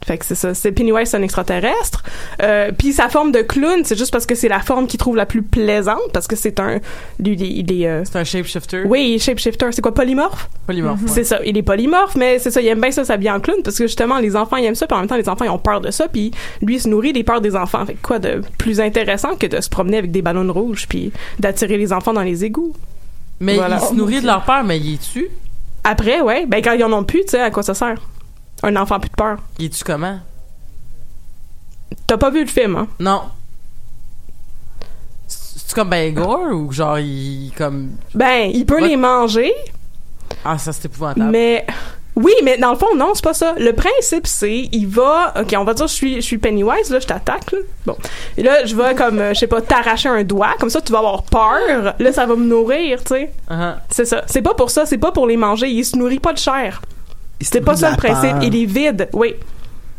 Fait 0.04 0.18
que 0.18 0.26
c'est 0.26 0.34
ça. 0.34 0.52
C'est 0.52 0.70
Pennywise, 0.70 1.08
c'est 1.08 1.16
un 1.16 1.22
extraterrestre. 1.22 2.02
Euh, 2.42 2.70
puis 2.76 2.92
sa 2.92 3.08
forme 3.08 3.32
de 3.32 3.40
clown, 3.40 3.84
c'est 3.84 3.96
juste 3.96 4.12
parce 4.12 4.26
que 4.26 4.34
c'est 4.34 4.48
la 4.48 4.60
forme 4.60 4.86
qu'il 4.86 4.98
trouve 4.98 5.16
la 5.16 5.24
plus 5.24 5.42
plaisante, 5.42 6.12
parce 6.12 6.26
que 6.26 6.36
c'est 6.36 6.60
un, 6.60 6.74
lui, 7.18 7.32
il 7.32 7.42
est, 7.42 7.48
il 7.48 7.72
est, 7.82 7.88
euh, 7.88 8.02
C'est 8.04 8.18
un 8.18 8.24
shapeshifter. 8.24 8.82
oui, 8.84 9.18
shapeshifter. 9.18 9.72
C'est 9.72 9.80
quoi, 9.80 9.94
polymorphe? 9.94 10.50
Polymorphe. 10.66 11.00
ouais. 11.00 11.08
C'est 11.08 11.24
ça. 11.24 11.40
Il 11.46 11.56
est 11.56 11.62
polymorphe, 11.62 12.16
mais 12.16 12.38
c'est 12.38 12.50
ça. 12.50 12.60
Il 12.60 12.66
aime 12.66 12.82
bien 12.82 12.90
ça 12.90 13.02
s'habiller 13.06 13.30
en 13.30 13.40
clown 13.40 13.62
parce 13.64 13.78
que 13.78 13.84
justement, 13.86 14.18
les 14.18 14.36
enfants, 14.36 14.56
ils 14.56 14.66
aiment 14.66 14.74
ça, 14.74 14.86
puis 14.86 14.94
en 14.94 15.00
même 15.00 15.08
temps, 15.08 15.16
les 15.16 15.28
enfants, 15.28 15.46
ils 15.46 15.50
ont 15.50 15.58
peur 15.58 15.80
de 15.80 15.90
ça, 15.90 16.06
puis 16.08 16.32
lui, 16.60 16.74
il 16.74 16.80
se 16.80 16.88
nourrit 16.88 17.14
des 17.14 17.24
peurs 17.24 17.40
des 17.40 17.56
enfants. 17.56 17.86
Fait 17.86 17.94
que 17.94 18.02
quoi 18.02 18.18
de 18.18 18.42
plus 18.58 18.80
intéressant 18.80 19.36
que 19.36 19.46
de 19.46 19.58
se 19.62 19.70
promener 19.70 19.96
avec 19.96 20.10
des 20.10 20.20
ballons 20.20 20.52
rouges, 20.52 20.86
puis 20.86 21.12
d'attirer 21.40 21.78
les 21.78 21.94
enfants 21.94 22.12
dans 22.12 22.22
les 22.22 22.44
égouts? 22.44 22.74
Mais 23.40 23.56
Voilà. 23.56 23.78
il 23.82 23.88
se 23.88 23.94
nourrit 23.94 24.20
de 24.20 24.26
leur 24.26 24.44
peur, 24.44 24.62
mais 24.64 24.78
il 24.78 24.94
est 24.94 24.98
tu 24.98 25.28
Après, 25.82 26.20
ouais. 26.20 26.46
Ben, 26.46 26.62
quand 26.62 26.72
ils 26.72 26.84
en 26.84 26.92
ont 26.92 27.04
plus, 27.04 27.22
tu 27.22 27.30
sais, 27.30 27.40
à 27.40 27.50
quoi 27.50 27.62
ça 27.62 27.74
sert? 27.74 27.96
Un 28.62 28.76
enfant 28.76 28.98
plus 29.00 29.10
de 29.10 29.14
peur. 29.16 29.38
Il 29.58 29.66
est 29.66 29.68
tu 29.70 29.84
comment? 29.84 30.18
T'as 32.06 32.16
pas 32.16 32.30
vu 32.30 32.40
le 32.42 32.46
film, 32.46 32.76
hein? 32.76 32.88
Non. 33.00 33.22
C'est 35.26 35.74
comme 35.74 35.88
ben 35.90 36.14
gore 36.14 36.52
ou 36.52 36.70
genre 36.72 36.98
il 36.98 37.50
comme 37.56 37.92
Ben, 38.14 38.50
il 38.52 38.64
peut 38.66 38.80
Ouais. 38.80 38.88
les 38.88 38.96
manger, 38.96 39.52
ah 40.44 40.56
ça 40.58 40.72
c'est 40.72 40.84
épouvantable. 40.86 41.30
mais 41.30 41.66
oui, 42.16 42.32
mais 42.44 42.58
dans 42.58 42.70
le 42.70 42.78
fond, 42.78 42.94
non, 42.96 43.12
c'est 43.14 43.24
pas 43.24 43.34
ça. 43.34 43.54
Le 43.58 43.72
principe, 43.72 44.26
c'est, 44.26 44.68
il 44.70 44.86
va, 44.86 45.34
ok, 45.40 45.54
on 45.58 45.64
va 45.64 45.74
dire, 45.74 45.88
je 45.88 45.92
suis, 45.92 46.14
je 46.16 46.20
suis 46.20 46.38
Pennywise, 46.38 46.90
là, 46.90 47.00
je 47.00 47.06
t'attaque, 47.06 47.50
là. 47.52 47.58
Bon. 47.86 47.96
Et 48.36 48.42
là, 48.42 48.64
je 48.64 48.76
vais, 48.76 48.94
comme, 48.94 49.18
euh, 49.18 49.34
je 49.34 49.40
sais 49.40 49.46
pas, 49.48 49.60
t'arracher 49.60 50.08
un 50.08 50.22
doigt, 50.22 50.54
comme 50.60 50.70
ça, 50.70 50.80
tu 50.80 50.92
vas 50.92 50.98
avoir 50.98 51.24
peur. 51.24 51.94
Là, 51.98 52.12
ça 52.12 52.26
va 52.26 52.36
me 52.36 52.44
nourrir, 52.44 53.02
tu 53.02 53.14
sais. 53.14 53.32
Uh-huh. 53.50 53.74
C'est 53.90 54.04
ça. 54.04 54.22
C'est 54.26 54.42
pas 54.42 54.54
pour 54.54 54.70
ça, 54.70 54.86
c'est 54.86 54.98
pas 54.98 55.10
pour 55.10 55.26
les 55.26 55.36
manger. 55.36 55.68
Il 55.68 55.84
se 55.84 55.96
nourrit 55.96 56.20
pas 56.20 56.32
de 56.32 56.38
chair. 56.38 56.80
C'est 57.40 57.60
pas 57.60 57.76
ça 57.76 57.90
le 57.90 57.96
principe. 57.96 58.30
peur. 58.30 58.42
Il 58.42 58.56
est 58.56 58.64
vide. 58.64 59.08
Oui. 59.12 59.34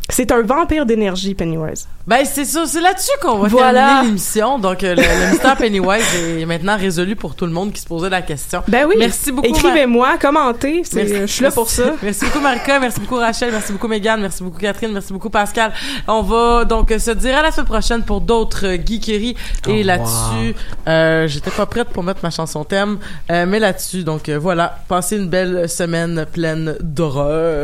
C'est 0.10 0.32
un 0.32 0.42
vampire 0.44 0.86
d'énergie, 0.86 1.34
Pennywise. 1.34 1.88
Ben 2.08 2.24
c'est 2.24 2.46
ça, 2.46 2.66
c'est 2.68 2.80
là-dessus 2.82 3.10
qu'on 3.22 3.40
va 3.40 3.48
Voilà. 3.48 3.80
terminer 3.86 4.06
l'émission. 4.10 4.60
Donc 4.60 4.84
euh, 4.84 4.94
le, 4.94 5.02
le 5.02 5.32
mystère 5.32 5.58
Pennywise 5.58 6.04
est 6.40 6.46
maintenant 6.46 6.78
résolu 6.78 7.16
pour 7.16 7.34
tout 7.36 7.46
le 7.48 7.52
monde 7.52 7.74
qui 7.74 7.82
se 7.82 7.88
posait 7.88 8.10
la 8.12 8.22
question. 8.22 8.62
Ben 8.68 8.86
oui. 8.88 8.96
Merci 9.00 9.32
beaucoup. 9.32 9.48
Mar- 9.50 9.58
Écrivez-moi, 9.58 10.10
commentez. 10.22 10.84
Je 10.84 11.26
suis 11.26 11.44
là 11.44 11.50
pour 11.50 11.68
ça. 11.70 11.94
Merci 12.04 12.26
beaucoup 12.26 12.40
Marika, 12.40 12.80
merci 12.80 13.00
beaucoup 13.00 13.16
Rachel, 13.16 13.52
merci 13.52 13.72
beaucoup 13.74 13.88
Megan, 13.88 14.22
merci 14.22 14.44
beaucoup 14.44 14.60
Catherine, 14.60 14.92
merci 14.92 15.12
beaucoup 15.12 15.32
Pascal. 15.32 15.74
On 16.08 16.22
va 16.22 16.66
donc 16.66 16.94
se 16.98 17.12
dire 17.12 17.38
à 17.38 17.42
la 17.42 17.52
semaine 17.52 17.66
prochaine 17.66 18.04
pour 18.04 18.22
d'autres 18.22 18.68
euh, 18.68 18.78
geekeries. 18.78 19.36
Et 19.68 19.82
Au 19.82 19.84
là-dessus, 19.86 20.56
euh, 20.88 21.28
j'étais 21.28 21.50
pas 21.52 21.66
prête 21.66 21.90
pour 21.90 22.04
mettre 22.04 22.20
ma 22.22 22.30
chanson 22.30 22.64
thème, 22.64 23.00
euh, 23.32 23.46
mais 23.48 23.58
là-dessus, 23.60 24.04
donc 24.04 24.30
euh, 24.30 24.38
voilà, 24.38 24.78
passez 24.88 25.18
une 25.18 25.30
belle 25.30 25.68
semaine 25.68 26.26
pleine 26.32 26.76
d'horreur. 26.82 27.54